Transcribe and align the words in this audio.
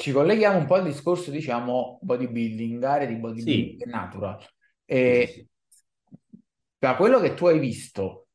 ci 0.00 0.12
colleghiamo 0.12 0.58
un 0.58 0.66
po' 0.66 0.74
al 0.74 0.84
discorso, 0.84 1.30
diciamo, 1.30 1.98
bodybuilding, 2.02 2.78
gare 2.80 3.06
di 3.06 3.16
bodybuilding 3.16 3.76
Sì, 3.78 3.84
natural. 3.84 4.38
E 4.84 5.26
sì. 5.26 5.48
da 6.78 6.96
quello 6.96 7.20
che 7.20 7.34
tu 7.34 7.46
hai 7.46 7.58
visto, 7.58 8.28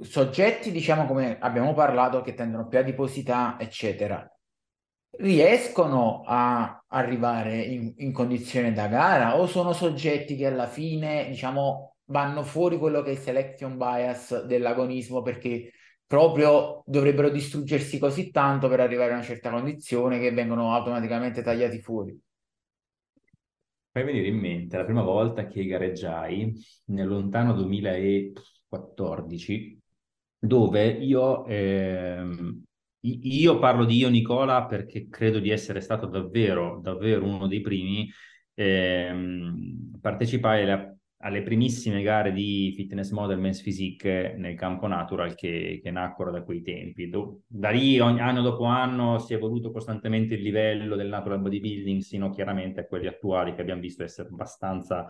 soggetti, 0.00 0.70
diciamo, 0.70 1.06
come 1.06 1.38
abbiamo 1.38 1.74
parlato, 1.74 2.22
che 2.22 2.34
tendono 2.34 2.66
più 2.68 2.78
adiposità, 2.78 3.56
eccetera, 3.58 4.26
riescono 5.18 6.22
a 6.26 6.84
arrivare 6.88 7.56
in, 7.62 7.92
in 7.96 8.12
condizione 8.12 8.72
da 8.72 8.86
gara 8.86 9.36
o 9.38 9.46
sono 9.46 9.72
soggetti 9.72 10.36
che 10.36 10.46
alla 10.46 10.66
fine, 10.68 11.26
diciamo, 11.28 11.96
vanno 12.06 12.42
fuori 12.44 12.78
quello 12.78 13.02
che 13.02 13.10
è 13.10 13.12
il 13.14 13.18
selection 13.18 13.76
bias 13.76 14.44
dell'agonismo 14.44 15.22
perché 15.22 15.72
proprio 16.08 16.82
dovrebbero 16.86 17.28
distruggersi 17.28 17.98
così 17.98 18.30
tanto 18.30 18.68
per 18.68 18.80
arrivare 18.80 19.12
a 19.12 19.16
una 19.16 19.22
certa 19.22 19.50
condizione 19.50 20.18
che 20.18 20.32
vengono 20.32 20.74
automaticamente 20.74 21.42
tagliati 21.42 21.80
fuori? 21.80 22.18
Fai 23.92 24.04
venire 24.04 24.28
in 24.28 24.38
mente 24.38 24.78
la 24.78 24.84
prima 24.84 25.02
volta 25.02 25.46
che 25.46 25.66
gareggiai 25.66 26.54
nel 26.86 27.06
lontano 27.06 27.52
2014, 27.52 29.78
dove 30.38 30.86
io, 30.86 31.44
ehm, 31.44 32.62
io 33.00 33.58
parlo 33.58 33.84
di 33.84 33.96
io 33.96 34.08
Nicola 34.08 34.64
perché 34.66 35.08
credo 35.08 35.40
di 35.40 35.50
essere 35.50 35.80
stato 35.80 36.06
davvero, 36.06 36.80
davvero 36.80 37.24
uno 37.24 37.46
dei 37.46 37.60
primi, 37.60 38.10
ehm, 38.54 39.98
partecipai 40.00 40.62
alle, 40.62 40.97
alle 41.20 41.42
primissime 41.42 42.02
gare 42.02 42.32
di 42.32 42.72
fitness 42.76 43.10
model 43.10 43.38
men's 43.38 43.60
physique 43.60 44.34
nel 44.36 44.54
campo 44.54 44.86
natural 44.86 45.34
che, 45.34 45.80
che 45.82 45.90
nacquero 45.90 46.30
da 46.30 46.42
quei 46.42 46.62
tempi. 46.62 47.08
Do- 47.08 47.42
da 47.46 47.70
lì 47.70 47.98
ogni 47.98 48.20
anno 48.20 48.40
dopo 48.42 48.64
anno 48.64 49.18
si 49.18 49.32
è 49.32 49.36
evoluto 49.36 49.72
costantemente 49.72 50.34
il 50.34 50.42
livello 50.42 50.94
del 50.94 51.08
natural 51.08 51.40
bodybuilding 51.40 52.00
sino 52.00 52.30
chiaramente 52.30 52.80
a 52.80 52.86
quelli 52.86 53.08
attuali 53.08 53.54
che 53.54 53.60
abbiamo 53.60 53.80
visto 53.80 54.04
essere 54.04 54.28
abbastanza, 54.28 55.08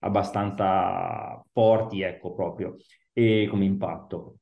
abbastanza 0.00 1.42
forti, 1.52 2.02
ecco 2.02 2.34
proprio, 2.34 2.76
e 3.12 3.46
come 3.48 3.64
impatto. 3.64 4.40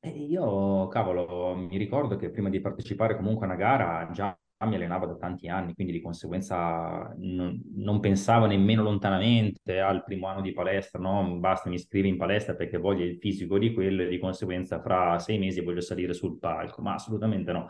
E 0.00 0.08
io, 0.10 0.88
cavolo, 0.88 1.54
mi 1.54 1.76
ricordo 1.78 2.16
che 2.16 2.30
prima 2.30 2.50
di 2.50 2.60
partecipare 2.60 3.16
comunque 3.16 3.46
a 3.46 3.48
una 3.50 3.58
gara 3.58 4.10
già 4.12 4.36
mi 4.64 4.74
allenavo 4.76 5.06
da 5.06 5.16
tanti 5.16 5.48
anni, 5.48 5.74
quindi 5.74 5.92
di 5.92 6.00
conseguenza 6.00 7.12
non, 7.18 7.60
non 7.76 8.00
pensavo 8.00 8.46
nemmeno 8.46 8.82
lontanamente 8.82 9.80
al 9.80 10.04
primo 10.04 10.26
anno 10.26 10.40
di 10.40 10.52
palestra, 10.52 11.00
no? 11.00 11.38
Basta, 11.38 11.68
mi 11.68 11.76
iscrivi 11.76 12.08
in 12.08 12.16
palestra 12.16 12.54
perché 12.54 12.78
voglio 12.78 13.04
il 13.04 13.18
fisico 13.18 13.58
di 13.58 13.72
quello 13.72 14.02
e 14.02 14.08
di 14.08 14.18
conseguenza 14.18 14.80
fra 14.80 15.18
sei 15.18 15.38
mesi 15.38 15.60
voglio 15.60 15.80
salire 15.80 16.12
sul 16.14 16.38
palco, 16.38 16.82
ma 16.82 16.94
assolutamente 16.94 17.52
no. 17.52 17.68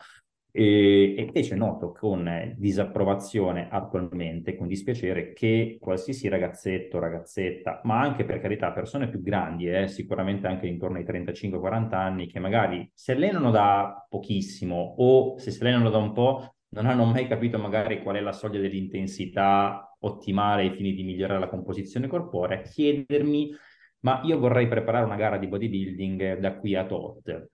E, 0.56 1.16
e 1.16 1.22
invece 1.22 1.56
noto 1.56 1.90
con 1.90 2.54
disapprovazione 2.56 3.68
attualmente, 3.68 4.54
con 4.56 4.68
dispiacere, 4.68 5.32
che 5.32 5.78
qualsiasi 5.80 6.28
ragazzetto, 6.28 7.00
ragazzetta, 7.00 7.80
ma 7.82 7.98
anche 7.98 8.24
per 8.24 8.38
carità 8.38 8.70
persone 8.70 9.08
più 9.08 9.20
grandi, 9.20 9.68
eh, 9.68 9.88
sicuramente 9.88 10.46
anche 10.46 10.68
intorno 10.68 10.98
ai 10.98 11.04
35-40 11.04 11.94
anni, 11.94 12.28
che 12.28 12.38
magari 12.38 12.88
si 12.94 13.10
allenano 13.10 13.50
da 13.50 14.06
pochissimo 14.08 14.94
o 14.98 15.36
se 15.38 15.50
si 15.50 15.60
allenano 15.60 15.90
da 15.90 15.98
un 15.98 16.12
po' 16.12 16.53
non 16.74 16.86
hanno 16.86 17.04
mai 17.04 17.28
capito 17.28 17.56
magari 17.56 18.02
qual 18.02 18.16
è 18.16 18.20
la 18.20 18.32
soglia 18.32 18.60
dell'intensità 18.60 19.96
ottimale 20.00 20.62
ai 20.62 20.74
fini 20.74 20.92
di 20.92 21.04
migliorare 21.04 21.38
la 21.38 21.48
composizione 21.48 22.08
corporea, 22.08 22.60
chiedermi, 22.60 23.54
ma 24.00 24.20
io 24.24 24.38
vorrei 24.38 24.66
preparare 24.66 25.04
una 25.04 25.16
gara 25.16 25.38
di 25.38 25.46
bodybuilding 25.46 26.38
da 26.38 26.56
qui 26.56 26.74
a 26.74 26.84
tot? 26.84 27.48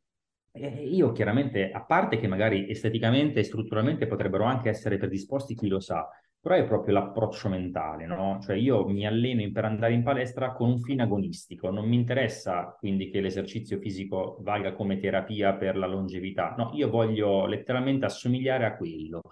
Eh, 0.52 0.84
io 0.84 1.12
chiaramente, 1.12 1.70
a 1.70 1.84
parte 1.84 2.18
che 2.18 2.26
magari 2.26 2.68
esteticamente 2.68 3.40
e 3.40 3.44
strutturalmente 3.44 4.06
potrebbero 4.06 4.44
anche 4.44 4.70
essere 4.70 4.96
predisposti, 4.96 5.54
chi 5.54 5.68
lo 5.68 5.80
sa, 5.80 6.08
però 6.40 6.54
è 6.54 6.64
proprio 6.64 6.94
l'approccio 6.94 7.48
mentale, 7.48 8.06
no? 8.06 8.38
Cioè 8.42 8.56
io 8.56 8.86
mi 8.86 9.06
alleno 9.06 9.46
per 9.52 9.66
andare 9.66 9.92
in 9.92 10.02
palestra 10.02 10.52
con 10.52 10.70
un 10.70 10.80
fine 10.80 11.02
agonistico, 11.02 11.70
non 11.70 11.86
mi 11.86 11.96
interessa 11.96 12.74
quindi 12.78 13.10
che 13.10 13.20
l'esercizio 13.20 13.78
fisico 13.78 14.38
valga 14.40 14.72
come 14.72 14.98
terapia 14.98 15.54
per 15.54 15.76
la 15.76 15.86
longevità, 15.86 16.54
no, 16.56 16.70
io 16.74 16.88
voglio 16.88 17.46
letteralmente 17.46 18.06
assomigliare 18.06 18.64
a 18.64 18.76
quello. 18.76 19.22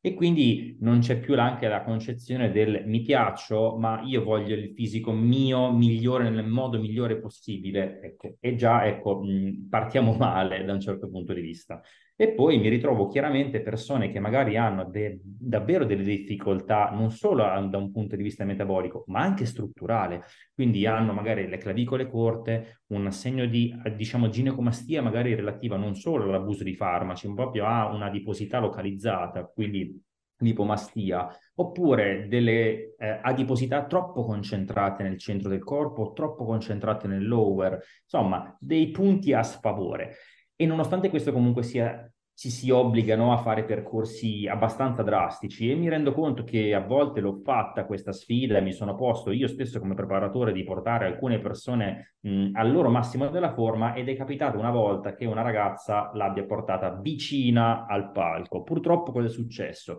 E 0.00 0.12
quindi 0.12 0.76
non 0.80 0.98
c'è 0.98 1.18
più 1.18 1.38
anche 1.40 1.66
la 1.66 1.82
concezione 1.82 2.52
del 2.52 2.82
mi 2.84 3.00
piaccio, 3.00 3.78
ma 3.78 4.02
io 4.02 4.22
voglio 4.22 4.54
il 4.54 4.74
fisico 4.74 5.12
mio 5.12 5.72
migliore 5.72 6.28
nel 6.28 6.46
modo 6.46 6.78
migliore 6.78 7.18
possibile. 7.18 8.00
Ecco, 8.02 8.36
e 8.38 8.54
già, 8.54 8.84
ecco, 8.84 9.22
partiamo 9.70 10.12
male 10.18 10.62
da 10.64 10.74
un 10.74 10.80
certo 10.80 11.08
punto 11.08 11.32
di 11.32 11.40
vista. 11.40 11.80
E 12.16 12.28
poi 12.30 12.58
mi 12.58 12.68
ritrovo 12.68 13.08
chiaramente 13.08 13.60
persone 13.60 14.08
che 14.12 14.20
magari 14.20 14.56
hanno 14.56 14.84
de- 14.84 15.18
davvero 15.20 15.84
delle 15.84 16.04
difficoltà, 16.04 16.90
non 16.90 17.10
solo 17.10 17.42
da 17.42 17.76
un 17.76 17.90
punto 17.90 18.14
di 18.14 18.22
vista 18.22 18.44
metabolico, 18.44 19.02
ma 19.08 19.20
anche 19.20 19.46
strutturale. 19.46 20.22
Quindi 20.54 20.86
hanno 20.86 21.12
magari 21.12 21.48
le 21.48 21.58
clavicole 21.58 22.08
corte, 22.08 22.82
un 22.92 23.10
segno 23.10 23.46
di, 23.46 23.74
diciamo, 23.96 24.28
ginecomastia 24.28 25.02
magari 25.02 25.34
relativa 25.34 25.76
non 25.76 25.96
solo 25.96 26.22
all'abuso 26.22 26.62
di 26.62 26.76
farmaci, 26.76 27.26
ma 27.26 27.34
proprio 27.34 27.66
a 27.66 27.92
una 27.92 28.06
adiposità 28.06 28.60
localizzata, 28.60 29.44
quindi 29.46 30.00
lipomastia, 30.38 31.28
oppure 31.56 32.28
delle 32.28 32.94
eh, 32.96 33.18
adiposità 33.22 33.86
troppo 33.86 34.24
concentrate 34.24 35.02
nel 35.02 35.18
centro 35.18 35.48
del 35.48 35.64
corpo, 35.64 36.12
troppo 36.12 36.44
concentrate 36.44 37.08
nel 37.08 37.26
lower, 37.26 37.80
insomma, 38.04 38.56
dei 38.60 38.90
punti 38.92 39.32
a 39.32 39.42
sfavore. 39.42 40.14
E 40.56 40.66
nonostante 40.66 41.10
questo 41.10 41.32
comunque 41.32 41.62
sia, 41.62 42.08
ci 42.36 42.50
si 42.50 42.68
obbligano 42.70 43.32
a 43.32 43.36
fare 43.38 43.64
percorsi 43.64 44.48
abbastanza 44.48 45.02
drastici 45.02 45.70
e 45.70 45.76
mi 45.76 45.88
rendo 45.88 46.12
conto 46.12 46.42
che 46.42 46.74
a 46.74 46.80
volte 46.80 47.20
l'ho 47.20 47.40
fatta 47.44 47.86
questa 47.86 48.12
sfida 48.12 48.58
e 48.58 48.60
mi 48.60 48.72
sono 48.72 48.96
posto 48.96 49.30
io 49.30 49.46
stesso 49.46 49.78
come 49.78 49.94
preparatore 49.94 50.52
di 50.52 50.64
portare 50.64 51.06
alcune 51.06 51.38
persone 51.38 52.16
mh, 52.20 52.50
al 52.54 52.72
loro 52.72 52.88
massimo 52.88 53.28
della 53.28 53.52
forma 53.52 53.94
ed 53.94 54.08
è 54.08 54.16
capitato 54.16 54.58
una 54.58 54.70
volta 54.70 55.14
che 55.14 55.26
una 55.26 55.42
ragazza 55.42 56.10
l'abbia 56.14 56.44
portata 56.44 56.90
vicina 57.00 57.86
al 57.86 58.10
palco. 58.10 58.62
Purtroppo 58.62 59.12
cosa 59.12 59.26
è 59.26 59.30
successo? 59.30 59.98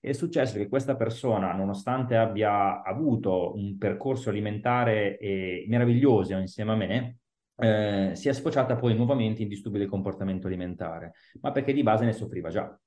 È 0.00 0.12
successo 0.12 0.56
che 0.56 0.68
questa 0.68 0.96
persona, 0.96 1.52
nonostante 1.52 2.16
abbia 2.16 2.82
avuto 2.82 3.54
un 3.54 3.76
percorso 3.76 4.30
alimentare 4.30 5.18
eh, 5.18 5.64
meraviglioso 5.68 6.36
insieme 6.36 6.72
a 6.72 6.76
me, 6.76 7.16
eh, 7.56 8.10
si 8.14 8.28
è 8.28 8.32
sfociata 8.32 8.76
poi 8.76 8.94
nuovamente 8.94 9.42
in 9.42 9.48
disturbi 9.48 9.78
del 9.78 9.88
comportamento 9.88 10.46
alimentare, 10.46 11.14
ma 11.40 11.52
perché 11.52 11.72
di 11.72 11.82
base 11.82 12.04
ne 12.04 12.12
soffriva 12.12 12.50
già. 12.50 12.78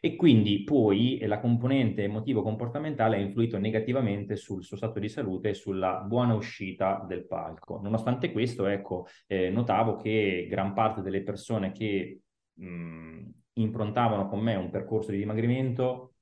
E 0.00 0.14
quindi 0.14 0.62
poi 0.62 1.18
la 1.26 1.40
componente 1.40 2.04
emotivo-comportamentale 2.04 3.16
ha 3.16 3.20
influito 3.20 3.58
negativamente 3.58 4.36
sul 4.36 4.62
suo 4.62 4.76
stato 4.76 5.00
di 5.00 5.08
salute 5.08 5.50
e 5.50 5.54
sulla 5.54 5.96
buona 5.96 6.34
uscita 6.34 7.04
del 7.06 7.26
palco. 7.26 7.80
Nonostante 7.82 8.30
questo, 8.30 8.66
ecco, 8.66 9.06
eh, 9.26 9.50
notavo 9.50 9.96
che 9.96 10.46
gran 10.48 10.72
parte 10.72 11.02
delle 11.02 11.22
persone 11.22 11.72
che 11.72 12.20
mh, 12.54 13.22
improntavano 13.54 14.28
con 14.28 14.40
me 14.40 14.54
un 14.54 14.70
percorso 14.70 15.10
di 15.10 15.18
dimagrimento, 15.18 16.14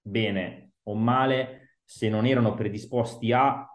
bene 0.00 0.74
o 0.84 0.94
male, 0.94 1.78
se 1.84 2.08
non 2.08 2.24
erano 2.24 2.54
predisposti 2.54 3.32
a 3.32 3.66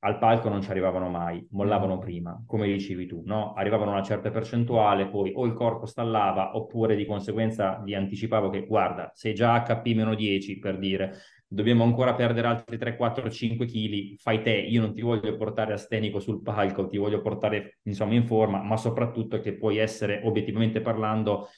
al 0.00 0.18
palco 0.18 0.48
non 0.48 0.62
ci 0.62 0.70
arrivavano 0.70 1.08
mai, 1.08 1.44
mollavano 1.50 1.98
prima, 1.98 2.42
come 2.46 2.66
dicevi 2.66 3.06
tu, 3.06 3.22
no? 3.24 3.54
Arrivavano 3.54 3.90
a 3.90 3.94
una 3.94 4.02
certa 4.02 4.30
percentuale, 4.30 5.08
poi 5.08 5.32
o 5.34 5.44
il 5.46 5.54
corpo 5.54 5.86
stallava, 5.86 6.56
oppure 6.56 6.94
di 6.96 7.06
conseguenza 7.06 7.80
vi 7.82 7.94
anticipavo 7.94 8.50
che, 8.50 8.66
guarda, 8.66 9.10
sei 9.14 9.34
già 9.34 9.62
HP-10 9.62 10.58
per 10.60 10.78
dire, 10.78 11.14
dobbiamo 11.48 11.84
ancora 11.84 12.14
perdere 12.14 12.46
altri 12.46 12.76
3, 12.78 12.96
4, 12.96 13.30
5 13.30 13.66
kg, 13.66 14.16
fai 14.18 14.42
te, 14.42 14.52
io 14.52 14.80
non 14.80 14.92
ti 14.92 15.00
voglio 15.00 15.36
portare 15.36 15.72
astenico 15.72 16.20
sul 16.20 16.42
palco, 16.42 16.86
ti 16.86 16.98
voglio 16.98 17.20
portare, 17.20 17.78
insomma, 17.84 18.14
in 18.14 18.26
forma, 18.26 18.62
ma 18.62 18.76
soprattutto 18.76 19.40
che 19.40 19.56
puoi 19.56 19.78
essere, 19.78 20.20
obiettivamente 20.24 20.80
parlando, 20.80 21.48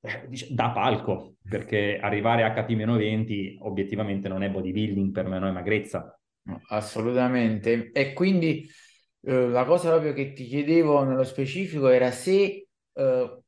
eh, 0.00 0.28
da 0.50 0.70
palco, 0.70 1.36
perché 1.48 1.98
arrivare 1.98 2.42
a 2.42 2.52
HP-20 2.52 3.58
obiettivamente 3.60 4.28
non 4.28 4.42
è 4.42 4.50
bodybuilding 4.50 5.12
per 5.12 5.26
me, 5.28 5.38
non 5.38 5.48
è 5.48 5.52
magrezza, 5.52 6.18
Assolutamente. 6.68 7.90
E 7.92 8.12
quindi 8.12 8.68
eh, 9.22 9.48
la 9.48 9.64
cosa 9.64 9.90
proprio 9.90 10.12
che 10.12 10.32
ti 10.32 10.46
chiedevo 10.46 11.02
nello 11.04 11.24
specifico 11.24 11.88
era 11.88 12.10
se 12.10 12.68
eh, 12.92 13.38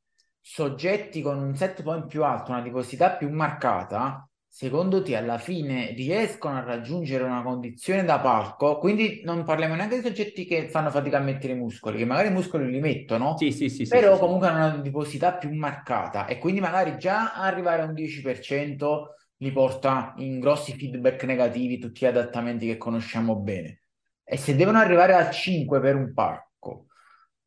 soggetti 0.41 1.21
con 1.21 1.37
un 1.37 1.55
set 1.55 1.81
point 1.83 2.07
più 2.07 2.23
alto, 2.23 2.51
una 2.51 2.59
adiposità 2.59 3.15
più 3.15 3.29
marcata, 3.29 4.27
secondo 4.47 5.01
te 5.01 5.15
alla 5.15 5.37
fine 5.37 5.91
riescono 5.93 6.57
a 6.57 6.63
raggiungere 6.63 7.23
una 7.23 7.41
condizione 7.41 8.03
da 8.03 8.19
palco? 8.19 8.77
Quindi 8.79 9.21
non 9.23 9.43
parliamo 9.45 9.75
neanche 9.75 9.95
di 10.01 10.05
soggetti 10.05 10.45
che 10.45 10.67
fanno 10.69 10.89
fatica 10.89 11.17
a 11.17 11.21
mettere 11.21 11.53
i 11.53 11.55
muscoli, 11.57 11.97
che 11.97 12.05
magari 12.05 12.27
i 12.27 12.31
muscoli 12.31 12.69
li 12.69 12.79
mettono, 12.81 13.37
Sì, 13.37 13.51
sì, 13.51 13.69
sì, 13.69 13.85
sì, 13.85 13.97
però 13.97 14.17
comunque 14.19 14.47
hanno 14.47 14.65
una 14.65 14.73
adiposità 14.79 15.35
più 15.37 15.53
marcata 15.53 16.25
e 16.25 16.37
quindi 16.37 16.59
magari 16.59 16.97
già 16.97 17.33
arrivare 17.33 17.81
a 17.83 17.85
un 17.85 17.93
10% 17.93 19.15
li 19.41 19.51
porta 19.51 20.13
in 20.17 20.39
grossi 20.39 20.73
feedback 20.73 21.23
negativi, 21.23 21.79
tutti 21.79 22.05
gli 22.05 22.07
adattamenti 22.07 22.67
che 22.67 22.77
conosciamo 22.77 23.37
bene. 23.37 23.81
E 24.23 24.37
se 24.37 24.55
devono 24.55 24.77
arrivare 24.77 25.13
al 25.13 25.31
5 25.31 25.79
per 25.79 25.95
un 25.95 26.13
parco, 26.13 26.87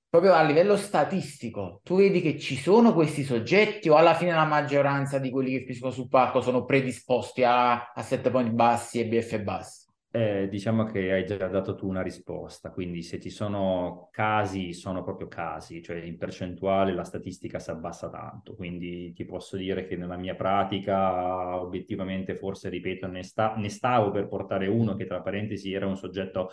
proprio 0.08 0.34
a 0.34 0.42
livello 0.42 0.76
statistico, 0.76 1.80
tu 1.82 1.96
vedi 1.96 2.20
che 2.20 2.38
ci 2.38 2.56
sono 2.56 2.92
questi 2.92 3.22
soggetti 3.22 3.88
o 3.88 3.96
alla 3.96 4.14
fine 4.14 4.32
la 4.32 4.44
maggioranza 4.44 5.18
di 5.18 5.30
quelli 5.30 5.52
che 5.52 5.64
finiscono 5.64 5.92
sul 5.92 6.08
palco 6.08 6.40
sono 6.40 6.64
predisposti 6.64 7.44
a, 7.44 7.92
a 7.92 8.02
set 8.02 8.30
point 8.30 8.50
bassi 8.50 9.00
e 9.00 9.06
BF 9.06 9.40
bassi? 9.42 9.81
Eh, 10.14 10.46
diciamo 10.50 10.84
che 10.84 11.10
hai 11.10 11.24
già 11.24 11.36
dato 11.48 11.74
tu 11.74 11.88
una 11.88 12.02
risposta, 12.02 12.70
quindi 12.70 13.00
se 13.02 13.18
ci 13.18 13.30
sono 13.30 14.08
casi, 14.10 14.74
sono 14.74 15.02
proprio 15.02 15.26
casi, 15.26 15.80
cioè 15.82 15.96
in 16.02 16.18
percentuale 16.18 16.92
la 16.92 17.02
statistica 17.04 17.58
si 17.58 17.70
abbassa 17.70 18.10
tanto, 18.10 18.54
quindi 18.54 19.14
ti 19.14 19.24
posso 19.24 19.56
dire 19.56 19.86
che 19.86 19.96
nella 19.96 20.18
mia 20.18 20.34
pratica 20.34 21.58
obiettivamente 21.58 22.36
forse, 22.36 22.68
ripeto, 22.68 23.06
ne, 23.06 23.22
sta, 23.22 23.54
ne 23.56 23.70
stavo 23.70 24.10
per 24.10 24.28
portare 24.28 24.66
uno 24.66 24.94
che 24.96 25.06
tra 25.06 25.22
parentesi 25.22 25.72
era 25.72 25.86
un 25.86 25.96
soggetto 25.96 26.50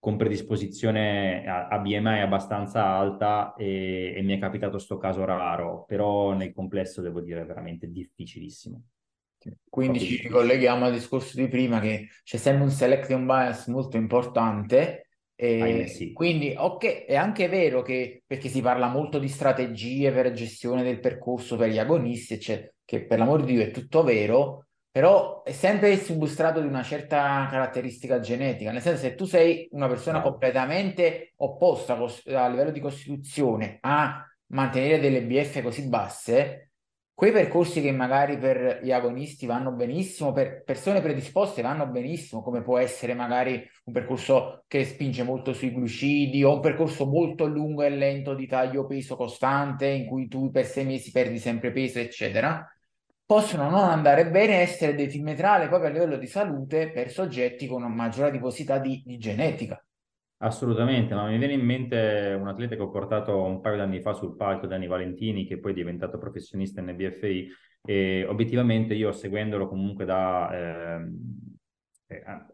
con 0.00 0.16
predisposizione 0.16 1.46
a, 1.46 1.68
a 1.68 1.78
BMI 1.78 2.20
abbastanza 2.22 2.84
alta 2.86 3.54
e, 3.54 4.14
e 4.16 4.22
mi 4.22 4.34
è 4.34 4.38
capitato 4.40 4.78
sto 4.78 4.96
caso 4.96 5.24
raro, 5.24 5.84
però 5.86 6.32
nel 6.32 6.52
complesso 6.52 7.02
devo 7.02 7.20
dire 7.20 7.44
veramente 7.44 7.88
difficilissimo. 7.88 8.82
Quindi 9.68 10.00
ci 10.00 10.22
ricolleghiamo 10.22 10.84
al 10.84 10.92
discorso 10.92 11.36
di 11.36 11.48
prima 11.48 11.80
che 11.80 12.08
c'è 12.22 12.36
sempre 12.36 12.64
un 12.64 12.70
selection 12.70 13.24
bias 13.24 13.66
molto 13.68 13.96
importante. 13.96 15.06
E 15.34 15.86
sì. 15.86 16.12
Quindi, 16.12 16.54
ok, 16.54 17.06
è 17.06 17.16
anche 17.16 17.48
vero 17.48 17.80
che 17.80 18.22
perché 18.26 18.48
si 18.48 18.60
parla 18.60 18.88
molto 18.88 19.18
di 19.18 19.28
strategie 19.28 20.12
per 20.12 20.32
gestione 20.32 20.82
del 20.82 21.00
percorso 21.00 21.56
per 21.56 21.70
gli 21.70 21.78
agonisti, 21.78 22.34
eccetera, 22.34 22.70
che 22.84 23.06
per 23.06 23.18
l'amor 23.18 23.44
di 23.44 23.54
Dio 23.54 23.62
è 23.62 23.70
tutto 23.70 24.02
vero, 24.02 24.66
però 24.90 25.42
è 25.42 25.52
sempre 25.52 25.96
substrato 25.96 26.60
di 26.60 26.66
una 26.66 26.82
certa 26.82 27.46
caratteristica 27.48 28.20
genetica, 28.20 28.72
nel 28.72 28.82
senso 28.82 29.02
se 29.02 29.14
tu 29.14 29.24
sei 29.24 29.68
una 29.70 29.88
persona 29.88 30.18
no. 30.18 30.24
completamente 30.24 31.32
opposta 31.36 31.94
a 31.94 32.48
livello 32.48 32.70
di 32.70 32.80
costituzione 32.80 33.78
a 33.80 34.22
mantenere 34.48 34.98
delle 34.98 35.22
BF 35.22 35.62
così 35.62 35.88
basse, 35.88 36.69
quei 37.20 37.32
percorsi 37.32 37.82
che 37.82 37.92
magari 37.92 38.38
per 38.38 38.80
gli 38.82 38.90
agonisti 38.92 39.44
vanno 39.44 39.72
benissimo, 39.72 40.32
per 40.32 40.62
persone 40.64 41.02
predisposte 41.02 41.60
vanno 41.60 41.86
benissimo, 41.86 42.40
come 42.40 42.62
può 42.62 42.78
essere 42.78 43.12
magari 43.12 43.62
un 43.84 43.92
percorso 43.92 44.64
che 44.66 44.86
spinge 44.86 45.22
molto 45.22 45.52
sui 45.52 45.70
glucidi 45.70 46.42
o 46.44 46.54
un 46.54 46.60
percorso 46.60 47.04
molto 47.04 47.44
lungo 47.44 47.82
e 47.82 47.90
lento 47.90 48.32
di 48.32 48.46
taglio 48.46 48.86
peso 48.86 49.16
costante 49.16 49.86
in 49.86 50.06
cui 50.06 50.28
tu 50.28 50.50
per 50.50 50.64
sei 50.64 50.86
mesi 50.86 51.10
perdi 51.10 51.38
sempre 51.38 51.72
peso, 51.72 51.98
eccetera, 51.98 52.66
possono 53.26 53.68
non 53.68 53.90
andare 53.90 54.30
bene 54.30 54.54
e 54.54 54.62
essere 54.62 54.94
detrimetrali 54.94 55.68
proprio 55.68 55.90
a 55.90 55.92
livello 55.92 56.16
di 56.16 56.26
salute 56.26 56.90
per 56.90 57.10
soggetti 57.10 57.66
con 57.66 57.82
una 57.82 57.94
maggiore 57.94 58.28
adiposità 58.28 58.78
di, 58.78 59.02
di 59.04 59.18
genetica. 59.18 59.78
Assolutamente, 60.42 61.14
ma 61.14 61.26
mi 61.28 61.36
viene 61.36 61.52
in 61.52 61.60
mente 61.60 62.34
un 62.40 62.48
atleta 62.48 62.74
che 62.74 62.80
ho 62.80 62.88
portato 62.88 63.42
un 63.42 63.60
paio 63.60 63.74
di 63.74 63.82
anni 63.82 64.00
fa 64.00 64.14
sul 64.14 64.36
palco, 64.36 64.66
Dani 64.66 64.86
Valentini, 64.86 65.44
che 65.44 65.58
poi 65.58 65.72
è 65.72 65.74
diventato 65.74 66.16
professionista 66.16 66.80
in 66.80 66.96
BFI 66.96 67.48
e 67.82 68.24
obiettivamente 68.26 68.94
io 68.94 69.12
seguendolo 69.12 69.68
comunque 69.68 70.06
da... 70.06 70.98
Eh, 70.98 71.10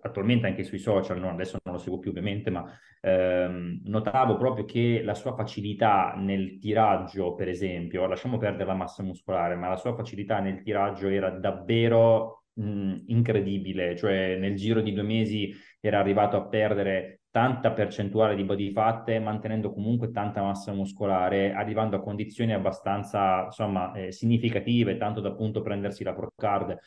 attualmente 0.03 0.47
anche 0.47 0.65
sui 0.65 0.79
social, 0.79 1.19
no? 1.19 1.31
adesso 1.31 1.59
non 1.63 1.75
lo 1.75 1.81
seguo 1.81 1.99
più 1.99 2.11
ovviamente, 2.11 2.51
ma 2.51 2.65
ehm, 3.01 3.83
notavo 3.85 4.37
proprio 4.37 4.65
che 4.65 5.01
la 5.03 5.15
sua 5.15 5.35
facilità 5.35 6.13
nel 6.17 6.59
tiraggio, 6.59 7.35
per 7.35 7.49
esempio, 7.49 8.07
lasciamo 8.07 8.37
perdere 8.37 8.67
la 8.67 8.75
massa 8.75 9.03
muscolare, 9.03 9.55
ma 9.55 9.69
la 9.69 9.77
sua 9.77 9.95
facilità 9.95 10.41
nel 10.41 10.61
tiraggio 10.63 11.09
era 11.09 11.31
davvero 11.31 12.45
mh, 12.55 13.05
incredibile, 13.07 13.97
cioè 13.97 14.37
nel 14.37 14.57
giro 14.57 14.83
di 14.83 14.93
due 14.93 15.05
mesi 15.05 15.55
era 15.81 16.01
arrivato 16.01 16.37
a 16.37 16.47
perdere 16.47 17.21
tanta 17.37 17.71
percentuale 17.73 18.35
di 18.35 18.45
body 18.45 18.73
fat 18.73 19.15
mantenendo 19.19 19.71
comunque 19.71 20.11
tanta 20.11 20.41
massa 20.41 20.73
muscolare, 20.73 21.53
arrivando 21.53 21.97
a 21.97 22.01
condizioni 22.01 22.55
abbastanza 22.55 23.45
insomma, 23.45 23.93
eh, 23.93 24.11
significative, 24.11 24.97
tanto 24.97 25.21
da 25.21 25.29
appunto 25.29 25.61
prendersi 25.61 26.03
la 26.03 26.15
Procard. 26.15 26.79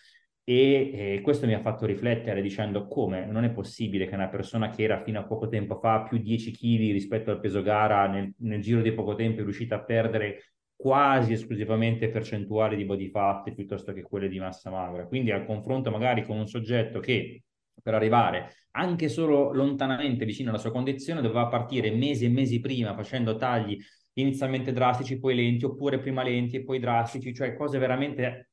E 0.43 0.91
eh, 0.91 1.21
questo 1.21 1.45
mi 1.45 1.53
ha 1.53 1.59
fatto 1.59 1.85
riflettere 1.85 2.41
dicendo 2.41 2.87
come 2.87 3.27
non 3.27 3.43
è 3.43 3.51
possibile 3.51 4.07
che 4.07 4.15
una 4.15 4.27
persona 4.27 4.71
che 4.71 4.81
era 4.81 5.03
fino 5.03 5.19
a 5.19 5.23
poco 5.23 5.47
tempo 5.49 5.75
fa 5.75 6.01
più 6.01 6.17
10 6.17 6.51
kg 6.51 6.93
rispetto 6.93 7.29
al 7.29 7.39
peso 7.39 7.61
gara 7.61 8.07
nel, 8.07 8.33
nel 8.39 8.59
giro 8.59 8.81
di 8.81 8.91
poco 8.91 9.13
tempo 9.13 9.41
è 9.41 9.43
riuscita 9.43 9.75
a 9.75 9.83
perdere 9.83 10.53
quasi 10.75 11.33
esclusivamente 11.33 12.09
percentuali 12.09 12.75
di 12.75 12.85
body 12.85 13.09
fat 13.09 13.53
piuttosto 13.53 13.93
che 13.93 14.01
quelle 14.01 14.27
di 14.27 14.39
massa 14.39 14.71
magra. 14.71 15.05
Quindi 15.05 15.29
al 15.29 15.45
confronto 15.45 15.91
magari 15.91 16.25
con 16.25 16.39
un 16.39 16.47
soggetto 16.47 16.99
che 16.99 17.43
per 17.81 17.93
arrivare 17.93 18.53
anche 18.71 19.09
solo 19.09 19.53
lontanamente 19.53 20.25
vicino 20.25 20.49
alla 20.49 20.59
sua 20.59 20.71
condizione, 20.71 21.21
doveva 21.21 21.47
partire 21.47 21.91
mesi 21.91 22.25
e 22.25 22.29
mesi 22.29 22.59
prima 22.59 22.93
facendo 22.95 23.35
tagli 23.35 23.77
inizialmente 24.13 24.71
drastici, 24.71 25.19
poi 25.19 25.35
lenti, 25.35 25.65
oppure 25.65 25.99
prima 25.99 26.23
lenti 26.23 26.57
e 26.57 26.63
poi 26.63 26.79
drastici, 26.79 27.33
cioè 27.33 27.55
cose 27.55 27.77
veramente 27.77 28.51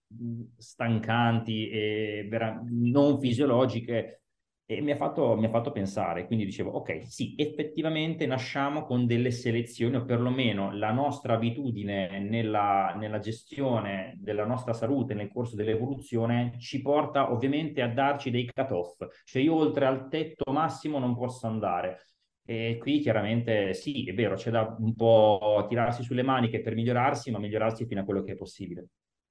stancanti 0.57 1.69
e 1.69 2.27
vera- 2.29 2.61
non 2.69 3.19
fisiologiche 3.19 4.23
e 4.69 4.81
mi 4.81 4.91
ha, 4.91 4.97
fatto, 4.97 5.37
mi 5.37 5.47
ha 5.47 5.49
fatto 5.49 5.71
pensare, 5.71 6.27
quindi 6.27 6.45
dicevo, 6.45 6.71
ok, 6.73 7.07
sì, 7.07 7.35
effettivamente 7.39 8.27
nasciamo 8.27 8.85
con 8.85 9.07
delle 9.07 9.31
selezioni, 9.31 9.95
o 9.95 10.05
perlomeno 10.05 10.77
la 10.77 10.91
nostra 10.91 11.35
abitudine 11.35 12.19
nella, 12.19 12.93
nella 12.99 13.21
gestione 13.21 14.17
della 14.19 14.45
nostra 14.45 14.73
salute 14.73 15.15
nel 15.15 15.29
corso 15.29 15.55
dell'evoluzione 15.55 16.57
ci 16.59 16.83
porta 16.83 17.31
ovviamente 17.31 17.81
a 17.81 17.89
darci 17.89 18.31
dei 18.31 18.51
cut-off, 18.53 19.07
cioè 19.25 19.41
io 19.41 19.55
oltre 19.55 19.87
al 19.87 20.09
tetto 20.09 20.51
massimo 20.51 20.99
non 20.99 21.15
posso 21.17 21.47
andare. 21.47 22.01
E 22.45 22.77
qui 22.81 23.01
chiaramente 23.01 23.73
sì, 23.73 24.09
è 24.09 24.15
vero, 24.15 24.35
c'è 24.35 24.51
da 24.51 24.77
un 24.79 24.95
po' 24.95 25.65
tirarsi 25.69 26.03
sulle 26.03 26.23
maniche 26.23 26.61
per 26.61 26.75
migliorarsi, 26.75 27.31
ma 27.31 27.39
migliorarsi 27.39 27.87
fino 27.87 28.01
a 28.01 28.05
quello 28.05 28.23
che 28.23 28.33
è 28.33 28.37
possibile. 28.37 28.87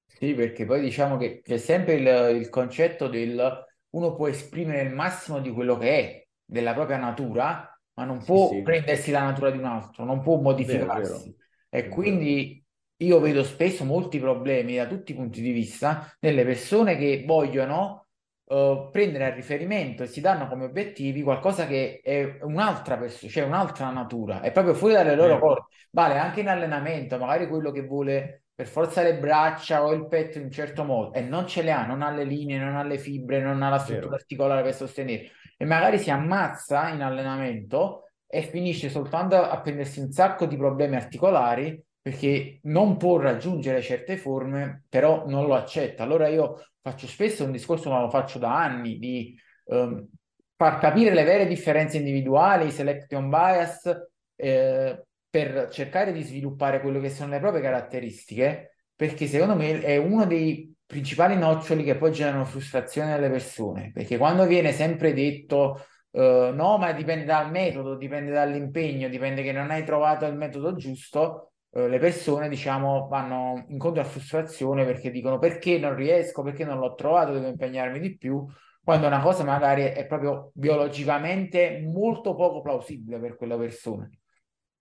Sì, 0.06 0.32
perché 0.34 0.64
poi 0.64 0.80
diciamo 0.80 1.18
che 1.18 1.40
c'è 1.42 1.58
sempre 1.58 1.94
il, 1.94 2.36
il 2.36 2.48
concetto 2.48 3.08
del 3.08 3.64
uno 3.96 4.14
può 4.14 4.28
esprimere 4.28 4.82
il 4.82 4.94
massimo 4.94 5.40
di 5.40 5.50
quello 5.50 5.78
che 5.78 5.90
è, 5.90 6.26
della 6.44 6.74
propria 6.74 6.98
natura, 6.98 7.78
ma 7.94 8.04
non 8.04 8.22
può 8.22 8.48
sì, 8.48 8.56
sì. 8.56 8.62
prendersi 8.62 9.10
la 9.10 9.22
natura 9.22 9.50
di 9.50 9.58
un 9.58 9.64
altro, 9.64 10.04
non 10.04 10.22
può 10.22 10.36
modificarsi. 10.36 11.12
Vero, 11.12 11.18
vero. 11.18 11.34
E 11.70 11.88
quindi 11.88 12.62
io 12.98 13.20
vedo 13.20 13.42
spesso 13.42 13.84
molti 13.84 14.18
problemi 14.18 14.76
da 14.76 14.86
tutti 14.86 15.12
i 15.12 15.14
punti 15.14 15.40
di 15.40 15.50
vista 15.50 16.14
nelle 16.20 16.44
persone 16.44 16.96
che 16.96 17.24
vogliono 17.26 18.06
uh, 18.44 18.90
prendere 18.90 19.24
a 19.24 19.34
riferimento 19.34 20.02
e 20.02 20.06
si 20.06 20.20
danno 20.20 20.46
come 20.46 20.66
obiettivi 20.66 21.22
qualcosa 21.22 21.66
che 21.66 22.00
è 22.02 22.38
un'altra 22.42 22.98
persona, 22.98 23.32
cioè 23.32 23.44
un'altra 23.44 23.90
natura, 23.90 24.40
è 24.42 24.52
proprio 24.52 24.74
fuori 24.74 24.94
dalle 24.94 25.14
loro 25.14 25.38
corde. 25.38 25.64
Vale 25.90 26.18
anche 26.18 26.40
in 26.40 26.48
allenamento, 26.48 27.16
magari 27.16 27.48
quello 27.48 27.70
che 27.70 27.82
vuole 27.82 28.42
per 28.56 28.66
forza 28.66 29.02
le 29.02 29.18
braccia 29.18 29.84
o 29.84 29.92
il 29.92 30.08
petto 30.08 30.38
in 30.38 30.44
un 30.44 30.50
certo 30.50 30.82
modo 30.82 31.12
e 31.12 31.20
non 31.20 31.46
ce 31.46 31.60
le 31.60 31.72
ha, 31.72 31.84
non 31.84 32.00
ha 32.00 32.10
le 32.10 32.24
linee, 32.24 32.58
non 32.58 32.74
ha 32.74 32.82
le 32.82 32.96
fibre, 32.96 33.42
non 33.42 33.60
ha 33.62 33.68
la 33.68 33.78
struttura 33.78 34.06
Vero. 34.06 34.16
articolare 34.16 34.62
per 34.62 34.74
sostenere 34.74 35.30
e 35.58 35.64
magari 35.66 35.98
si 35.98 36.10
ammazza 36.10 36.88
in 36.88 37.02
allenamento 37.02 38.04
e 38.26 38.40
finisce 38.40 38.88
soltanto 38.88 39.36
a 39.36 39.60
prendersi 39.60 40.00
un 40.00 40.10
sacco 40.10 40.46
di 40.46 40.56
problemi 40.56 40.96
articolari 40.96 41.78
perché 42.00 42.60
non 42.62 42.96
può 42.96 43.18
raggiungere 43.18 43.82
certe 43.82 44.16
forme, 44.16 44.84
però 44.88 45.26
non 45.26 45.46
lo 45.46 45.54
accetta. 45.54 46.04
Allora 46.04 46.28
io 46.28 46.64
faccio 46.80 47.06
spesso 47.06 47.44
un 47.44 47.50
discorso, 47.50 47.90
ma 47.90 48.00
lo 48.00 48.08
faccio 48.08 48.38
da 48.38 48.56
anni, 48.56 48.98
di 48.98 49.36
um, 49.64 50.08
far 50.56 50.78
capire 50.78 51.12
le 51.12 51.24
vere 51.24 51.46
differenze 51.46 51.98
individuali, 51.98 52.70
selection 52.70 53.28
bias, 53.28 53.90
eh, 54.36 55.04
per 55.36 55.68
cercare 55.70 56.12
di 56.12 56.22
sviluppare 56.22 56.80
quello 56.80 56.98
che 56.98 57.10
sono 57.10 57.32
le 57.32 57.40
proprie 57.40 57.60
caratteristiche, 57.60 58.76
perché 58.96 59.26
secondo 59.26 59.54
me 59.54 59.82
è 59.82 59.98
uno 59.98 60.24
dei 60.24 60.74
principali 60.86 61.36
noccioli 61.36 61.84
che 61.84 61.96
poi 61.96 62.10
generano 62.10 62.46
frustrazione 62.46 63.12
alle 63.12 63.28
persone, 63.28 63.90
perché 63.92 64.16
quando 64.16 64.46
viene 64.46 64.72
sempre 64.72 65.12
detto 65.12 65.84
uh, 66.12 66.20
no, 66.54 66.78
ma 66.78 66.92
dipende 66.92 67.26
dal 67.26 67.50
metodo, 67.50 67.96
dipende 67.96 68.32
dall'impegno, 68.32 69.10
dipende 69.10 69.42
che 69.42 69.52
non 69.52 69.70
hai 69.70 69.84
trovato 69.84 70.24
il 70.24 70.36
metodo 70.36 70.74
giusto, 70.74 71.52
uh, 71.68 71.86
le 71.86 71.98
persone 71.98 72.48
diciamo 72.48 73.06
vanno 73.06 73.66
incontro 73.68 74.00
a 74.00 74.06
frustrazione 74.06 74.86
perché 74.86 75.10
dicono 75.10 75.38
perché 75.38 75.78
non 75.78 75.94
riesco, 75.94 76.42
perché 76.42 76.64
non 76.64 76.78
l'ho 76.78 76.94
trovato, 76.94 77.32
devo 77.32 77.48
impegnarmi 77.48 78.00
di 78.00 78.16
più, 78.16 78.42
quando 78.82 79.06
una 79.06 79.20
cosa 79.20 79.44
magari 79.44 79.82
è 79.82 80.06
proprio 80.06 80.50
biologicamente 80.54 81.82
molto 81.84 82.34
poco 82.34 82.62
plausibile 82.62 83.18
per 83.18 83.36
quella 83.36 83.58
persona. 83.58 84.08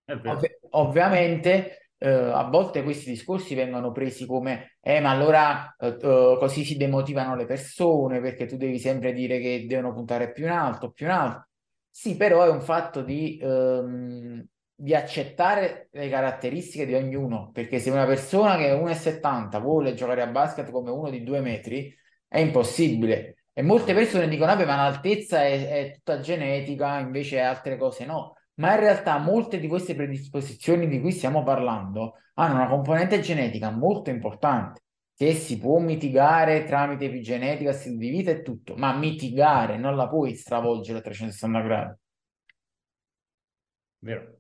Ov- 0.08 0.58
ovviamente 0.72 1.90
eh, 1.98 2.10
a 2.10 2.44
volte 2.50 2.84
questi 2.84 3.10
discorsi 3.10 3.56
vengono 3.56 3.92
presi 3.92 4.26
come 4.26 4.78
eh, 4.82 5.00
ma 5.00 5.10
allora 5.10 5.76
eh, 5.80 5.88
eh, 5.88 6.36
così 6.40 6.64
si 6.64 6.78
demotivano 6.78 7.36
le 7.36 7.46
persone 7.46 8.20
perché 8.22 8.46
tu 8.46 8.58
devi 8.58 8.78
sempre 8.80 9.14
dire 9.14 9.40
che 9.40 9.66
devono 9.68 9.94
puntare 9.94 10.32
più 10.32 10.46
in 10.46 10.52
alto, 10.52 10.92
più 10.92 11.06
in 11.08 11.12
alto. 11.12 11.48
Sì, 11.90 12.16
però 12.18 12.44
è 12.44 12.50
un 12.50 12.62
fatto 12.62 13.02
di, 13.02 13.40
ehm, 13.42 14.46
di 14.76 14.94
accettare 14.94 15.88
le 15.92 16.10
caratteristiche 16.10 16.86
di 16.86 16.94
ognuno, 16.94 17.50
perché 17.54 17.80
se 17.80 17.90
una 17.90 18.06
persona 18.06 18.58
che 18.58 18.68
è 18.68 18.74
1,70 18.74 19.60
vuole 19.60 19.94
giocare 19.94 20.22
a 20.22 20.28
basket 20.28 20.70
come 20.72 20.92
uno 20.92 21.10
di 21.10 21.24
due 21.24 21.40
metri, 21.40 21.96
è 22.28 22.40
impossibile. 22.40 23.46
E 23.54 23.62
molte 23.62 23.94
persone 23.94 24.28
dicono, 24.28 24.48
vabbè, 24.54 24.66
ma 24.66 24.76
l'altezza 24.76 25.42
è, 25.46 25.68
è 25.70 25.92
tutta 25.94 26.20
genetica, 26.20 27.00
invece 27.00 27.40
altre 27.40 27.78
cose 27.78 28.06
no 28.06 28.35
ma 28.56 28.74
in 28.74 28.80
realtà 28.80 29.18
molte 29.18 29.60
di 29.60 29.68
queste 29.68 29.96
predisposizioni 29.96 30.88
di 30.88 31.00
cui 31.00 31.12
stiamo 31.12 31.44
parlando 31.44 32.16
hanno 32.36 32.56
una 32.56 32.68
componente 32.68 33.20
genetica 33.20 33.72
molto 33.72 34.10
importante 34.10 34.82
che 35.16 35.34
si 35.34 35.58
può 35.58 35.80
mitigare 35.80 36.66
tramite 36.66 37.06
epigenetica, 37.06 37.72
stile 37.72 37.98
di 37.98 38.10
vita 38.10 38.32
e 38.32 38.42
tutto, 38.42 38.76
ma 38.76 38.94
mitigare 38.98 39.78
non 39.78 39.96
la 39.96 40.10
puoi 40.10 40.36
stravolgere 40.36 41.00
a 41.00 41.02
360 41.02 41.62
gradi. 41.62 41.96
Vero. 44.00 44.40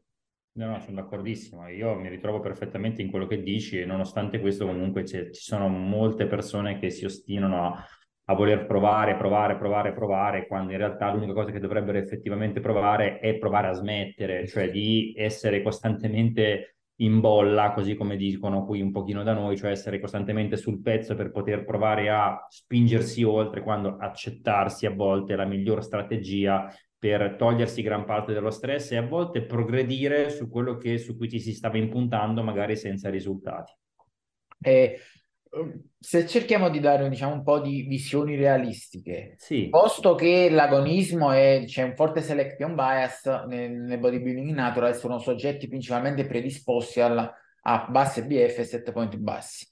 No, 0.57 0.67
no, 0.67 0.79
sono 0.79 1.01
d'accordissimo. 1.01 1.67
Io 1.67 1.95
mi 1.95 2.07
ritrovo 2.07 2.39
perfettamente 2.39 3.01
in 3.01 3.09
quello 3.09 3.27
che 3.27 3.41
dici 3.41 3.79
e 3.79 3.85
nonostante 3.85 4.39
questo 4.39 4.65
comunque 4.65 5.05
ci 5.05 5.29
sono 5.33 5.67
molte 5.67 6.27
persone 6.27 6.77
che 6.77 6.89
si 6.89 7.03
ostinano 7.03 7.65
a, 7.65 7.85
a, 8.25 8.33
voler 8.33 8.65
provare, 8.65 9.15
provare, 9.15 9.57
provare, 9.57 9.93
provare, 9.93 10.47
quando 10.47 10.71
in 10.71 10.77
realtà 10.77 11.11
l'unica 11.11 11.33
cosa 11.33 11.51
che 11.51 11.59
dovrebbero 11.59 11.97
effettivamente 11.97 12.59
provare 12.59 13.19
è 13.19 13.37
provare 13.37 13.67
a 13.67 13.73
smettere, 13.73 14.47
cioè 14.47 14.69
di 14.69 15.13
essere 15.15 15.61
costantemente 15.61 16.75
in 16.99 17.19
bolla, 17.19 17.73
così 17.73 17.95
come 17.95 18.15
dicono 18.15 18.65
qui 18.65 18.81
un 18.81 18.91
pochino 18.91 19.21
da 19.23 19.33
noi, 19.33 19.57
cioè 19.57 19.71
essere 19.71 19.99
costantemente 19.99 20.55
sul 20.55 20.81
pezzo 20.81 21.13
per 21.15 21.31
poter 21.31 21.65
provare 21.65 22.09
a 22.09 22.45
spingersi 22.49 23.23
oltre, 23.23 23.61
quando 23.61 23.97
accettarsi 23.97 24.85
a 24.85 24.91
volte 24.91 25.33
è 25.33 25.35
la 25.35 25.45
miglior 25.45 25.83
strategia 25.83 26.73
per 26.97 27.35
togliersi 27.37 27.81
gran 27.81 28.05
parte 28.05 28.33
dello 28.33 28.49
stress 28.49 28.91
e 28.91 28.97
a 28.97 29.05
volte 29.05 29.43
progredire 29.43 30.29
su 30.29 30.49
quello 30.49 30.77
che, 30.77 30.97
su 30.97 31.17
cui 31.17 31.29
ci 31.29 31.39
si 31.39 31.53
stava 31.53 31.77
impuntando, 31.77 32.41
magari 32.41 32.75
senza 32.75 33.09
risultati. 33.09 33.73
E 34.61 34.99
se 35.97 36.27
cerchiamo 36.27 36.69
di 36.69 36.79
dare 36.79 37.07
diciamo, 37.09 37.33
un 37.33 37.43
po' 37.43 37.59
di 37.59 37.83
visioni 37.83 38.35
realistiche, 38.35 39.35
sì. 39.37 39.69
posto 39.69 40.15
che 40.15 40.49
l'agonismo 40.49 41.33
e 41.33 41.63
c'è 41.65 41.83
un 41.83 41.95
forte 41.95 42.21
selection 42.21 42.75
bias 42.75 43.25
nel, 43.47 43.71
nel 43.71 43.99
bodybuilding 43.99 44.53
natural, 44.53 44.95
sono 44.95 45.19
soggetti 45.19 45.67
principalmente 45.67 46.25
predisposti 46.25 46.99
alla, 47.01 47.33
a 47.61 47.87
basse 47.89 48.25
BF 48.25 48.59
e 48.59 48.63
set 48.63 48.91
point 48.91 49.15
bassi. 49.17 49.67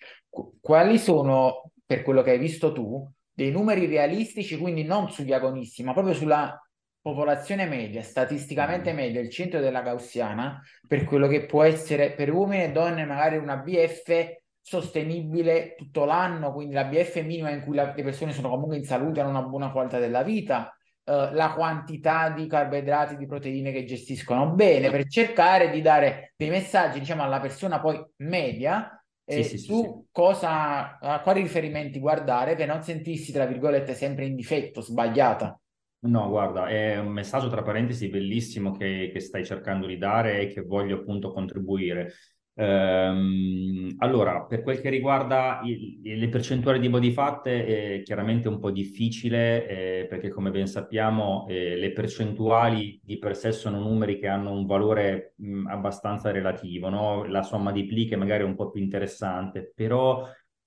Quali 0.60 0.98
sono, 0.98 1.72
per 1.86 2.02
quello 2.02 2.22
che 2.22 2.32
hai 2.32 2.40
visto 2.40 2.72
tu, 2.72 3.08
dei 3.32 3.52
numeri 3.52 3.86
realistici, 3.86 4.58
quindi 4.58 4.84
non 4.84 5.12
sugli 5.12 5.34
agonisti, 5.34 5.84
ma 5.84 5.94
proprio 5.94 6.14
sulla 6.14 6.58
popolazione 7.02 7.66
media, 7.66 8.02
statisticamente 8.02 8.94
mm. 8.94 8.96
media, 8.96 9.22
il 9.22 9.30
centro 9.30 9.60
della 9.60 9.82
gaussiana, 9.82 10.62
per 10.88 11.04
quello 11.04 11.28
che 11.28 11.46
può 11.46 11.64
essere 11.64 12.14
per 12.14 12.32
uomini 12.32 12.64
e 12.64 12.72
donne 12.72 13.06
magari 13.06 13.38
una 13.38 13.58
BF 13.58 14.42
sostenibile 14.64 15.76
tutto 15.76 16.06
l'anno, 16.06 16.54
quindi 16.54 16.74
la 16.74 16.86
BF 16.86 17.22
minima 17.22 17.50
in 17.52 17.62
cui 17.62 17.76
la, 17.76 17.94
le 17.94 18.04
persone 18.04 18.32
sono 18.32 18.50
comunque 18.50 18.78
in 18.78 18.86
salute, 18.86 19.20
hanno 19.20 19.30
una 19.30 19.44
buona 19.44 19.72
qualità 19.72 20.00
della 20.00 20.24
vita, 20.24 20.74
eh, 21.04 21.30
la 21.34 21.54
quantità 21.54 22.30
di 22.30 22.48
carboidrati, 22.48 23.18
di 23.18 23.26
proteine 23.26 23.74
che 23.74 23.84
gestiscono 23.84 24.52
bene, 24.52 24.90
per 24.90 25.06
cercare 25.08 25.70
di 25.70 25.82
dare 25.82 26.34
dei 26.38 26.50
messaggi, 26.50 27.00
diciamo, 27.00 27.24
alla 27.24 27.42
persona 27.42 27.82
poi 27.82 28.02
media 28.18 29.04
eh, 29.26 29.44
sì, 29.44 29.58
sì, 29.58 29.66
su 29.66 29.82
sì, 29.82 30.08
cosa, 30.12 30.98
a 30.98 31.22
quali 31.22 31.42
riferimenti 31.42 32.00
guardare 32.00 32.56
per 32.56 32.68
non 32.68 32.82
sentirsi, 32.82 33.34
tra 33.34 33.46
virgolette, 33.46 33.94
sempre 33.94 34.26
in 34.26 34.36
difetto, 34.36 34.80
sbagliata. 34.80 35.60
No, 36.06 36.28
guarda, 36.30 36.68
è 36.68 36.98
un 37.00 37.12
messaggio 37.12 37.50
tra 37.50 37.64
parentesi 37.64 38.10
bellissimo 38.10 38.72
che, 38.72 39.10
che 39.14 39.20
stai 39.22 39.46
cercando 39.46 39.88
di 39.88 39.98
dare 39.98 40.42
e 40.42 40.48
che 40.48 40.62
voglio 40.62 40.98
appunto 40.98 41.32
contribuire. 41.32 42.14
Ehm, 42.56 43.96
allora, 43.98 44.44
per 44.44 44.62
quel 44.62 44.80
che 44.80 44.90
riguarda 44.90 45.62
il, 45.64 46.00
le 46.04 46.30
percentuali 46.30 46.80
di 46.80 46.88
body 46.90 47.12
fat, 47.12 47.48
è 47.48 48.02
chiaramente 48.04 48.48
un 48.48 48.60
po' 48.60 48.70
difficile 48.72 49.68
eh, 50.02 50.06
perché, 50.08 50.30
come 50.30 50.52
ben 50.52 50.68
sappiamo, 50.68 51.48
eh, 51.50 51.76
le 51.76 51.92
percentuali 51.94 53.00
di 53.04 53.18
per 53.18 53.36
sé 53.36 53.52
sono 53.52 53.80
numeri 53.80 54.20
che 54.20 54.28
hanno 54.28 54.52
un 54.52 54.66
valore 54.68 55.34
mh, 55.38 55.68
abbastanza 55.68 56.30
relativo, 56.32 56.90
no? 56.90 57.24
La 57.26 57.42
somma 57.42 57.72
di 57.72 57.86
pli 57.86 58.06
che 58.06 58.16
magari 58.16 58.44
è 58.44 58.46
un 58.46 58.56
po' 58.56 58.70
più 58.70 58.82
interessante, 58.82 59.72
però 59.76 60.24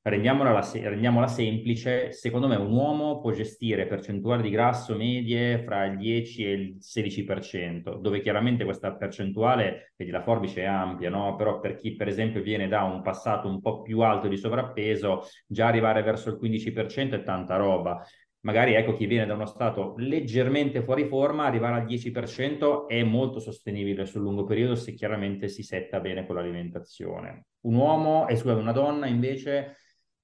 rendiamola, 0.09 0.61
rendiamola, 0.73 1.27
semplice, 1.27 2.13
secondo 2.13 2.47
me 2.47 2.55
un 2.55 2.71
uomo 2.71 3.19
può 3.19 3.33
gestire 3.33 3.87
percentuali 3.87 4.43
di 4.43 4.51
grasso 4.51 4.95
medie 4.95 5.59
fra 5.65 5.85
il 5.85 5.97
10 5.97 6.45
e 6.45 6.53
il 6.53 6.77
16%, 6.81 7.99
dove 7.99 8.21
chiaramente 8.21 8.65
questa 8.65 8.95
percentuale, 8.95 9.93
vedi 9.97 10.13
la 10.13 10.23
forbice 10.23 10.63
è 10.63 10.67
ampia, 10.67 11.11
no? 11.11 11.35
però 11.35 11.59
per 11.59 11.75
chi 11.75 11.97
per 11.97 12.07
esempio 12.07 12.41
viene 12.41 12.69
da 12.69 12.85
un 12.85 13.03
passato 13.03 13.49
un 13.49 13.61
po' 13.61 13.83
più 13.83 14.01
alto 14.01 14.29
di 14.29 14.37
sovrappeso, 14.37 15.25
già 15.45 15.67
arrivare 15.67 16.03
verso 16.03 16.31
il 16.31 16.39
15% 16.41 17.15
è 17.15 17.23
tanta 17.25 17.57
roba. 17.57 18.01
Magari 18.43 18.75
ecco 18.75 18.93
chi 18.93 19.07
viene 19.07 19.27
da 19.27 19.35
uno 19.35 19.47
stato 19.47 19.95
leggermente 19.97 20.85
fuori 20.85 21.09
forma, 21.09 21.47
arrivare 21.47 21.81
al 21.81 21.85
10% 21.85 22.87
è 22.87 23.03
molto 23.03 23.41
sostenibile 23.41 24.07
sul 24.07 24.23
lungo 24.23 24.45
periodo 24.45 24.77
se 24.77 24.95
chiaramente 24.95 25.49
si 25.49 25.65
setta 25.65 25.99
bene 25.99 26.25
con 26.25 26.37
l'alimentazione. 26.37 27.47
Un 27.63 27.75
uomo, 27.75 28.29
e 28.29 28.37
scusate, 28.37 28.61
una 28.61 28.71
donna 28.71 29.09
invece 29.09 29.79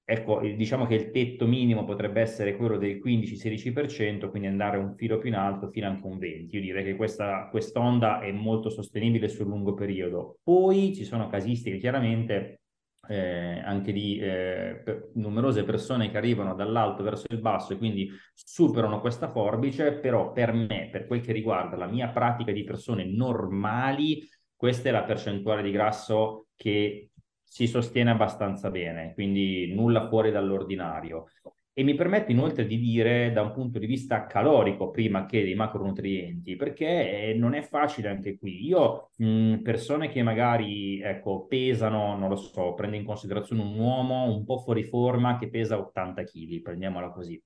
Ecco, 0.05 0.41
diciamo 0.41 0.85
che 0.85 0.95
il 0.95 1.11
tetto 1.11 1.47
minimo 1.47 1.85
potrebbe 1.85 2.19
essere 2.19 2.57
quello 2.57 2.77
del 2.77 2.99
15-16%, 2.99 4.29
quindi 4.29 4.49
andare 4.49 4.77
un 4.77 4.95
filo 4.95 5.17
più 5.17 5.29
in 5.29 5.35
alto 5.35 5.69
fino 5.69 5.87
anche 5.87 6.05
un 6.05 6.17
20%. 6.17 6.55
Io 6.55 6.61
direi 6.61 6.83
che 6.83 6.95
questa 6.95 7.49
onda 7.75 8.19
è 8.19 8.31
molto 8.31 8.69
sostenibile 8.69 9.29
sul 9.29 9.47
lungo 9.47 9.73
periodo. 9.73 10.39
Poi 10.43 10.93
ci 10.93 11.05
sono 11.05 11.27
casistiche 11.27 11.77
chiaramente 11.77 12.63
eh, 13.07 13.59
anche 13.63 13.91
di 13.91 14.17
eh, 14.19 14.81
per 14.83 15.11
numerose 15.15 15.63
persone 15.63 16.09
che 16.09 16.17
arrivano 16.17 16.53
dall'alto 16.55 17.03
verso 17.03 17.25
il 17.29 17.39
basso 17.39 17.73
e 17.73 17.77
quindi 17.77 18.09
superano 18.33 18.99
questa 19.01 19.29
forbice, 19.29 19.93
però 19.93 20.31
per 20.31 20.53
me, 20.53 20.89
per 20.91 21.05
quel 21.07 21.21
che 21.21 21.31
riguarda 21.31 21.75
la 21.75 21.87
mia 21.87 22.09
pratica 22.09 22.51
di 22.51 22.63
persone 22.63 23.05
normali, 23.05 24.21
questa 24.55 24.89
è 24.89 24.91
la 24.91 25.03
percentuale 25.03 25.61
di 25.61 25.71
grasso 25.71 26.47
che 26.55 27.09
si 27.53 27.67
sostiene 27.67 28.09
abbastanza 28.09 28.71
bene, 28.71 29.13
quindi 29.13 29.71
nulla 29.75 30.07
fuori 30.07 30.31
dall'ordinario. 30.31 31.27
E 31.71 31.83
mi 31.83 31.93
permette 31.93 32.31
inoltre 32.31 32.65
di 32.65 32.79
dire 32.79 33.31
da 33.31 33.43
un 33.43 33.51
punto 33.51 33.77
di 33.77 33.85
vista 33.85 34.25
calorico 34.25 34.89
prima 34.89 35.27
che 35.27 35.43
dei 35.43 35.53
macronutrienti, 35.53 36.55
perché 36.55 37.29
eh, 37.29 37.33
non 37.35 37.53
è 37.53 37.61
facile 37.61 38.09
anche 38.09 38.39
qui. 38.39 38.65
Io, 38.65 39.11
mh, 39.17 39.57
persone 39.57 40.09
che 40.09 40.23
magari 40.23 40.99
ecco, 40.99 41.45
pesano, 41.45 42.17
non 42.17 42.29
lo 42.29 42.35
so, 42.37 42.73
prendo 42.73 42.95
in 42.95 43.05
considerazione 43.05 43.61
un 43.61 43.77
uomo 43.77 44.33
un 44.33 44.43
po' 44.45 44.57
fuori 44.57 44.83
forma 44.83 45.37
che 45.37 45.47
pesa 45.49 45.77
80 45.77 46.23
kg, 46.23 46.59
prendiamola 46.59 47.11
così. 47.11 47.39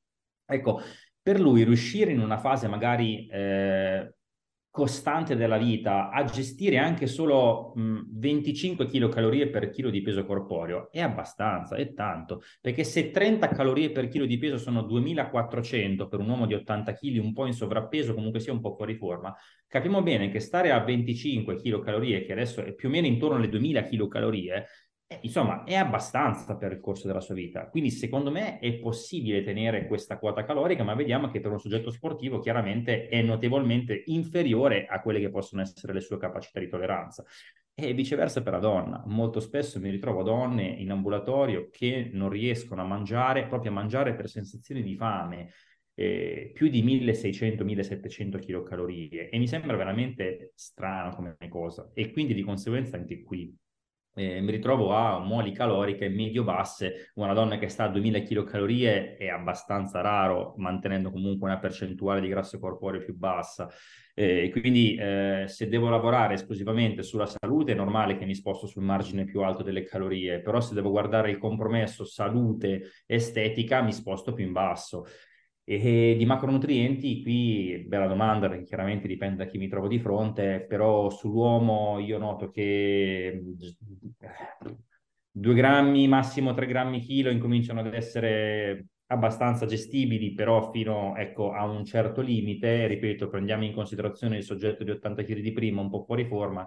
Ecco, 0.46 0.80
per 1.22 1.38
lui 1.42 1.64
riuscire 1.64 2.12
in 2.14 2.22
una 2.22 2.38
fase 2.38 2.70
magari 2.70 3.28
eh, 3.28 4.14
costante 4.70 5.36
della 5.36 5.58
vita 5.58 6.10
a 6.10 6.24
gestire 6.24 6.78
anche 6.78 7.08
solo 7.08 7.74
mh, 7.76 8.02
25 8.10 8.86
kcal 8.86 9.50
per 9.50 9.70
chilo 9.70 9.90
di 9.90 10.02
peso 10.02 10.26
corporeo 10.26 10.92
è 10.92 11.02
abbastanza, 11.02 11.76
è 11.76 11.94
tanto, 11.94 12.44
perché 12.62 12.84
se 12.84 13.10
30 13.10 13.48
calorie 13.48 13.92
per 13.92 14.08
chilo 14.08 14.26
di 14.26 14.38
peso 14.38 14.58
sono 14.58 14.84
2400 14.84 16.08
per 16.08 16.20
un 16.20 16.30
uomo 16.30 16.46
di 16.46 16.54
80 16.54 16.94
kg, 16.94 17.18
un 17.18 17.34
po' 17.34 17.46
in 17.46 17.54
sovrappeso, 17.54 18.14
comunque 18.14 18.40
sia 18.40 18.54
un 18.54 18.62
po' 18.62 18.76
fuori 18.76 18.96
forma, 18.96 19.36
capiamo 19.68 20.04
bene 20.04 20.30
che 20.30 20.40
stare 20.40 20.72
a 20.72 20.84
25 20.84 21.56
kcal, 21.56 22.24
che 22.26 22.32
adesso 22.32 22.62
è 22.64 22.74
più 22.74 22.90
o 22.90 22.92
meno 22.92 23.08
intorno 23.08 23.38
alle 23.38 23.50
2000 23.50 23.82
kcal, 23.84 24.66
eh, 25.10 25.20
insomma, 25.22 25.64
è 25.64 25.76
abbastanza 25.76 26.58
per 26.58 26.74
il 26.74 26.82
corso 26.82 27.08
della 27.08 27.22
sua 27.22 27.34
vita. 27.34 27.70
Quindi, 27.70 27.92
secondo 27.92 28.30
me, 28.30 28.60
è 28.60 28.74
possibile 28.74 29.42
tenere 29.42 29.88
questa 29.88 30.18
quota 30.20 30.44
calorica, 30.44 30.84
ma 30.84 30.96
vediamo 30.96 31.30
che 31.30 31.40
per 31.40 31.52
un 31.52 31.60
soggetto 31.60 31.92
sportivo 31.92 32.40
chiaramente 32.40 33.08
è 33.08 33.22
notevolmente 33.22 34.04
inferiore 34.08 34.86
a 34.86 35.02
quelle 35.02 35.22
che 35.22 35.30
possono 35.30 35.62
essere 35.62 35.94
le 35.94 36.02
sue 36.02 36.18
capacità 36.18 36.60
di 36.60 36.68
tolleranza. 36.68 37.24
E 37.74 37.94
viceversa 37.94 38.42
per 38.42 38.54
la 38.54 38.60
donna. 38.60 39.04
Molto 39.06 39.40
spesso 39.40 39.80
mi 39.80 39.90
ritrovo 39.90 40.24
donne 40.24 40.66
in 40.66 40.92
ambulatorio 40.92 41.70
che 41.72 42.10
non 42.12 42.30
riescono 42.30 42.82
a 42.82 42.86
mangiare, 42.86 43.46
proprio 43.48 43.72
a 43.72 43.76
mangiare 43.76 44.14
per 44.16 44.28
sensazioni 44.28 44.82
di 44.82 44.96
fame, 44.96 45.52
eh, 45.94 46.52
più 46.54 46.68
di 46.70 46.84
1600-1700 46.84 48.40
kcal 48.40 48.90
e 49.32 49.38
mi 49.38 49.48
sembra 49.48 49.76
veramente 49.76 50.52
strano 50.56 51.16
come 51.16 51.38
cosa 51.50 51.90
e 51.94 52.12
quindi 52.12 52.34
di 52.34 52.44
conseguenza 52.44 52.98
anche 52.98 53.24
qui 53.24 53.56
eh, 54.18 54.42
mi 54.42 54.52
ritrovo 54.52 54.94
a 54.96 55.20
moli 55.20 55.52
caloriche 55.52 56.10
medio-basse, 56.10 57.12
una 57.16 57.34
donna 57.34 57.58
che 57.60 57.70
sta 57.70 57.84
a 57.84 57.90
2000 57.90 58.22
kcal 58.22 59.16
è 59.18 59.28
abbastanza 59.28 60.02
raro, 60.02 60.56
mantenendo 60.58 61.12
comunque 61.12 61.48
una 61.48 61.60
percentuale 61.60 62.20
di 62.20 62.28
grasso 62.28 62.58
corporeo 62.60 63.04
più 63.04 63.16
bassa. 63.16 63.70
Eh, 64.20 64.50
quindi 64.52 64.96
eh, 64.96 65.46
se 65.48 65.68
devo 65.68 65.90
lavorare 65.90 66.34
esclusivamente 66.34 67.04
sulla 67.04 67.28
salute 67.28 67.74
è 67.74 67.76
normale 67.76 68.18
che 68.18 68.26
mi 68.26 68.34
sposto 68.34 68.66
sul 68.66 68.82
margine 68.82 69.26
più 69.26 69.42
alto 69.44 69.62
delle 69.62 69.84
calorie, 69.84 70.42
però 70.42 70.60
se 70.60 70.74
devo 70.74 70.90
guardare 70.90 71.30
il 71.30 71.38
compromesso 71.38 72.04
salute 72.04 72.90
estetica 73.06 73.84
mi 73.84 73.94
sposto 73.94 74.34
più 74.34 74.44
in 74.44 74.54
basso. 74.54 75.06
E 75.70 76.16
di 76.18 76.26
macronutrienti, 76.26 77.22
qui 77.22 77.84
bella 77.86 78.08
domanda 78.08 78.48
perché 78.48 78.64
chiaramente 78.64 79.06
dipende 79.06 79.44
da 79.44 79.50
chi 79.50 79.58
mi 79.58 79.68
trovo 79.68 79.90
di 79.90 80.00
fronte, 80.00 80.66
però 80.66 81.10
sull'uomo 81.10 82.00
io 82.00 82.18
noto 82.18 82.50
che 82.50 83.44
2 85.30 85.54
grammi, 85.54 86.08
massimo 86.08 86.54
3 86.54 86.68
grammi 86.68 87.02
chilo 87.02 87.30
incominciano 87.32 87.82
ad 87.82 87.94
essere 87.94 88.86
abbastanza 89.08 89.66
gestibili, 89.66 90.32
però 90.32 90.72
fino 90.72 91.18
ecco, 91.18 91.52
a 91.52 91.66
un 91.66 91.84
certo 91.84 92.22
limite, 92.22 92.88
ripeto, 92.88 93.28
prendiamo 93.28 93.66
in 93.66 93.74
considerazione 93.74 94.38
il 94.38 94.44
soggetto 94.44 94.86
di 94.86 94.92
80 94.92 95.24
kg 95.24 95.40
di 95.42 95.52
prima, 95.52 95.82
un 95.82 95.90
po' 95.90 96.06
fuori 96.06 96.24
forma, 96.24 96.66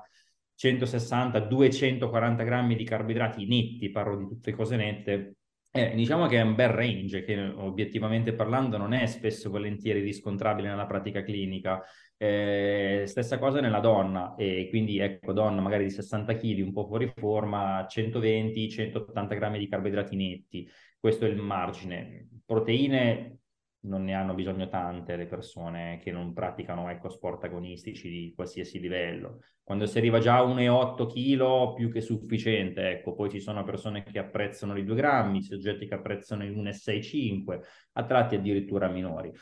160-240 0.57 2.45
grammi 2.45 2.76
di 2.76 2.85
carboidrati 2.85 3.47
netti, 3.47 3.90
parlo 3.90 4.19
di 4.19 4.26
tutte 4.26 4.52
cose 4.52 4.76
nette, 4.76 5.37
eh, 5.72 5.94
diciamo 5.94 6.26
che 6.26 6.38
è 6.38 6.42
un 6.42 6.54
bel 6.54 6.68
range 6.68 7.22
che 7.22 7.38
obiettivamente 7.38 8.34
parlando 8.34 8.76
non 8.76 8.92
è 8.92 9.06
spesso 9.06 9.50
volentieri 9.50 10.00
riscontrabile 10.00 10.68
nella 10.68 10.86
pratica 10.86 11.22
clinica. 11.22 11.80
Eh, 12.16 13.04
stessa 13.06 13.38
cosa 13.38 13.60
nella 13.60 13.80
donna, 13.80 14.34
e 14.36 14.66
quindi 14.68 14.98
ecco, 14.98 15.32
donna 15.32 15.60
magari 15.60 15.84
di 15.84 15.90
60 15.90 16.34
kg, 16.34 16.60
un 16.60 16.72
po' 16.72 16.86
fuori 16.86 17.10
forma, 17.14 17.86
120-180 17.86 19.34
grammi 19.36 19.58
di 19.58 19.68
carboidrati 19.68 20.16
netti. 20.16 20.68
Questo 20.98 21.24
è 21.24 21.28
il 21.28 21.36
margine. 21.36 22.28
Proteine 22.44 23.39
non 23.82 24.04
ne 24.04 24.14
hanno 24.14 24.34
bisogno 24.34 24.68
tante 24.68 25.16
le 25.16 25.26
persone 25.26 25.99
che 26.02 26.10
non 26.10 26.32
praticano 26.32 26.90
ecco, 26.90 27.08
sport 27.08 27.44
agonistici 27.44 28.08
di 28.08 28.32
qualsiasi 28.34 28.78
livello. 28.78 29.40
Quando 29.62 29.87
si 29.87 29.99
arriva 29.99 30.18
già 30.18 30.38
a 30.38 30.44
1,8 30.44 31.06
kg 31.06 31.75
più 31.75 31.90
che 31.90 32.00
sufficiente, 32.00 32.90
ecco, 32.90 33.14
poi 33.14 33.30
ci 33.30 33.40
sono 33.40 33.62
persone 33.62 34.02
che 34.02 34.18
apprezzano 34.18 34.76
i 34.76 34.84
2 34.84 34.94
grammi, 34.94 35.42
soggetti 35.42 35.87
che 35.87 35.94
apprezzano 35.94 36.44
i 36.44 36.50
1,65, 36.50 37.60
a 37.92 38.04
tratti 38.04 38.34
addirittura 38.34 38.88
minori. 38.88 39.32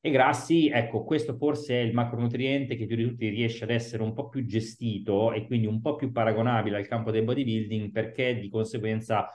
E 0.00 0.10
grassi, 0.10 0.68
ecco, 0.68 1.02
questo 1.02 1.36
forse 1.36 1.80
è 1.80 1.82
il 1.82 1.92
macronutriente 1.92 2.76
che 2.76 2.86
più 2.86 2.94
di 2.94 3.02
tutti 3.02 3.28
riesce 3.28 3.64
ad 3.64 3.70
essere 3.70 4.04
un 4.04 4.12
po' 4.12 4.28
più 4.28 4.44
gestito 4.44 5.32
e 5.32 5.46
quindi 5.46 5.66
un 5.66 5.80
po' 5.80 5.96
più 5.96 6.12
paragonabile 6.12 6.76
al 6.76 6.86
campo 6.86 7.10
del 7.10 7.24
bodybuilding 7.24 7.90
perché 7.90 8.38
di 8.38 8.48
conseguenza 8.48 9.28